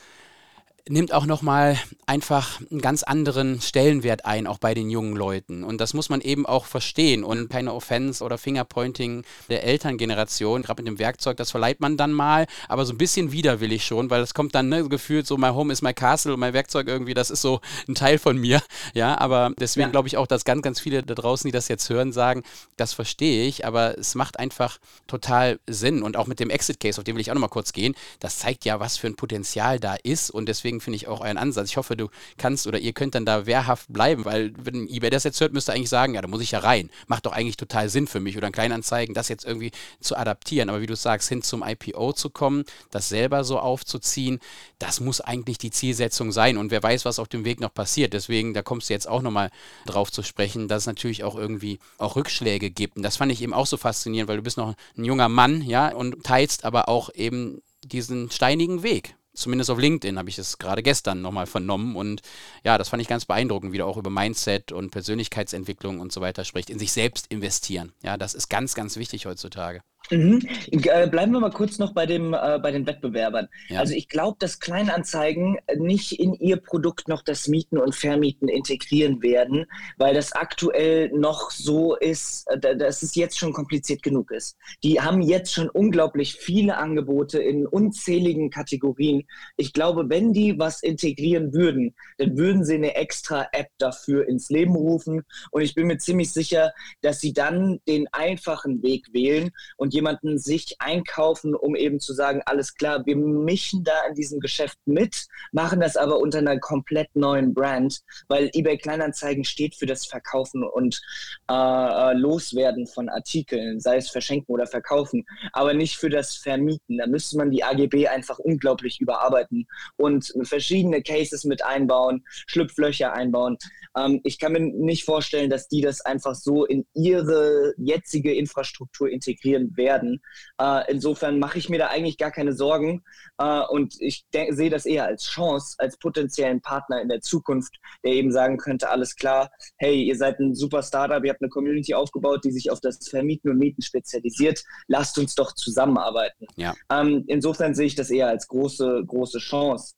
nimmt 0.89 1.13
auch 1.13 1.27
nochmal 1.27 1.79
einfach 2.07 2.61
einen 2.71 2.81
ganz 2.81 3.03
anderen 3.03 3.61
Stellenwert 3.61 4.25
ein, 4.25 4.47
auch 4.47 4.59
bei 4.59 4.75
den 4.75 4.91
jungen 4.91 5.15
Leuten. 5.15 5.63
Und 5.65 5.81
das 5.81 5.95
muss 5.95 6.09
man 6.09 6.21
eben 6.21 6.47
auch 6.47 6.65
verstehen. 6.65 7.25
Und 7.25 7.51
keine 7.51 7.73
Offense 7.73 8.25
oder 8.25 8.39
Fingerpointing 8.39 9.25
der 9.49 9.65
Elterngeneration, 9.65 10.63
gerade 10.63 10.83
mit 10.83 10.89
dem 10.89 10.99
Werkzeug, 10.99 11.37
das 11.37 11.51
verleiht 11.51 11.81
man 11.81 11.97
dann 11.97 12.13
mal, 12.13 12.47
aber 12.69 12.85
so 12.85 12.93
ein 12.93 12.99
bisschen 12.99 13.33
widerwillig 13.33 13.85
schon, 13.85 14.11
weil 14.11 14.21
das 14.21 14.35
kommt 14.35 14.55
dann 14.55 14.69
ne, 14.69 14.89
gefühlt 14.89 15.27
so, 15.27 15.37
my 15.37 15.49
home 15.49 15.73
is 15.73 15.83
my 15.83 15.95
castle 15.95 16.35
und 16.35 16.41
mein 16.41 16.53
Werkzeug 16.53 16.89
irgendwie, 16.89 17.15
das 17.15 17.31
ist 17.31 17.43
so 17.43 17.61
ein 17.89 17.95
Teil 17.95 18.19
von 18.19 18.37
mir. 18.37 18.63
Ja, 18.95 19.19
aber 19.19 19.53
deswegen 19.59 19.89
ja. 19.89 19.91
glaube 19.91 20.09
ich 20.09 20.17
auch, 20.17 20.27
dass 20.27 20.45
ganz, 20.45 20.63
ganz 20.63 20.81
viele 20.81 21.03
da 21.03 21.15
draußen, 21.15 21.47
die 21.47 21.53
das 21.53 21.69
jetzt 21.69 21.89
hören, 21.91 22.13
sagen, 22.13 22.43
das 22.77 22.93
verstehe 22.93 23.47
ich, 23.47 23.67
aber 23.67 23.99
es 23.99 24.15
macht 24.15 24.39
einfach 24.39 24.79
total 25.07 25.61
Sinn. 25.67 26.03
Und 26.03 26.17
auch 26.17 26.27
mit 26.27 26.41
dem 26.41 26.51
Exit 26.51 26.81
Case, 26.81 26.99
auf 27.01 27.05
den 27.05 27.15
will 27.15 27.21
ich 27.21 27.31
auch 27.31 27.35
nochmal 27.35 27.51
kurz 27.51 27.73
gehen, 27.73 27.95
das 28.19 28.39
zeigt 28.39 28.65
ja, 28.65 28.81
was 28.81 28.97
für 28.97 29.07
ein 29.07 29.17
Potenzial 29.17 29.79
da 29.79 29.97
ist. 30.03 30.31
Und 30.31 30.47
deswegen 30.47 30.70
deswegen 30.71 30.81
finde 30.81 30.97
ich 30.97 31.09
auch 31.09 31.21
euren 31.21 31.37
Ansatz. 31.37 31.71
Ich 31.71 31.77
hoffe, 31.77 31.97
du 31.97 32.09
kannst 32.39 32.67
oder 32.67 32.79
ihr 32.79 32.93
könnt 32.93 33.15
dann 33.15 33.27
da 33.27 33.47
wehrhaft 33.47 33.93
bleiben, 33.93 34.25
weil 34.25 34.53
wenn 34.57 34.89
eBay 34.89 35.11
das 35.11 35.25
jetzt 35.25 35.41
hört, 35.41 35.53
müsste 35.53 35.73
eigentlich 35.73 35.89
sagen, 35.89 36.15
ja, 36.15 36.23
da 36.23 36.29
muss 36.29 36.43
ich 36.43 36.53
ja 36.53 36.61
rein. 36.61 36.91
Macht 37.09 37.27
doch 37.27 37.33
eigentlich 37.33 37.57
total 37.57 37.89
Sinn 37.89 38.07
für 38.07 38.21
mich 38.21 38.37
oder 38.37 38.47
ein 38.47 38.53
Kleinanzeigen, 38.53 39.15
das 39.15 39.29
jetzt 39.29 39.45
irgendwie 39.45 39.73
zu 40.01 40.17
adaptieren. 40.17 40.69
Aber 40.69 40.81
wie 40.81 40.87
du 40.87 40.95
sagst, 40.95 41.29
hin 41.29 41.43
zum 41.43 41.65
IPO 41.67 42.13
zu 42.13 42.31
kommen, 42.31 42.65
das 42.91 43.09
selber 43.09 43.43
so 43.43 43.59
aufzuziehen, 43.59 44.39
das 44.79 45.01
muss 45.01 45.21
eigentlich 45.21 45.59
die 45.59 45.71
Zielsetzung 45.71 46.31
sein. 46.31 46.57
Und 46.57 46.71
wer 46.71 46.83
weiß, 46.83 47.05
was 47.05 47.19
auf 47.19 47.29
dem 47.29 47.45
Weg 47.45 47.61
noch 47.61 47.75
passiert. 47.75 48.13
Deswegen, 48.13 48.55
da 48.55 48.63
kommst 48.63 48.89
du 48.89 48.95
jetzt 48.95 49.09
auch 49.09 49.23
nochmal 49.23 49.51
drauf 49.87 50.13
zu 50.13 50.23
sprechen, 50.23 50.69
dass 50.69 50.85
es 50.85 50.87
natürlich 50.87 51.25
auch 51.25 51.37
irgendwie 51.37 51.81
auch 51.99 52.15
Rückschläge 52.15 52.71
gibt. 52.71 52.97
Und 52.97 53.03
das 53.03 53.17
fand 53.17 53.33
ich 53.33 53.43
eben 53.43 53.55
auch 53.55 53.67
so 53.67 53.77
faszinierend, 53.77 54.29
weil 54.29 54.37
du 54.37 54.43
bist 54.43 54.57
noch 54.57 54.75
ein 54.97 55.05
junger 55.05 55.29
Mann, 55.29 55.63
ja, 55.63 55.93
und 55.93 56.23
teilst 56.23 56.65
aber 56.65 56.89
auch 56.89 57.13
eben 57.15 57.61
diesen 57.83 58.31
steinigen 58.31 58.83
Weg. 58.83 59.17
Zumindest 59.41 59.71
auf 59.71 59.79
LinkedIn 59.79 60.19
habe 60.19 60.29
ich 60.29 60.39
es 60.39 60.59
gerade 60.59 60.83
gestern 60.83 61.23
nochmal 61.23 61.47
vernommen. 61.47 61.97
Und 61.97 62.21
ja, 62.63 62.77
das 62.77 62.91
fand 62.91 63.01
ich 63.01 63.09
ganz 63.09 63.25
beeindruckend, 63.25 63.73
wie 63.73 63.79
er 63.79 63.87
auch 63.87 63.97
über 63.97 64.11
Mindset 64.11 64.71
und 64.71 64.91
Persönlichkeitsentwicklung 64.91 65.99
und 65.99 66.13
so 66.13 66.21
weiter 66.21 66.45
spricht. 66.45 66.69
In 66.69 66.79
sich 66.79 66.93
selbst 66.93 67.27
investieren. 67.29 67.93
Ja, 68.03 68.19
das 68.19 68.35
ist 68.35 68.49
ganz, 68.49 68.75
ganz 68.75 68.97
wichtig 68.97 69.25
heutzutage. 69.25 69.83
Mhm. 70.11 70.47
Äh, 70.71 71.09
bleiben 71.09 71.33
wir 71.33 71.41
mal 71.41 71.51
kurz 71.51 71.79
noch 71.79 71.93
bei, 71.93 72.07
dem, 72.07 72.35
äh, 72.35 72.59
bei 72.59 72.71
den 72.71 72.87
Wettbewerbern. 72.87 73.49
Ja. 73.69 73.81
Also 73.81 73.95
ich 73.95 74.09
glaube, 74.09 74.37
dass 74.41 74.59
Kleinanzeigen 74.59 75.59
nicht 75.77 76.19
in 76.19 76.35
ihr 76.35 76.57
Produkt 76.57 77.09
noch 77.09 77.23
das 77.23 77.49
Mieten 77.49 77.79
und 77.79 77.95
Vermieten 77.95 78.49
integrieren 78.49 79.23
werden, 79.23 79.67
weil 79.97 80.15
das 80.15 80.33
aktuell 80.33 81.11
noch 81.13 81.51
so 81.51 81.95
ist, 81.97 82.47
äh, 82.51 82.77
dass 82.77 83.03
es 83.03 83.15
jetzt 83.15 83.39
schon 83.39 83.53
kompliziert 83.53 84.03
genug 84.03 84.31
ist. 84.33 84.57
Die 84.83 85.01
haben 85.01 85.23
jetzt 85.23 85.53
schon 85.53 85.69
unglaublich 85.69 86.35
viele 86.35 86.77
Angebote 86.77 87.39
in 87.39 87.67
unzähligen 87.67 88.51
Kategorien. 88.51 89.27
Ich 89.57 89.73
glaube, 89.73 90.09
wenn 90.09 90.33
die 90.33 90.59
was 90.59 90.83
integrieren 90.83 91.53
würden, 91.53 91.95
dann 92.19 92.37
würden 92.37 92.65
sie 92.65 92.75
eine 92.75 92.95
extra 92.97 93.47
App 93.53 93.69
dafür 93.79 94.29
ins 94.29 94.51
Leben 94.51 94.75
rufen. 94.75 95.23
Und 95.51 95.63
ich 95.63 95.75
bin 95.75 95.87
mir 95.87 95.99
ziemlich 95.99 96.33
sicher, 96.33 96.73
dass 97.01 97.21
sie 97.21 97.33
dann 97.33 97.81
den 97.87 98.09
einfachen 98.13 98.83
Weg 98.83 99.07
wählen 99.13 99.51
und 99.77 99.95
jemanden 100.01 100.39
sich 100.39 100.77
einkaufen, 100.79 101.55
um 101.55 101.77
eben 101.77 102.01
zu 102.01 102.15
sagen, 102.15 102.41
alles 102.47 102.75
klar, 102.75 103.05
wir 103.05 103.17
mischen 103.17 103.85
da 103.85 103.93
in 104.09 104.15
diesem 104.15 104.41
Geschäft 104.41 104.79
mit, 104.87 105.27
machen 105.53 105.81
das 105.81 105.99
aber 105.99 106.19
unter 106.21 106.39
einer 106.39 106.59
komplett 106.59 107.15
neuen 107.15 107.53
Brand, 107.53 108.01
weil 108.29 108.51
eBay 108.55 108.79
Kleinanzeigen 108.79 109.45
steht 109.45 109.75
für 109.75 109.85
das 109.85 110.07
Verkaufen 110.07 110.65
und 110.65 111.03
äh, 111.51 111.53
äh, 111.53 112.15
Loswerden 112.15 112.87
von 112.87 113.11
Artikeln, 113.11 113.79
sei 113.79 113.99
es 113.99 114.09
verschenken 114.09 114.55
oder 114.55 114.67
verkaufen, 114.67 115.27
aber 115.53 115.75
nicht 115.75 115.97
für 115.97 116.09
das 116.09 116.35
Vermieten. 116.37 116.97
Da 116.97 117.07
müsste 117.07 117.37
man 117.37 117.51
die 117.51 117.63
AGB 117.63 118.09
einfach 118.09 118.39
unglaublich 118.39 119.01
überarbeiten 119.01 119.67
und 119.97 120.33
verschiedene 120.45 121.03
Cases 121.03 121.45
mit 121.45 121.63
einbauen, 121.63 122.25
Schlupflöcher 122.47 123.13
einbauen. 123.13 123.59
Ähm, 123.95 124.21
ich 124.25 124.39
kann 124.39 124.53
mir 124.53 124.61
nicht 124.61 125.05
vorstellen, 125.05 125.51
dass 125.51 125.69
die 125.69 125.83
das 125.83 126.01
einfach 126.01 126.35
so 126.35 126.65
in 126.65 126.87
ihre 126.95 127.75
jetzige 127.77 128.35
Infrastruktur 128.35 129.11
integrieren 129.11 129.77
werden 129.77 129.90
werden. 129.91 130.21
Äh, 130.61 130.91
insofern 130.91 131.39
mache 131.39 131.59
ich 131.59 131.69
mir 131.69 131.79
da 131.79 131.89
eigentlich 131.89 132.19
gar 132.19 132.31
keine 132.31 132.53
Sorgen 132.53 133.03
äh, 133.39 133.61
und 133.69 133.95
ich 133.99 134.25
sehe 134.33 134.71
das 134.71 134.87
eher 134.87 135.07
als 135.07 135.25
Chance, 135.25 135.77
als 135.79 135.97
potenziellen 135.97 136.61
Partner 136.61 137.01
in 137.03 137.09
der 137.09 137.21
Zukunft, 137.21 137.75
der 138.05 138.13
eben 138.13 138.31
sagen 138.31 138.57
könnte, 138.57 138.89
alles 138.89 139.17
klar, 139.17 139.51
hey, 139.77 140.03
ihr 140.03 140.17
seid 140.17 140.39
ein 140.39 140.55
super 140.55 140.83
Startup, 140.83 141.25
ihr 141.25 141.31
habt 141.31 141.43
eine 141.43 141.51
Community 141.51 141.95
aufgebaut, 141.95 142.45
die 142.45 142.53
sich 142.53 142.71
auf 142.71 142.81
das 142.81 143.09
Vermieten 143.09 143.51
und 143.51 143.59
Mieten 143.59 143.83
spezialisiert, 143.83 144.63
lasst 144.87 145.19
uns 145.19 145.35
doch 145.35 145.53
zusammenarbeiten. 145.55 146.47
Ja. 146.57 146.75
Ähm, 146.91 147.25
insofern 147.27 147.75
sehe 147.75 147.87
ich 147.87 147.97
das 147.97 148.11
eher 148.11 148.29
als 148.29 148.47
große, 148.47 149.03
große 149.07 149.39
Chance. 149.39 149.95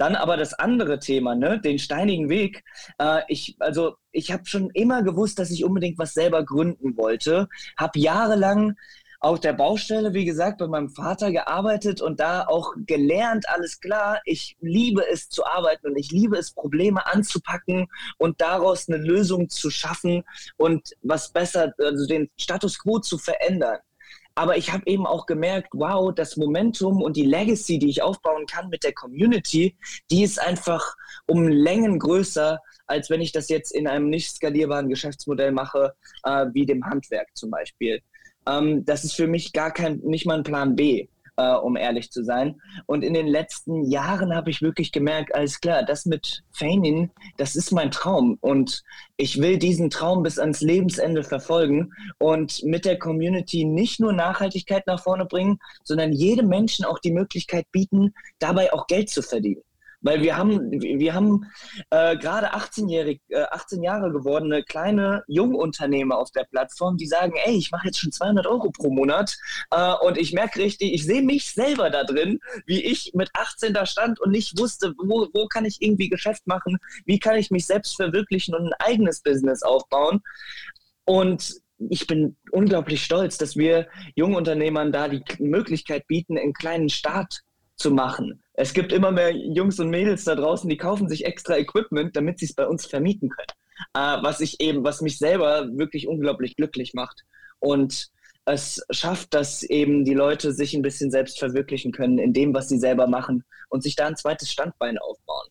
Dann 0.00 0.16
aber 0.16 0.38
das 0.38 0.54
andere 0.54 0.98
Thema, 0.98 1.34
ne, 1.34 1.60
den 1.60 1.78
steinigen 1.78 2.30
Weg. 2.30 2.64
Äh, 2.96 3.20
ich, 3.28 3.56
also 3.58 3.96
ich 4.12 4.32
habe 4.32 4.46
schon 4.46 4.70
immer 4.70 5.02
gewusst, 5.02 5.38
dass 5.38 5.50
ich 5.50 5.62
unbedingt 5.62 5.98
was 5.98 6.14
selber 6.14 6.42
gründen 6.42 6.96
wollte. 6.96 7.48
Habe 7.76 7.98
jahrelang 7.98 8.76
auf 9.20 9.38
der 9.38 9.52
Baustelle, 9.52 10.14
wie 10.14 10.24
gesagt, 10.24 10.58
bei 10.58 10.66
meinem 10.66 10.88
Vater 10.88 11.30
gearbeitet 11.30 12.00
und 12.00 12.20
da 12.20 12.46
auch 12.46 12.72
gelernt, 12.86 13.46
alles 13.50 13.78
klar, 13.80 14.20
ich 14.24 14.56
liebe 14.60 15.06
es 15.06 15.28
zu 15.28 15.44
arbeiten 15.44 15.88
und 15.88 15.96
ich 15.96 16.10
liebe 16.10 16.38
es, 16.38 16.52
Probleme 16.52 17.06
anzupacken 17.06 17.86
und 18.16 18.40
daraus 18.40 18.88
eine 18.88 18.96
Lösung 18.96 19.50
zu 19.50 19.70
schaffen 19.70 20.24
und 20.56 20.96
was 21.02 21.32
besser, 21.32 21.74
also 21.78 22.06
den 22.06 22.30
Status 22.38 22.78
quo 22.78 22.98
zu 22.98 23.18
verändern. 23.18 23.78
Aber 24.34 24.56
ich 24.56 24.72
habe 24.72 24.84
eben 24.86 25.06
auch 25.06 25.26
gemerkt, 25.26 25.68
wow, 25.72 26.14
das 26.14 26.38
Momentum 26.38 27.02
und 27.02 27.16
die 27.16 27.26
Legacy, 27.26 27.78
die 27.78 27.90
ich 27.90 28.02
aufbauen 28.02 28.46
kann 28.46 28.70
mit 28.70 28.84
der 28.84 28.94
Community, 28.94 29.76
die 30.10 30.22
ist 30.22 30.40
einfach 30.40 30.96
um 31.26 31.46
Längen 31.46 31.98
größer, 31.98 32.58
als 32.86 33.10
wenn 33.10 33.20
ich 33.20 33.32
das 33.32 33.50
jetzt 33.50 33.70
in 33.72 33.86
einem 33.86 34.08
nicht 34.08 34.30
skalierbaren 34.30 34.88
Geschäftsmodell 34.88 35.52
mache, 35.52 35.94
äh, 36.24 36.46
wie 36.54 36.64
dem 36.64 36.86
Handwerk 36.86 37.28
zum 37.34 37.50
Beispiel. 37.50 38.00
Ähm, 38.50 38.84
das 38.84 39.04
ist 39.04 39.14
für 39.14 39.26
mich 39.26 39.52
gar 39.52 39.72
kein, 39.72 39.98
nicht 39.98 40.26
mal 40.26 40.38
ein 40.38 40.44
Plan 40.44 40.74
B, 40.74 41.08
äh, 41.36 41.54
um 41.54 41.76
ehrlich 41.76 42.10
zu 42.10 42.24
sein. 42.24 42.60
Und 42.86 43.02
in 43.02 43.14
den 43.14 43.26
letzten 43.26 43.84
Jahren 43.84 44.34
habe 44.34 44.50
ich 44.50 44.62
wirklich 44.62 44.92
gemerkt, 44.92 45.34
alles 45.34 45.60
klar, 45.60 45.84
das 45.84 46.06
mit 46.06 46.42
Feinin, 46.52 47.10
das 47.36 47.56
ist 47.56 47.70
mein 47.72 47.90
Traum. 47.90 48.38
Und 48.40 48.82
ich 49.16 49.40
will 49.40 49.58
diesen 49.58 49.90
Traum 49.90 50.22
bis 50.22 50.38
ans 50.38 50.60
Lebensende 50.60 51.22
verfolgen 51.22 51.92
und 52.18 52.62
mit 52.64 52.84
der 52.84 52.98
Community 52.98 53.64
nicht 53.64 54.00
nur 54.00 54.12
Nachhaltigkeit 54.12 54.86
nach 54.86 55.02
vorne 55.02 55.26
bringen, 55.26 55.58
sondern 55.84 56.12
jedem 56.12 56.48
Menschen 56.48 56.84
auch 56.84 56.98
die 56.98 57.12
Möglichkeit 57.12 57.66
bieten, 57.72 58.14
dabei 58.38 58.72
auch 58.72 58.86
Geld 58.86 59.10
zu 59.10 59.22
verdienen. 59.22 59.62
Weil 60.02 60.22
wir 60.22 60.36
haben, 60.36 60.70
wir 60.70 61.14
haben 61.14 61.46
äh, 61.90 62.16
gerade 62.16 62.54
18-jährig, 62.54 63.20
äh, 63.28 63.42
18 63.42 63.82
Jahre 63.82 64.10
gewordene 64.10 64.62
kleine 64.62 65.22
Jungunternehmer 65.26 66.18
auf 66.18 66.30
der 66.30 66.44
Plattform, 66.44 66.96
die 66.96 67.06
sagen, 67.06 67.34
ey, 67.44 67.56
ich 67.56 67.70
mache 67.70 67.86
jetzt 67.86 67.98
schon 67.98 68.12
200 68.12 68.46
Euro 68.46 68.70
pro 68.70 68.90
Monat 68.90 69.36
äh, 69.70 69.92
und 70.02 70.16
ich 70.16 70.32
merke 70.32 70.60
richtig, 70.60 70.92
ich 70.92 71.04
sehe 71.04 71.22
mich 71.22 71.52
selber 71.52 71.90
da 71.90 72.04
drin, 72.04 72.38
wie 72.66 72.82
ich 72.82 73.12
mit 73.14 73.30
18 73.34 73.74
da 73.74 73.86
stand 73.86 74.20
und 74.20 74.30
nicht 74.30 74.58
wusste, 74.58 74.94
wo, 74.98 75.28
wo 75.32 75.46
kann 75.46 75.64
ich 75.64 75.78
irgendwie 75.80 76.08
Geschäft 76.08 76.46
machen, 76.46 76.78
wie 77.04 77.18
kann 77.18 77.36
ich 77.36 77.50
mich 77.50 77.66
selbst 77.66 77.96
verwirklichen 77.96 78.54
und 78.54 78.66
ein 78.66 78.74
eigenes 78.78 79.20
Business 79.20 79.62
aufbauen. 79.62 80.20
Und 81.04 81.60
ich 81.88 82.06
bin 82.06 82.36
unglaublich 82.52 83.02
stolz, 83.02 83.38
dass 83.38 83.56
wir 83.56 83.88
Jungunternehmern 84.14 84.92
da 84.92 85.08
die 85.08 85.22
Möglichkeit 85.38 86.06
bieten, 86.06 86.36
einen 86.36 86.52
kleinen 86.52 86.88
Start 86.88 87.40
zu 87.76 87.90
machen. 87.90 88.42
Es 88.60 88.74
gibt 88.74 88.92
immer 88.92 89.10
mehr 89.10 89.34
Jungs 89.34 89.80
und 89.80 89.88
Mädels 89.88 90.24
da 90.24 90.34
draußen, 90.34 90.68
die 90.68 90.76
kaufen 90.76 91.08
sich 91.08 91.24
extra 91.24 91.56
Equipment, 91.56 92.14
damit 92.14 92.38
sie 92.38 92.44
es 92.44 92.52
bei 92.52 92.66
uns 92.66 92.84
vermieten 92.84 93.30
können. 93.30 93.46
Äh, 93.94 94.22
was 94.22 94.40
ich 94.40 94.60
eben, 94.60 94.84
was 94.84 95.00
mich 95.00 95.16
selber 95.16 95.66
wirklich 95.72 96.06
unglaublich 96.06 96.56
glücklich 96.56 96.92
macht. 96.92 97.22
Und 97.58 98.08
es 98.44 98.84
schafft, 98.90 99.32
dass 99.32 99.62
eben 99.62 100.04
die 100.04 100.12
Leute 100.12 100.52
sich 100.52 100.74
ein 100.74 100.82
bisschen 100.82 101.10
selbst 101.10 101.38
verwirklichen 101.38 101.90
können 101.90 102.18
in 102.18 102.34
dem, 102.34 102.52
was 102.52 102.68
sie 102.68 102.78
selber 102.78 103.06
machen 103.06 103.44
und 103.70 103.82
sich 103.82 103.96
da 103.96 104.06
ein 104.06 104.16
zweites 104.16 104.52
Standbein 104.52 104.98
aufbauen. 104.98 105.48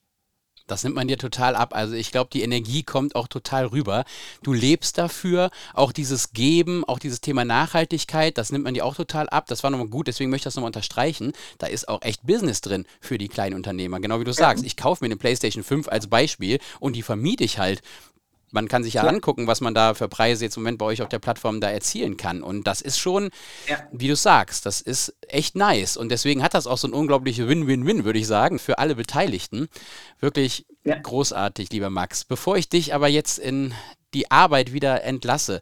Das 0.72 0.84
nimmt 0.84 0.96
man 0.96 1.08
dir 1.08 1.18
total 1.18 1.56
ab. 1.56 1.76
Also 1.76 1.94
ich 1.94 2.12
glaube, 2.12 2.30
die 2.32 2.44
Energie 2.44 2.84
kommt 2.84 3.16
auch 3.16 3.28
total 3.28 3.66
rüber. 3.66 4.06
Du 4.44 4.54
lebst 4.54 4.98
dafür, 4.98 5.52
auch 5.74 5.92
dieses 5.92 6.32
Geben, 6.34 6.84
auch 6.86 7.00
dieses 7.00 7.22
Thema 7.22 7.46
Nachhaltigkeit, 7.46 8.38
das 8.38 8.52
nimmt 8.52 8.66
man 8.66 8.74
dir 8.74 8.86
auch 8.86 8.96
total 8.96 9.30
ab. 9.30 9.46
Das 9.48 9.64
war 9.64 9.70
nochmal 9.70 9.88
gut, 9.88 10.08
deswegen 10.08 10.30
möchte 10.30 10.42
ich 10.42 10.46
das 10.46 10.56
nochmal 10.56 10.70
unterstreichen. 10.70 11.34
Da 11.58 11.68
ist 11.68 11.88
auch 11.88 12.02
echt 12.02 12.26
Business 12.26 12.62
drin 12.62 12.86
für 13.00 13.18
die 13.18 13.28
kleinen 13.28 13.56
Unternehmer. 13.56 14.00
Genau 14.00 14.20
wie 14.20 14.26
du 14.26 14.34
sagst, 14.34 14.64
ich 14.64 14.78
kaufe 14.78 15.04
mir 15.04 15.08
eine 15.08 15.18
PlayStation 15.18 15.64
5 15.64 15.88
als 15.88 16.08
Beispiel 16.08 16.60
und 16.80 16.96
die 16.96 17.02
vermiete 17.02 17.44
ich 17.44 17.60
halt 17.60 17.82
man 18.52 18.68
kann 18.68 18.84
sich 18.84 18.96
ja, 18.96 19.04
ja, 19.04 19.10
angucken, 19.10 19.48
was 19.48 19.62
man 19.62 19.74
da 19.74 19.94
für 19.94 20.08
Preise 20.08 20.46
jetzt 20.46 20.58
im 20.58 20.64
Moment 20.64 20.78
bei 20.78 20.86
euch 20.86 21.02
auf 21.02 21.10
der 21.10 21.20
Plattform 21.20 21.62
da 21.62 21.70
erzielen 21.70 22.18
kann. 22.18 22.44
Und 22.44 22.66
das 22.68 22.82
ist 22.82 23.00
schon, 23.00 23.30
ja. 23.68 23.78
wie 23.92 24.08
du 24.08 24.16
sagst, 24.16 24.66
das 24.66 24.82
ist 24.82 25.16
echt 25.28 25.56
nice. 25.56 25.98
Und 25.98 26.10
deswegen 26.10 26.44
hat 26.44 26.54
das 26.54 26.68
auch 26.68 26.78
so 26.78 26.88
ein 26.88 26.94
unglaubliches 26.94 27.48
Win-Win-Win, 27.48 28.06
würde 28.06 28.20
ich 28.20 28.28
sagen, 28.28 28.60
für 28.60 28.80
alle 28.80 28.96
Beteiligten. 28.96 29.68
Wirklich 30.20 30.66
ja. 30.84 30.98
großartig, 30.98 31.72
lieber 31.72 31.90
Max. 31.90 32.26
Bevor 32.26 32.58
ich 32.58 32.70
dich 32.70 32.94
aber 32.94 33.08
jetzt 33.08 33.40
in 33.40 33.74
die 34.14 34.32
Arbeit 34.32 34.74
wieder 34.74 35.04
entlasse, 35.04 35.62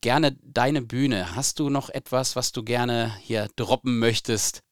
gerne 0.00 0.36
deine 0.42 0.82
Bühne. 0.82 1.34
Hast 1.34 1.58
du 1.58 1.70
noch 1.70 1.88
etwas, 1.88 2.36
was 2.36 2.52
du 2.52 2.62
gerne 2.62 3.14
hier 3.20 3.48
droppen 3.56 3.98
möchtest? 3.98 4.62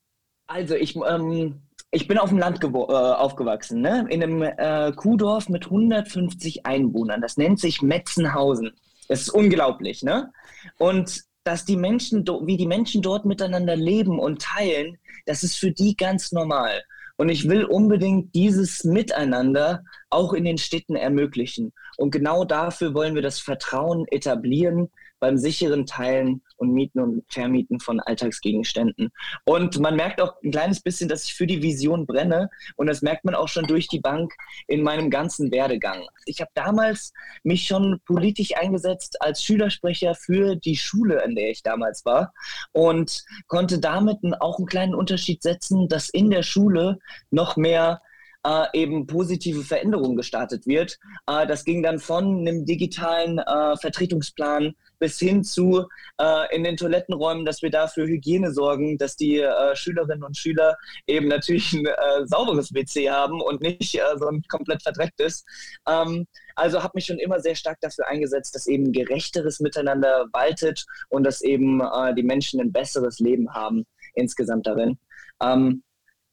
Also 0.46 0.74
ich 0.74 0.96
ähm, 0.96 1.62
ich 1.94 2.08
bin 2.08 2.18
auf 2.18 2.30
dem 2.30 2.38
Land 2.38 2.64
äh, 2.64 2.66
aufgewachsen, 2.66 3.82
ne? 3.82 4.06
in 4.08 4.22
einem 4.22 4.42
äh, 4.42 4.92
Kuhdorf 4.92 5.50
mit 5.50 5.66
150 5.66 6.64
Einwohnern. 6.64 7.20
Das 7.20 7.36
nennt 7.36 7.60
sich 7.60 7.82
Metzenhausen. 7.82 8.72
Das 9.08 9.20
ist 9.20 9.28
unglaublich, 9.28 10.02
ne? 10.02 10.32
Und 10.78 11.22
dass 11.44 11.66
die 11.66 11.76
Menschen, 11.76 12.24
wie 12.44 12.56
die 12.56 12.66
Menschen 12.66 13.02
dort 13.02 13.26
miteinander 13.26 13.76
leben 13.76 14.18
und 14.18 14.40
teilen, 14.40 14.96
das 15.26 15.42
ist 15.42 15.56
für 15.56 15.70
die 15.70 15.94
ganz 15.96 16.32
normal. 16.32 16.82
Und 17.16 17.28
ich 17.28 17.48
will 17.48 17.64
unbedingt 17.64 18.34
dieses 18.34 18.84
Miteinander 18.84 19.84
auch 20.08 20.32
in 20.32 20.44
den 20.44 20.56
Städten 20.56 20.96
ermöglichen. 20.96 21.72
Und 21.98 22.10
genau 22.10 22.44
dafür 22.44 22.94
wollen 22.94 23.14
wir 23.14 23.22
das 23.22 23.38
Vertrauen 23.38 24.06
etablieren, 24.08 24.90
beim 25.22 25.38
sicheren 25.38 25.86
Teilen 25.86 26.42
und 26.56 26.72
Mieten 26.72 26.98
und 26.98 27.24
Vermieten 27.32 27.78
von 27.78 28.00
Alltagsgegenständen. 28.00 29.12
Und 29.44 29.78
man 29.78 29.94
merkt 29.94 30.20
auch 30.20 30.34
ein 30.42 30.50
kleines 30.50 30.80
bisschen, 30.80 31.08
dass 31.08 31.24
ich 31.24 31.34
für 31.34 31.46
die 31.46 31.62
Vision 31.62 32.06
brenne. 32.06 32.50
Und 32.74 32.88
das 32.88 33.02
merkt 33.02 33.24
man 33.24 33.36
auch 33.36 33.46
schon 33.46 33.68
durch 33.68 33.86
die 33.86 34.00
Bank 34.00 34.34
in 34.66 34.82
meinem 34.82 35.10
ganzen 35.10 35.52
Werdegang. 35.52 36.04
Ich 36.26 36.40
habe 36.40 36.50
damals 36.54 37.12
mich 37.44 37.68
schon 37.68 38.00
politisch 38.04 38.56
eingesetzt 38.56 39.22
als 39.22 39.44
Schülersprecher 39.44 40.16
für 40.16 40.56
die 40.56 40.76
Schule, 40.76 41.22
in 41.22 41.36
der 41.36 41.50
ich 41.50 41.62
damals 41.62 42.04
war. 42.04 42.32
Und 42.72 43.22
konnte 43.46 43.78
damit 43.78 44.18
auch 44.40 44.58
einen 44.58 44.66
kleinen 44.66 44.94
Unterschied 44.96 45.40
setzen, 45.40 45.86
dass 45.86 46.08
in 46.08 46.30
der 46.30 46.42
Schule 46.42 46.98
noch 47.30 47.56
mehr 47.56 48.02
äh, 48.44 48.64
eben 48.72 49.06
positive 49.06 49.62
Veränderungen 49.62 50.16
gestartet 50.16 50.66
wird. 50.66 50.98
Äh, 51.26 51.46
das 51.46 51.64
ging 51.64 51.82
dann 51.82 51.98
von 51.98 52.40
einem 52.40 52.64
digitalen 52.64 53.38
äh, 53.38 53.76
Vertretungsplan 53.76 54.74
bis 55.02 55.18
hin 55.18 55.42
zu 55.42 55.88
äh, 56.20 56.54
in 56.54 56.62
den 56.62 56.76
Toilettenräumen, 56.76 57.44
dass 57.44 57.60
wir 57.60 57.70
dafür 57.70 58.06
Hygiene 58.06 58.52
sorgen, 58.52 58.98
dass 58.98 59.16
die 59.16 59.40
äh, 59.40 59.74
Schülerinnen 59.74 60.22
und 60.22 60.36
Schüler 60.36 60.76
eben 61.08 61.26
natürlich 61.26 61.72
ein 61.72 61.86
äh, 61.86 62.24
sauberes 62.24 62.72
WC 62.72 63.10
haben 63.10 63.40
und 63.40 63.60
nicht 63.60 63.96
äh, 63.96 64.16
so 64.16 64.28
ein 64.28 64.44
komplett 64.48 64.80
verdrecktes. 64.84 65.44
Ähm, 65.88 66.28
also 66.54 66.84
habe 66.84 66.92
mich 66.94 67.06
schon 67.06 67.18
immer 67.18 67.40
sehr 67.40 67.56
stark 67.56 67.80
dafür 67.80 68.06
eingesetzt, 68.06 68.54
dass 68.54 68.68
eben 68.68 68.92
gerechteres 68.92 69.58
Miteinander 69.58 70.26
waltet 70.32 70.86
und 71.08 71.24
dass 71.24 71.40
eben 71.40 71.80
äh, 71.80 72.14
die 72.14 72.22
Menschen 72.22 72.60
ein 72.60 72.70
besseres 72.70 73.18
Leben 73.18 73.52
haben 73.52 73.84
insgesamt 74.14 74.68
darin. 74.68 74.98
Ähm, 75.42 75.82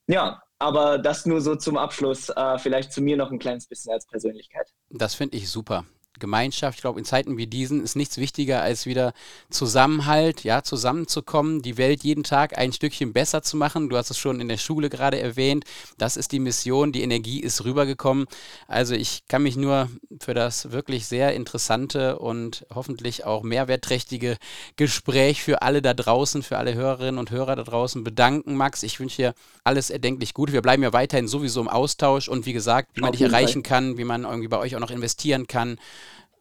ja, 0.05 0.43
aber 0.59 0.99
das 0.99 1.25
nur 1.25 1.41
so 1.41 1.55
zum 1.55 1.75
Abschluss. 1.75 2.29
Äh, 2.29 2.59
vielleicht 2.59 2.93
zu 2.93 3.01
mir 3.01 3.17
noch 3.17 3.31
ein 3.31 3.39
kleines 3.39 3.65
bisschen 3.65 3.93
als 3.93 4.05
Persönlichkeit. 4.05 4.71
Das 4.91 5.15
finde 5.15 5.37
ich 5.37 5.49
super. 5.49 5.85
Gemeinschaft. 6.19 6.77
Ich 6.77 6.81
glaube, 6.81 6.99
in 6.99 7.05
Zeiten 7.05 7.37
wie 7.37 7.47
diesen 7.47 7.83
ist 7.83 7.95
nichts 7.95 8.17
wichtiger, 8.17 8.61
als 8.61 8.85
wieder 8.85 9.13
Zusammenhalt, 9.49 10.43
ja, 10.43 10.63
zusammenzukommen, 10.63 11.61
die 11.61 11.77
Welt 11.77 12.03
jeden 12.03 12.23
Tag 12.23 12.57
ein 12.57 12.73
Stückchen 12.73 13.13
besser 13.13 13.41
zu 13.41 13.57
machen. 13.57 13.89
Du 13.89 13.97
hast 13.97 14.09
es 14.09 14.17
schon 14.17 14.39
in 14.39 14.47
der 14.47 14.57
Schule 14.57 14.89
gerade 14.89 15.19
erwähnt. 15.19 15.65
Das 15.97 16.17
ist 16.17 16.31
die 16.31 16.39
Mission, 16.39 16.91
die 16.91 17.01
Energie 17.01 17.39
ist 17.39 17.63
rübergekommen. 17.65 18.25
Also 18.67 18.93
ich 18.93 19.23
kann 19.27 19.43
mich 19.43 19.55
nur 19.55 19.89
für 20.21 20.33
das 20.33 20.71
wirklich 20.71 21.07
sehr 21.07 21.33
interessante 21.33 22.19
und 22.19 22.65
hoffentlich 22.73 23.25
auch 23.25 23.43
mehrwertträchtige 23.43 24.37
Gespräch 24.75 25.41
für 25.43 25.61
alle 25.61 25.81
da 25.81 25.93
draußen, 25.93 26.43
für 26.43 26.57
alle 26.57 26.73
Hörerinnen 26.73 27.17
und 27.17 27.31
Hörer 27.31 27.55
da 27.55 27.63
draußen 27.63 28.03
bedanken, 28.03 28.55
Max. 28.55 28.83
Ich 28.83 28.99
wünsche 28.99 29.17
dir 29.17 29.33
alles 29.63 29.89
erdenklich 29.89 30.33
Gute. 30.33 30.53
Wir 30.53 30.61
bleiben 30.61 30.83
ja 30.83 30.93
weiterhin 30.93 31.27
sowieso 31.27 31.61
im 31.61 31.67
Austausch 31.67 32.27
und 32.27 32.45
wie 32.45 32.53
gesagt, 32.53 32.89
wie 32.95 33.01
man 33.01 33.11
dich 33.11 33.21
erreichen 33.21 33.63
kann, 33.63 33.97
wie 33.97 34.03
man 34.03 34.23
irgendwie 34.23 34.47
bei 34.47 34.57
euch 34.57 34.75
auch 34.75 34.79
noch 34.79 34.91
investieren 34.91 35.47
kann 35.47 35.77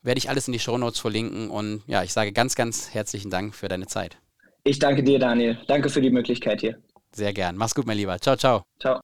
werde 0.08 0.18
ich 0.18 0.30
alles 0.30 0.48
in 0.48 0.52
die 0.52 0.58
Shownotes 0.58 0.98
verlinken. 0.98 1.50
Und 1.50 1.82
ja, 1.86 2.02
ich 2.02 2.12
sage 2.12 2.32
ganz, 2.32 2.56
ganz 2.56 2.92
herzlichen 2.94 3.30
Dank 3.30 3.54
für 3.54 3.68
deine 3.68 3.86
Zeit. 3.86 4.16
Ich 4.64 4.78
danke 4.78 5.04
dir, 5.04 5.18
Daniel. 5.18 5.58
Danke 5.68 5.90
für 5.90 6.00
die 6.00 6.10
Möglichkeit 6.10 6.62
hier. 6.62 6.78
Sehr 7.12 7.32
gern. 7.34 7.56
Mach's 7.56 7.74
gut, 7.74 7.86
mein 7.86 7.98
Lieber. 7.98 8.18
Ciao, 8.18 8.34
ciao. 8.34 8.62
Ciao. 8.80 9.00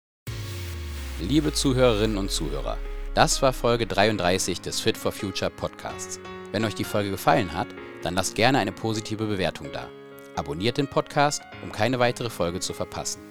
Liebe 1.19 1.53
Zuhörerinnen 1.53 2.17
und 2.17 2.31
Zuhörer, 2.31 2.77
das 3.15 3.41
war 3.41 3.51
Folge 3.53 3.85
33 3.85 4.61
des 4.61 4.79
Fit 4.79 4.97
for 4.97 5.11
Future 5.11 5.51
Podcasts. 5.51 6.19
Wenn 6.53 6.63
euch 6.63 6.73
die 6.73 6.83
Folge 6.85 7.11
gefallen 7.11 7.53
hat, 7.53 7.67
dann 8.01 8.15
lasst 8.15 8.35
gerne 8.35 8.59
eine 8.59 8.71
positive 8.71 9.25
Bewertung 9.25 9.67
da. 9.73 9.89
Abonniert 10.35 10.77
den 10.77 10.87
Podcast, 10.87 11.43
um 11.63 11.71
keine 11.71 11.99
weitere 11.99 12.29
Folge 12.29 12.61
zu 12.61 12.73
verpassen. 12.73 13.21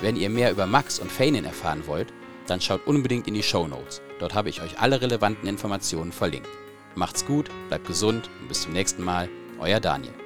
Wenn 0.00 0.16
ihr 0.16 0.30
mehr 0.30 0.50
über 0.50 0.66
Max 0.66 0.98
und 0.98 1.12
Feinin 1.12 1.44
erfahren 1.44 1.86
wollt, 1.86 2.08
dann 2.46 2.60
schaut 2.60 2.86
unbedingt 2.86 3.28
in 3.28 3.34
die 3.34 3.42
Show 3.42 3.66
Notes. 3.66 4.00
Dort 4.18 4.34
habe 4.34 4.48
ich 4.48 4.62
euch 4.62 4.78
alle 4.78 5.02
relevanten 5.02 5.46
Informationen 5.46 6.12
verlinkt. 6.12 6.48
Macht's 6.98 7.24
gut, 7.24 7.48
bleibt 7.68 7.86
gesund 7.86 8.28
und 8.40 8.48
bis 8.48 8.62
zum 8.62 8.72
nächsten 8.72 9.04
Mal. 9.04 9.28
Euer 9.60 9.78
Daniel. 9.78 10.17